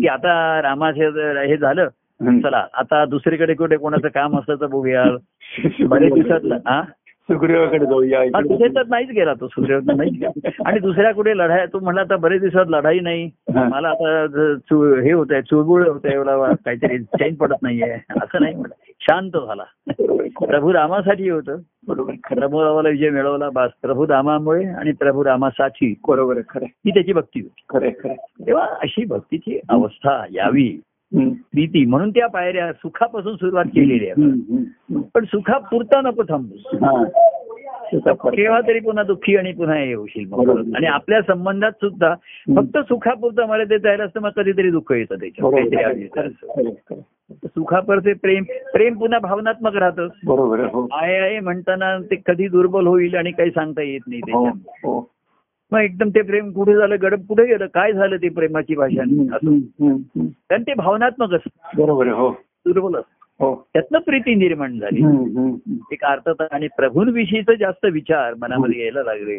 की 0.00 0.06
आता 0.06 0.62
रामाचे 0.62 1.06
हे 1.46 1.56
झालं. 1.56 1.88
चला 2.22 2.66
आता 2.74 3.04
दुसरीकडे 3.04 3.54
कुठे 3.54 3.76
कोणाचं 3.76 4.08
काम 4.08 4.38
असलं 4.38 4.54
तर 4.54 4.66
बघूया 4.66 5.04
बरेच 5.80 6.12
दिवसात 6.12 6.52
हा 6.66 6.82
सुग्रीवाकडे 7.22 7.86
जाऊया 7.86 8.24
तिथे 8.24 8.68
तर 8.68 8.82
नाहीच 8.88 9.08
गेला 9.08 9.34
तो 9.34 9.48
नाहीच 9.58 10.12
गेला. 10.12 10.48
आणि 10.66 10.78
दुसऱ्या 10.78 11.12
कुठे 11.14 11.36
लढाई 11.36 11.66
तो 11.72 11.78
म्हणला 11.78 12.00
आता 12.00 12.16
बरेच 12.16 12.40
दिवसात 12.40 12.64
लढाई 12.68 13.00
नाही. 13.00 13.30
मला 13.54 13.88
आता 13.88 14.20
हे 15.02 15.12
होत 15.12 15.26
आहे 15.30 15.42
चुळबुळ 15.42 15.88
होत 15.88 16.00
आहे 16.04 16.14
एवढा 16.14 16.52
काहीतरी 16.54 16.98
चैन 16.98 17.34
पडत 17.34 17.54
नाहीये. 17.62 17.92
असं 17.92 18.38
नाही 18.40 18.54
म्हणत. 18.54 18.92
शांत 19.00 19.30
झाला. 19.30 19.64
प्रभू 20.46 20.72
रामासाठी 20.72 21.28
होतं. 21.28 21.56
बरोबर 21.88 22.12
प्रभू 22.12 22.64
रामाला 22.64 22.88
विजय 22.88 23.10
मिळवला 23.10 23.48
बस 23.54 23.70
प्रभू 23.82 24.06
रामामुळे 24.08 24.64
आणि 24.66 24.92
प्रभू 24.92 25.24
रामासाठी 25.24 25.94
बरोबर 26.08 26.40
खरं 26.48 26.64
ही 26.64 26.90
त्याची 26.90 27.12
भक्ती 27.12 27.40
होती. 27.40 27.62
खरं 27.68 27.90
खरं. 28.04 28.46
तेव्हा 28.46 28.66
अशी 28.82 29.04
भक्तीची 29.04 29.60
अवस्था 29.68 30.24
यावी. 30.30 30.80
प्रीती 31.30 31.86
म्हणून 31.86 32.10
त्या 32.10 32.26
पायऱ्या 32.26 32.72
सुखापासून 32.72 33.36
सुरुवात 33.36 33.64
केलेली 33.64 34.08
आहे. 34.08 34.22
पण 35.14 35.24
सुखापुरता 35.24 36.00
नको 36.00 36.22
थांबू. 36.22 36.54
हा. 36.86 37.04
केव्हा 38.30 38.60
तरी 38.60 38.80
पुन्हा 38.80 39.04
दुःखी 39.04 39.36
आणि 39.36 39.52
पुन्हा 39.52 39.76
हे. 39.76 39.94
बरोबर. 39.96 40.60
आणि 40.60 40.86
आपल्या 40.86 41.20
संबंधात 41.22 41.72
सुद्धा 41.72 42.14
फक्त 42.56 42.78
सुखापुरतं 42.78 43.46
मला 43.46 43.64
ते 43.64 43.78
जायला 43.78 44.04
असतं 44.04 44.20
मग 44.20 44.28
कधीतरी 44.28 44.70
दुःख 44.70 44.92
येतं 44.92 45.14
त्याच्यात. 45.14 46.98
सुखापरचे 47.44 48.12
प्रेम 48.12 48.42
प्रेम 48.72 48.98
पुन्हा 48.98 49.18
भावनात्मक 49.18 49.76
राहतं. 49.76 50.08
बरोबर 50.24 50.58
आहे 50.58 50.68
हो. 50.72 50.88
आहे 50.92 51.18
आहे 51.18 51.40
म्हणताना 51.40 51.98
ते 51.98 52.16
कधी 52.26 52.48
दुर्बल 52.48 52.86
होईल 52.86 53.16
आणि 53.16 53.30
काही 53.30 53.50
सांगता 53.50 53.82
येत 53.82 54.00
नाही 54.08 54.20
हो 54.32 54.44
त्याच्यात. 54.44 54.68
हो. 54.68 55.11
मग 55.72 55.80
एकदम 55.80 56.08
ते 56.08 56.22
प्रेम 56.22 56.50
कुठे 56.52 56.74
झालं 56.74 56.96
गडप 57.02 57.20
कुठे 57.28 57.44
गेलं 57.46 57.66
काय 57.66 57.92
झालं 57.92 58.16
ते 58.16 58.28
प्रेमाची 58.28 58.74
भाषा 58.74 59.02
असं. 59.36 59.58
कारण 60.50 60.62
ते 60.62 60.74
भावनात्मक 60.74 61.34
असतं. 61.34 61.82
बरोबर 61.82 62.06
हो. 62.08 62.30
दुर्बल 62.66 62.98
असतं 62.98 63.44
हो. 63.44 63.68
त्यातनं 63.72 63.98
प्रीती 63.98 64.34
निर्माण 64.34 64.78
झाली. 64.78 65.02
एक 65.92 66.04
अर्थता 66.04 66.46
आणि 66.50 66.68
प्रभूंविषयीच 66.76 67.50
जास्त 67.60 67.86
विचार 67.92 68.34
मनामध्ये 68.40 68.80
यायला 68.80 69.02
लागले. 69.02 69.38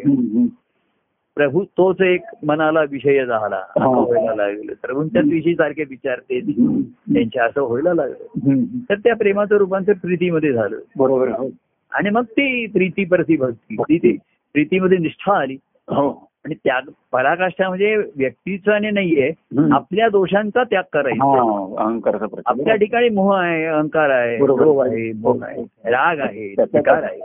प्रभू 1.36 1.64
तोच 1.64 2.00
एक 2.00 2.20
मनाला 2.46 2.82
विषय 2.82 3.24
झाला. 3.26 3.56
असं 3.56 3.80
हा. 3.80 3.88
व्हायला 3.88 4.34
लागलं. 4.34 4.72
प्रभूंच्याच 4.82 5.24
विषयी 5.24 5.54
सारखे 5.54 5.84
विचार 5.84 6.18
ते 6.18 6.38
हम्म, 6.38 6.82
त्यांचे 6.82 7.40
असं 7.40 7.62
व्हायला 7.62 7.94
लागलं. 7.94 8.64
तर 8.90 8.94
त्या 8.94 9.16
प्रेमाचं 9.16 9.56
रूपांतर 9.56 9.92
प्रीतीमध्ये 9.92 10.52
झालं. 10.52 10.78
बरोबर 10.96 11.28
हो. 11.28 11.50
आणि 11.92 12.10
मग 12.10 12.24
ती 12.24 12.66
प्रीती 12.66 13.04
परती 13.04 13.36
भक्ती. 13.36 13.76
ती 13.76 13.98
ते 13.98 14.16
प्रीतीमध्ये 14.52 14.98
निष्ठा 14.98 15.38
आली. 15.40 15.56
हो. 15.88 16.30
आणि 16.44 16.54
त्याग 16.54 16.82
पराकाष्ठा 17.12 17.68
म्हणजे 17.68 17.96
व्यक्तीचं 17.96 18.72
आणि 18.72 18.90
नाहीये. 18.90 19.30
आपल्या 19.72 20.08
दोषांचा 20.08 20.62
त्याग 20.64 20.82
करायचा. 20.92 21.24
हा 21.24 21.84
अहंकाराचा 21.84 22.40
आपल्या 22.46 22.74
ठिकाणी 22.76 23.08
मोह 23.08 23.36
आहे 23.36 23.64
अहंकार 23.64 24.10
आहे. 24.10 24.38
लोभ 24.38 24.80
आहे 24.80 25.12
मोह 25.12 25.44
आहे 25.44 25.90
राग 25.90 26.20
आहे 26.20 26.48
विकार 26.48 27.02
आहे. 27.02 27.20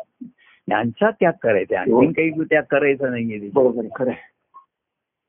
यांचा 0.72 1.10
त्याग 1.10 1.34
करायचा 1.42 1.80
हो. 1.80 1.98
आणखीन 1.98 2.12
काही 2.12 2.44
त्याग 2.44 2.64
करायचा 2.70 3.10
नाहीये. 3.10 3.50
बरोबर. 3.54 4.12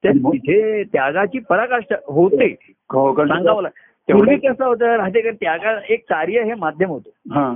तर 0.04 0.12
तिथे 0.12 0.82
त्यागाची 0.84 1.38
पराकाष्ठा 1.38 1.96
होते. 2.06 2.56
हो 2.92 3.26
सांगावं. 3.26 3.64
पूर्वी 4.12 4.36
कसं 4.36 4.64
होतं 4.64 4.96
राहते 4.96 5.30
त्यागा 5.30 5.78
एक 5.88 6.04
कार्य 6.08 6.42
हे 6.42 6.54
माध्यम 6.54 6.88
होतं. 6.88 7.32
हा. 7.34 7.54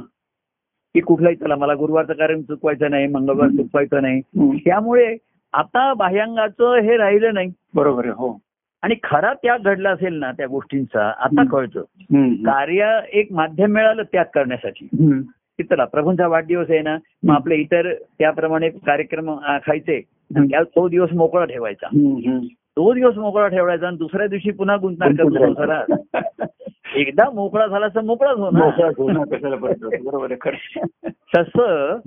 की 0.94 1.00
कुठलाही 1.00 1.36
चला 1.36 1.56
मला 1.56 1.74
गुरुवारचं 1.74 2.12
कार्य 2.12 2.42
चुकवायचं 2.42 2.90
नाही 2.90 3.06
मंगळवार 3.06 3.48
चुकवायचं 3.48 4.02
नाही. 4.02 4.20
त्यामुळे 4.56 5.16
आता 5.58 5.94
बाह्यांगाचं 5.94 6.74
हे 6.74 6.96
राहिलं 6.96 7.34
नाही. 7.34 7.50
बरोबर 7.74 8.04
आहे 8.04 8.12
हो. 8.12 8.38
आणि 8.82 8.94
खरा 9.02 9.34
त्याग 9.34 9.58
घडला 9.58 9.90
असेल 9.90 10.14
ना 10.14 10.32
त्या 10.32 10.46
गोष्टींचा 10.46 11.12
आता. 11.18 11.42
कळतं. 11.52 11.80
कार्य 12.44 13.00
एक 13.12 13.32
माध्यम 13.32 13.70
मिळालं 13.70 14.02
त्याग 14.02 14.24
करण्यासाठी. 14.34 14.86
चला 15.62 15.84
प्रभूंचा 15.84 16.26
वाढदिवस 16.26 16.70
आहे 16.70 16.80
ना 16.82 16.96
मग 17.22 17.34
आपले 17.34 17.54
इतर 17.54 17.92
त्याप्रमाणे 17.94 18.68
कार्यक्रम. 18.68 19.34
त्या 20.34 20.62
तो 20.62 20.88
दिवस 20.88 21.08
मोकळा 21.12 21.44
ठेवायचा. 21.44 21.86
तो 22.76 22.92
दिवस 22.92 23.16
मोकळा 23.16 23.48
ठेवायचा 23.48 23.86
आणि 23.86 23.96
दुसऱ्या 23.96 24.26
दिवशी 24.26 24.50
पुन्हा 24.50 24.76
गुंतणार 24.76 25.08
का 25.08 25.22
तो 25.22 25.46
संसारात 25.46 26.46
एकदा 26.96 27.30
मोकळा 27.30 27.66
झाला 27.66 27.88
तर 27.88 28.00
मोकळाच 28.00 28.36
मोकळा 28.36 28.90
होणार 28.98 29.24
तसं. 31.36 31.98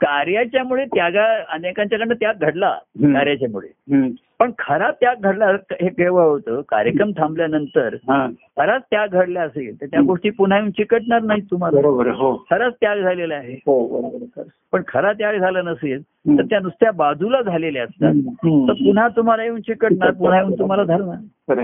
कार्याच्यामुळे 0.00 0.84
त्यागा 0.84 1.24
अनेकांच्याकडनं 1.48 2.14
त्याग 2.14 2.34
घडला. 2.40 2.70
कार्याच्यामुळे. 3.02 3.68
पण 4.38 4.50
खरा 4.58 4.90
त्याग 4.90 5.16
घडला 5.20 5.46
हे 5.72 5.88
केव्हा 5.88 6.24
होतं 6.24 6.60
कार्यक्रम 6.68 7.10
थांबल्यानंतर 7.10 7.94
हा 8.08 8.26
खराच 8.56 8.82
त्याग 8.90 9.08
घडला 9.08 9.42
असेल 9.42 9.80
तर 9.80 9.86
त्या 9.86 10.00
गोष्टी 10.00 10.30
पुन्हा 10.30 10.58
येऊन 10.58 10.70
चिकटणार 10.70 11.22
नाहीत 11.22 11.42
तुम्हाला 11.50 11.86
हो 12.14 12.34
खराच 12.50 12.72
त्याग 12.80 13.00
झालेला 13.00 13.34
आहे 13.34 13.54
हो. 13.66 14.08
पण 14.72 14.82
खरा 14.88 15.12
त्याग 15.12 15.38
झाला 15.38 15.62
नसेल. 15.62 16.02
तर 16.28 16.42
त्या 16.42 16.60
नुसत्या 16.60 16.90
बाजूला 16.92 17.40
झालेल्या 17.42 17.82
असतात. 17.82 18.14
तर 18.68 18.72
पुन्हा 18.72 19.08
तुम्हाला 19.08 19.44
येऊन 19.44 19.60
चिकटणार 19.60 20.10
पुन्हा 20.10 20.38
येऊन 20.38 20.52
तुम्हाला 20.52 20.84
धरणार. 20.84 21.58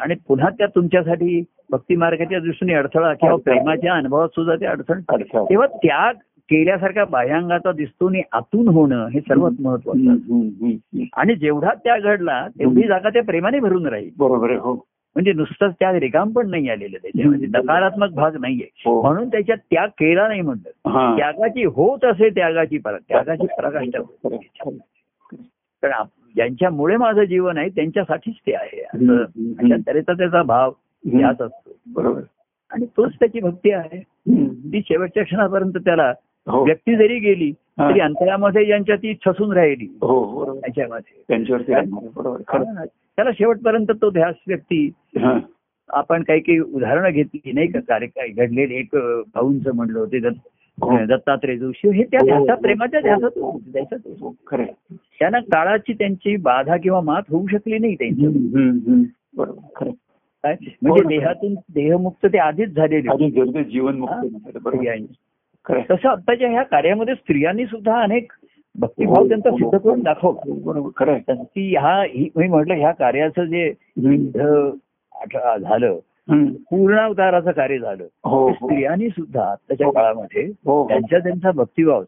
आणि 0.00 0.14
पुन्हा 0.28 0.50
त्या 0.50 0.66
तुमच्यासाठी 0.66 1.42
भक्ती 1.70 1.96
मार्गाच्या 1.96 2.40
दृष्टीने 2.40 2.74
अडथळा 2.74 3.12
किंवा 3.12 3.36
प्रेमाच्या 3.44 3.94
अनुभवात 3.94 4.28
सुद्धा 4.28 4.54
ते 4.56 4.66
अडचण 4.66 5.00
अच्छा. 5.08 5.44
तेव्हा 5.44 5.66
त्याग 5.66 6.14
केल्यासारख्या 6.50 7.04
बाह्यांगाचा 7.04 7.72
दिसतो 7.72 8.08
आणि 8.08 8.22
आतून 8.32 8.68
होणं 8.68 9.06
हे 9.06 9.20
सर्वात 9.20 9.50
महत्वाचं. 9.60 10.10
आणि 11.12 11.34
जेवढा 11.34 11.70
त्याग 11.84 12.00
घडला 12.00 12.48
तेवढी 12.48 12.88
जागा 12.88 13.08
त्या 13.08 13.22
प्रेमाने 13.22 13.58
भरून 13.58 13.86
राहील. 13.86 14.10
बरोबर 14.18 14.50
हो. 14.50 14.74
म्हणजे 15.14 15.32
नुसतंच 15.32 15.74
त्याग 15.80 15.94
रिकाम 15.94 16.32
पण 16.32 16.50
नाही 16.50 16.68
आलेलं 16.68 16.98
त्याच्यामध्ये. 17.02 17.48
नकारात्मक 17.54 18.08
भाग 18.08 18.36
नाहीये. 18.40 18.68
हो. 18.84 19.02
म्हणून 19.02 19.28
त्याच्यात 19.28 19.58
त्याग 19.70 19.88
केला 19.88 20.28
नाही 20.28 20.40
म्हणलं 20.40 20.90
हा. 20.90 21.16
त्यागाची 21.16 21.64
होत 21.64 22.04
असे 22.04 22.28
त्यागाची 22.28 22.78
परा 22.78 22.96
त्यागाची 23.08 23.46
पराकाष्ठा 23.46 24.00
आहे. 24.32 24.76
कारण 25.82 25.92
आप- 25.92 26.34
ज्यांच्यामुळे 26.34 26.96
माझं 26.96 27.24
जीवन 27.24 27.58
आहे 27.58 27.68
त्यांच्यासाठीच 27.68 28.34
ते 28.34 28.54
आहे. 28.54 28.80
अशा 28.82 29.76
तऱ्हेचा 29.86 30.12
त्याचा 30.12 30.42
भाव. 30.42 30.72
यात 31.04 31.42
असतो. 31.42 31.76
बरोबर. 31.86 32.20
आणि 32.70 32.86
तोच 32.96 33.12
त्याची 33.14 33.40
भक्ती 33.40 33.70
आहे. 33.70 34.02
ती 34.48 34.80
शेवटच्या 34.88 35.24
क्षणापर्यंत 35.24 35.72
त्याला 35.72 36.08
हो 36.08 36.25
व्यक्ती 36.46 36.96
जरी 36.96 37.18
गेली 37.18 37.52
हा. 37.78 37.90
तरी 37.90 38.00
अंतरामध्ये 38.00 38.64
ज्यांच्या 38.64 38.96
ती 38.96 39.12
ठसून 39.12 39.52
राहिली 39.52 39.86
हो 40.02 40.44
हा. 42.48 42.84
त्याला 43.16 43.30
शेवटपर्यंत 43.38 43.86
तो 44.02 44.10
ध्यास 44.10 44.34
व्यक्ती 44.48 44.90
हा. 45.18 45.38
आपण 45.90 46.22
काही 46.22 46.40
काही 46.40 46.58
उदाहरणं 46.58 47.10
घेतली 47.10 47.52
नाही 47.52 47.66
का 47.66 47.80
कार्य 47.80 48.06
काय 48.06 48.28
घडलेले 48.28 48.74
एक 48.74 48.96
भाऊंचं 49.34 49.74
म्हणलं 49.74 49.98
होते 49.98 50.18
दत्त 50.18 50.38
हो. 50.82 51.04
दत्तात्रय 51.04 51.56
जोशी 51.56 51.88
हे 51.88 52.02
त्या 52.04 52.20
हो. 52.22 52.26
ध्यासा 52.26 52.54
प्रेमाच्या 52.54 53.00
ध्यासात. 53.00 53.38
हो. 54.20 54.32
त्यांना 55.18 55.38
काळाची 55.38 55.92
त्यांची 55.92 56.36
बाधा 56.36 56.76
किंवा 56.76 57.00
मात 57.00 57.22
होऊ 57.28 57.46
शकली 57.46 57.78
नाही 57.78 57.94
हम्म. 58.24 59.02
बरोबर 59.36 59.88
म्हणजे 60.44 61.02
हो. 61.02 61.08
देहातून 61.08 61.54
देहमुक्त 61.54 62.26
ते 62.26 62.38
आधीच 62.38 62.68
झालेले 62.68 63.08
होते. 63.08 64.64
हा. 65.68 65.80
तसं 65.90 66.08
आत्ताच्या 66.08 66.48
ह्या 66.50 66.62
कार्यामध्ये 66.62 67.14
स्त्रियांनी 67.14 67.66
सुद्धा 67.66 68.02
अनेक 68.02 68.32
भक्तिभाव 68.78 69.28
त्यांचा 69.28 69.50
सिद्ध 69.50 69.78
करून 69.78 70.00
दाखवला 70.00 70.78
हो, 70.78 70.92
खरं 70.96 71.12
आहे. 71.12 71.44
ती 71.44 71.70
ह्या 71.70 72.02
ही- 72.02 72.28
मी 72.36 72.48
म्हटलं 72.48 72.74
ह्या 72.74 72.92
कार्याचं 72.92 73.44
जे 73.44 73.72
झालं. 75.60 75.98
पूर्णावताराचं 76.70 77.50
कार्य 77.50 77.78
झालं 77.78 78.04
हो 78.24 78.48
हो. 78.48 78.52
स्त्रियांनी 78.52 79.08
सुद्धा 79.08 79.44
आत्ताच्या 79.44 79.86
हो. 79.86 79.92
काळामध्ये 79.92 80.42
हो 80.66 80.82
हो. 80.82 80.88
त्यांचा 80.88 81.18
त्यांचा 81.18 81.50
भक्तिभाव 81.50 82.02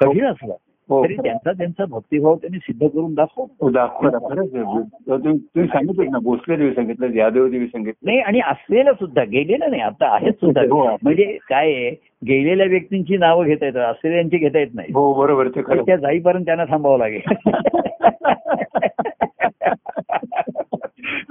कठीण 0.00 0.26
असला 0.26 0.52
हो 0.52 0.56
तरी 0.90 1.16
त्यांचा 1.16 1.52
त्यांचा 1.52 1.84
भक्तिभाव 1.84 2.34
त्यांनी 2.34 2.58
सिद्ध 2.58 2.88
करून 2.88 3.14
दाखव. 3.14 3.44
हो, 3.60 3.70
दाखवा 3.70 4.10
तुम्ही 4.10 5.66
सांगितलं 5.66 6.10
ना 6.10 6.18
भोसले 6.18 6.56
देवी 6.56 6.74
सांगितलं 6.74 7.14
यादव 7.14 7.48
देवी 7.48 7.66
सांगितलं. 7.66 8.06
नाही 8.06 8.18
आणि 8.20 8.40
असलेलं 8.40 8.92
सुद्धा 8.92 9.24
गेलेलं 9.24 9.70
नाही 9.70 9.82
आता 9.82 10.14
आहेत 10.14 10.32
सुद्धा. 10.32 10.60
हो. 10.60 10.96
म्हणजे 11.02 11.38
काय 11.48 11.72
आहे 11.72 11.90
गेलेल्या 12.26 12.66
व्यक्तींची 12.66 13.16
नावं 13.16 13.44
घेता 13.44 13.66
येतात 13.66 13.90
असलेल्यांची 13.90 14.36
घेता 14.36 14.58
येत 14.58 14.74
नाही. 14.74 14.88
हो 14.94 15.14
बरोबर 15.14 15.48
त्या 15.48 15.96
जाईपर्यंत 15.96 16.44
त्यांना 16.44 16.64
थांबावं 16.64 16.98
लागेल. 16.98 17.20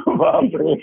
बापरे. 0.08 0.76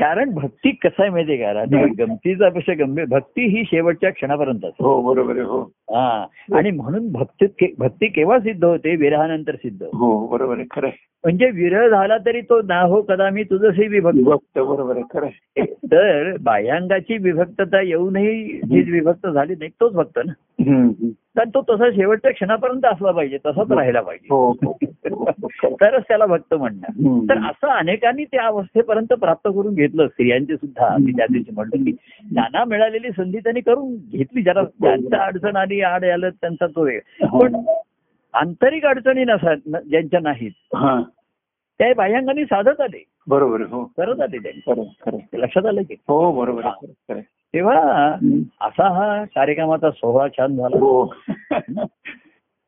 कारण 0.00 0.30
भक्ती 0.34 0.61
कसं 0.84 1.02
आहे 1.02 1.10
माहितीये 1.10 1.38
का? 1.38 1.52
राहते 1.52 1.86
गमतीचा 1.86 2.48
पेक्षा 2.48 2.72
गंभीर 2.72 3.04
भक्ती 3.04 3.46
ही 3.46 3.64
शेवटच्या 3.64 4.10
क्षणापर्यंत 4.10 4.64
असते. 4.64 4.84
हो 4.84 5.02
बरोबर 5.02 5.36
हो. 5.36 5.60
हा. 5.90 6.26
आणि 6.54 6.70
म्हणून 6.70 7.12
भक्ती 7.12 7.46
के- 7.46 7.74
भक्ती 7.78 8.06
केव्हा 8.06 8.38
सिद्ध 8.38 8.64
होते? 8.64 8.96
विरहानंतर 8.96 9.54
सिद्ध. 9.54 9.82
हो 9.82 10.26
बरोबर 10.26 10.56
आहे 10.56 10.64
खरं. 10.70 10.88
म्हणजे 11.24 11.50
विरह 11.50 11.88
झाला 11.88 12.18
तरी 12.18 12.40
तो 12.40 12.62
ना 12.62 12.80
हो 12.80 13.02
कदा 13.02 13.30
मी 13.30 13.42
तुझंही 13.42 13.88
विभक्त 13.88 14.58
बरोबर 14.58 14.96
आहे 14.96 15.18
खरं. 15.18 15.64
तर 15.64 16.36
बाह्यांगाची 16.40 17.18
विभक्तता 17.18 17.80
येऊनही 17.80 18.60
जी 18.64 18.92
विभक्त 18.92 19.26
झाली 19.26 19.52
नाही 19.52 19.70
तोच 19.80 19.92
भक्त 19.92 20.18
ना. 20.26 20.32
तर 21.38 21.44
तो 21.56 21.60
तसा 21.70 21.90
शेवटच्या 21.90 22.30
क्षणापर्यंत 22.30 22.84
असला 22.84 23.10
पाहिजे 23.10 23.38
तसाच 23.46 23.66
पाहिजे 24.02 24.26
हो 24.30 24.46
हो, 24.46 24.52
हो, 24.52 24.70
हो. 24.70 24.91
तरच 25.64 26.02
त्याला 26.08 26.26
भक्त 26.26 26.54
म्हणणार. 26.54 26.90
तर 27.28 27.38
असं 27.50 27.66
अनेकांनी 27.66 28.24
त्या 28.24 28.46
अवस्थेपर्यंत 28.46 29.12
प्राप्त 29.12 29.48
करून 29.48 29.74
घेतलं 29.74 30.08
स्त्रियांचे 30.08 30.56
सुद्धा 30.56 30.96
मी 31.00 31.12
त्या 31.12 31.26
दिवशी 31.32 31.50
म्हटलं 31.54 31.84
की 31.84 31.92
त्यांना 32.34 32.64
मिळालेली 32.64 33.10
संधी 33.10 33.38
त्यांनी 33.38 33.60
करून 33.60 33.94
घेतली. 33.94 34.42
जरा 34.42 34.64
त्यांच्या 34.64 35.22
अडचण 35.22 35.56
आली 35.56 35.80
आड 35.80 36.04
आलं 36.04 36.28
त्यांचा 36.30 36.66
तो 36.66 36.84
वेळ. 36.84 37.00
पण 37.24 37.56
आंतरिक 38.34 38.86
अडचणी 38.86 39.24
नसा 39.24 39.54
न- 39.66 39.88
ज्यांच्या 39.88 40.20
नाहीत. 40.22 40.50
हा. 40.76 41.02
त्या 41.78 41.92
बाह्यांगाने 41.96 42.44
साधत 42.44 42.80
आले. 42.80 43.04
बरोबर 43.28 43.60
हो. 43.60 43.84
करत 43.84 44.20
आले 44.20 44.38
त्यांनी. 44.38 45.26
लक्षात 45.32 45.66
आलं 45.66 45.82
की? 45.82 45.94
हो 46.08 46.32
बरोबर. 46.32 46.68
तेव्हा. 47.54 48.08
असा 48.60 48.88
हा 48.94 49.24
कार्यक्रमाचा 49.24 49.90
सोहळा 49.90 50.28
छान 50.28 50.56
झाला. 50.56 50.76
हो. 50.76 51.14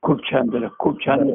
खूप 0.02 0.30
छान 0.30 0.42
झालं 0.42 0.68
खूप 0.78 1.06
छान 1.06 1.30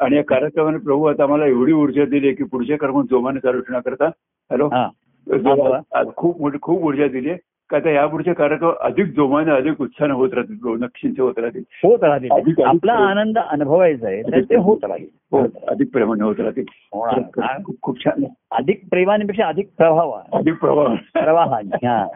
आणि 0.00 0.16
या 0.16 0.22
कार्यक्रमाने 0.22 0.78
प्रभू 0.78 1.04
आता 1.04 1.22
आम्हाला 1.22 1.46
एवढी 1.46 1.72
ऊर्जा 1.72 2.04
दिली 2.04 2.34
की 2.34 2.44
पुढचे 2.44 2.76
कर्म 2.76 3.02
जोमाने 3.02 3.40
चालू 3.40 3.60
ठेवण्याकरता 3.60 4.06
हॅलो 4.50 4.68
हा. 4.68 4.88
हा, 5.94 6.02
खूप 6.16 6.40
मोठी 6.40 6.58
खूप 6.62 6.82
ऊर्जा 6.84 7.06
दिली 7.06 7.28
आहे. 7.30 7.38
का 7.70 7.76
आता 7.76 7.90
यापुढचे 7.90 8.32
कार्यक्रम 8.32 8.70
अधिक 8.80 9.06
जोमाने 9.06 9.50
अधिक 9.50 9.80
उत्साहाने 9.80 10.14
होत 10.14 10.34
राहतील 10.34 10.56
प्रभू 10.56 10.74
नक्षींचे 10.76 11.22
होत 11.22 11.38
राहतील. 11.38 11.62
होत 11.84 12.04
राहतील. 12.04 12.62
आपला 12.62 12.92
आनंद 12.92 13.38
अनुभवायचा 13.38 14.08
आहे 14.08 14.40
ते 14.40 14.56
होत 14.56 14.84
राहील. 14.84 15.06
हो 15.32 15.44
अधिक 15.68 15.92
प्रेमाने 15.92 16.22
होत 16.24 16.40
राहतील. 16.40 16.64
खरंच 16.92 17.64
खूप- 17.64 17.80
खूप 17.82 18.04
छान 18.04 18.24
अधिक 18.50 18.88
प्रेमानेपेक्षा 18.90 19.46
अधिक 19.46 19.68
प्रभाव 19.78 20.10
अधिक 20.32 20.54
प्रभाव 20.54 20.86
हा. 20.86 22.06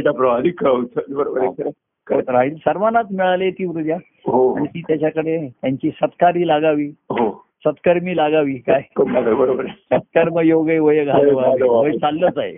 प्रभाव 0.00 0.36
अधिक 0.36 0.64
बरोबर 0.64 1.68
राहील. 2.10 2.54
सर्वांनाच 2.54 3.06
मिळाली 3.12 3.50
ती 3.50 3.64
ऊर्जा. 3.64 3.96
हो. 4.26 4.54
आणि 4.54 4.66
ती 4.66 4.80
त्याच्याकडे 4.80 5.48
त्यांची 5.48 5.90
सत्कारी 5.90 6.46
लागावी. 6.46 6.86
हो. 6.86 7.44
सत्कर्मी 7.66 8.16
लागावी 8.16 8.54
काय? 8.54 8.82
बरोबर. 8.98 9.66
सत्कर्म 9.66 10.38
योगे 10.38 10.78
वय 10.78 11.04
घालवावे 11.04 11.98
चाललंच 11.98 12.38
आहे. 12.38 12.56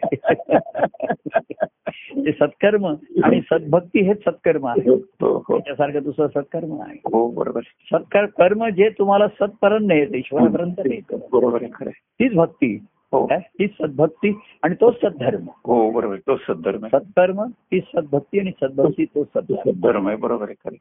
ते 2.26 2.32
सत्कर्म 2.32 2.86
आणि 3.24 3.40
सद्भक्ती 3.50 4.00
हेच 4.00 4.18
सत्कर्म 4.18 4.66
आहे. 4.66 4.90
हो 4.90 5.38
त्याच्यासारखं 5.38 6.02
दुसरं 6.02 6.26
सत्कर्म 6.26 6.80
आहे 6.80 7.00
हो 7.12 7.30
बरोबर. 7.30 7.60
आहे. 7.66 7.98
सत्कार 7.98 8.26
कर्म 8.26 8.68
जे 8.68 8.88
तुम्हाला 8.88 9.28
सत्पर्यंत 9.28 9.86
नेत 9.88 10.06
ईश्वरापर्यंत 10.14 10.80
नेत. 10.86 11.14
बरोबर 11.32 11.62
आहे 11.62 11.70
खरं 11.74 11.90
आहे. 11.90 12.24
तीच 12.24 12.34
भक्ती. 12.34 12.78
हो. 13.14 13.26
तीच 13.40 13.70
सद्भक्ती 13.70 14.40
आणि 14.62 14.74
तोच 14.80 14.94
सद्धर्म. 14.94 15.46
हो 15.64 15.90
बरोबर. 15.90 16.16
तोच 16.16 16.40
सद्धर्म 16.40 16.86
सत्कर्म 16.86 17.42
तीच 17.44 17.84
सद्भक्ती 17.84 18.38
आणि 18.38 18.50
सद्भक्ती 18.50 19.04
तोच 19.04 19.26
सद्धर्म. 19.26 19.70
सद्धर्म 19.70 20.08
आहे 20.08 20.16
बरोबर 20.16 20.48
आहे 20.48 20.76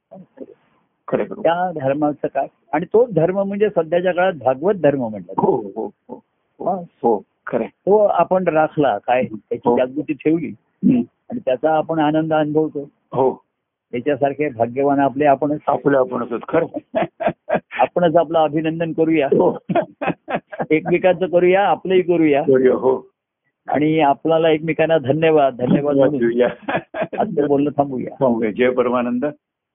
खरं 1.08 1.24
त्या 1.42 1.72
धर्माचं 1.72 2.28
काय? 2.28 2.48
आणि 2.74 2.86
तोच 2.86 3.14
धर्म 3.14 3.40
म्हणजे 3.40 3.70
सध्याच्या 3.70 4.12
काळात 4.12 4.34
भागवत 4.34 4.74
धर्म 4.74 5.00
म्हणतात 5.00 5.36
हो 5.38 5.56
हो 5.56 5.92
हो 6.08 6.22
हो. 6.60 6.76
हो. 7.04 7.22
खरं. 7.48 7.66
तो 7.66 7.98
आपण 7.98 8.48
राखला 8.48 8.98
काय? 8.98 9.24
त्याची 9.24 9.70
हो. 9.70 9.78
जागृती 9.78 10.14
ठेवली. 10.14 10.54
आणि 11.30 11.40
त्याचा 11.40 11.78
आपण 11.78 12.00
आनंद 12.00 12.34
अनुभवतो. 12.34 12.90
हो. 13.14 13.44
त्याच्यासारखे 13.92 14.50
भाग्यवान 14.50 15.00
आपले 15.00 15.26
आपणच. 15.26 15.60
आपलं 15.68 15.98
आपणच. 15.98 16.42
खरं. 16.48 16.66
आपणच 17.72 18.16
आपलं 18.16 18.40
अभिनंदन 18.40 18.94
करूया. 18.94 19.28
हो. 19.28 19.58
एकमेकांचं 20.70 21.26
करूया 21.26 21.68
आपलंही 21.68 22.02
करूया. 22.02 22.42
हो. 22.42 23.10
आणि 23.68 24.00
आपल्याला 24.00 24.50
एकमेकांना 24.50 24.98
धन्यवाद 24.98 25.56
धन्यवाद 25.56 25.96
म्हणून. 25.96 26.42
आजचं 27.20 27.48
बोलणं 27.48 27.70
थांबूया. 27.70 28.16
हो, 28.20 28.44
जय 28.52 28.70
परमानंद 28.70 29.26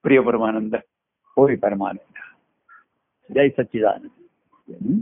प्रिय 0.02 0.20
परमानंद. 0.20 0.74
होय 1.36 1.56
परमानंद. 1.56 2.14
जय 3.34 3.48
सच्चिदानंद. 3.48 5.00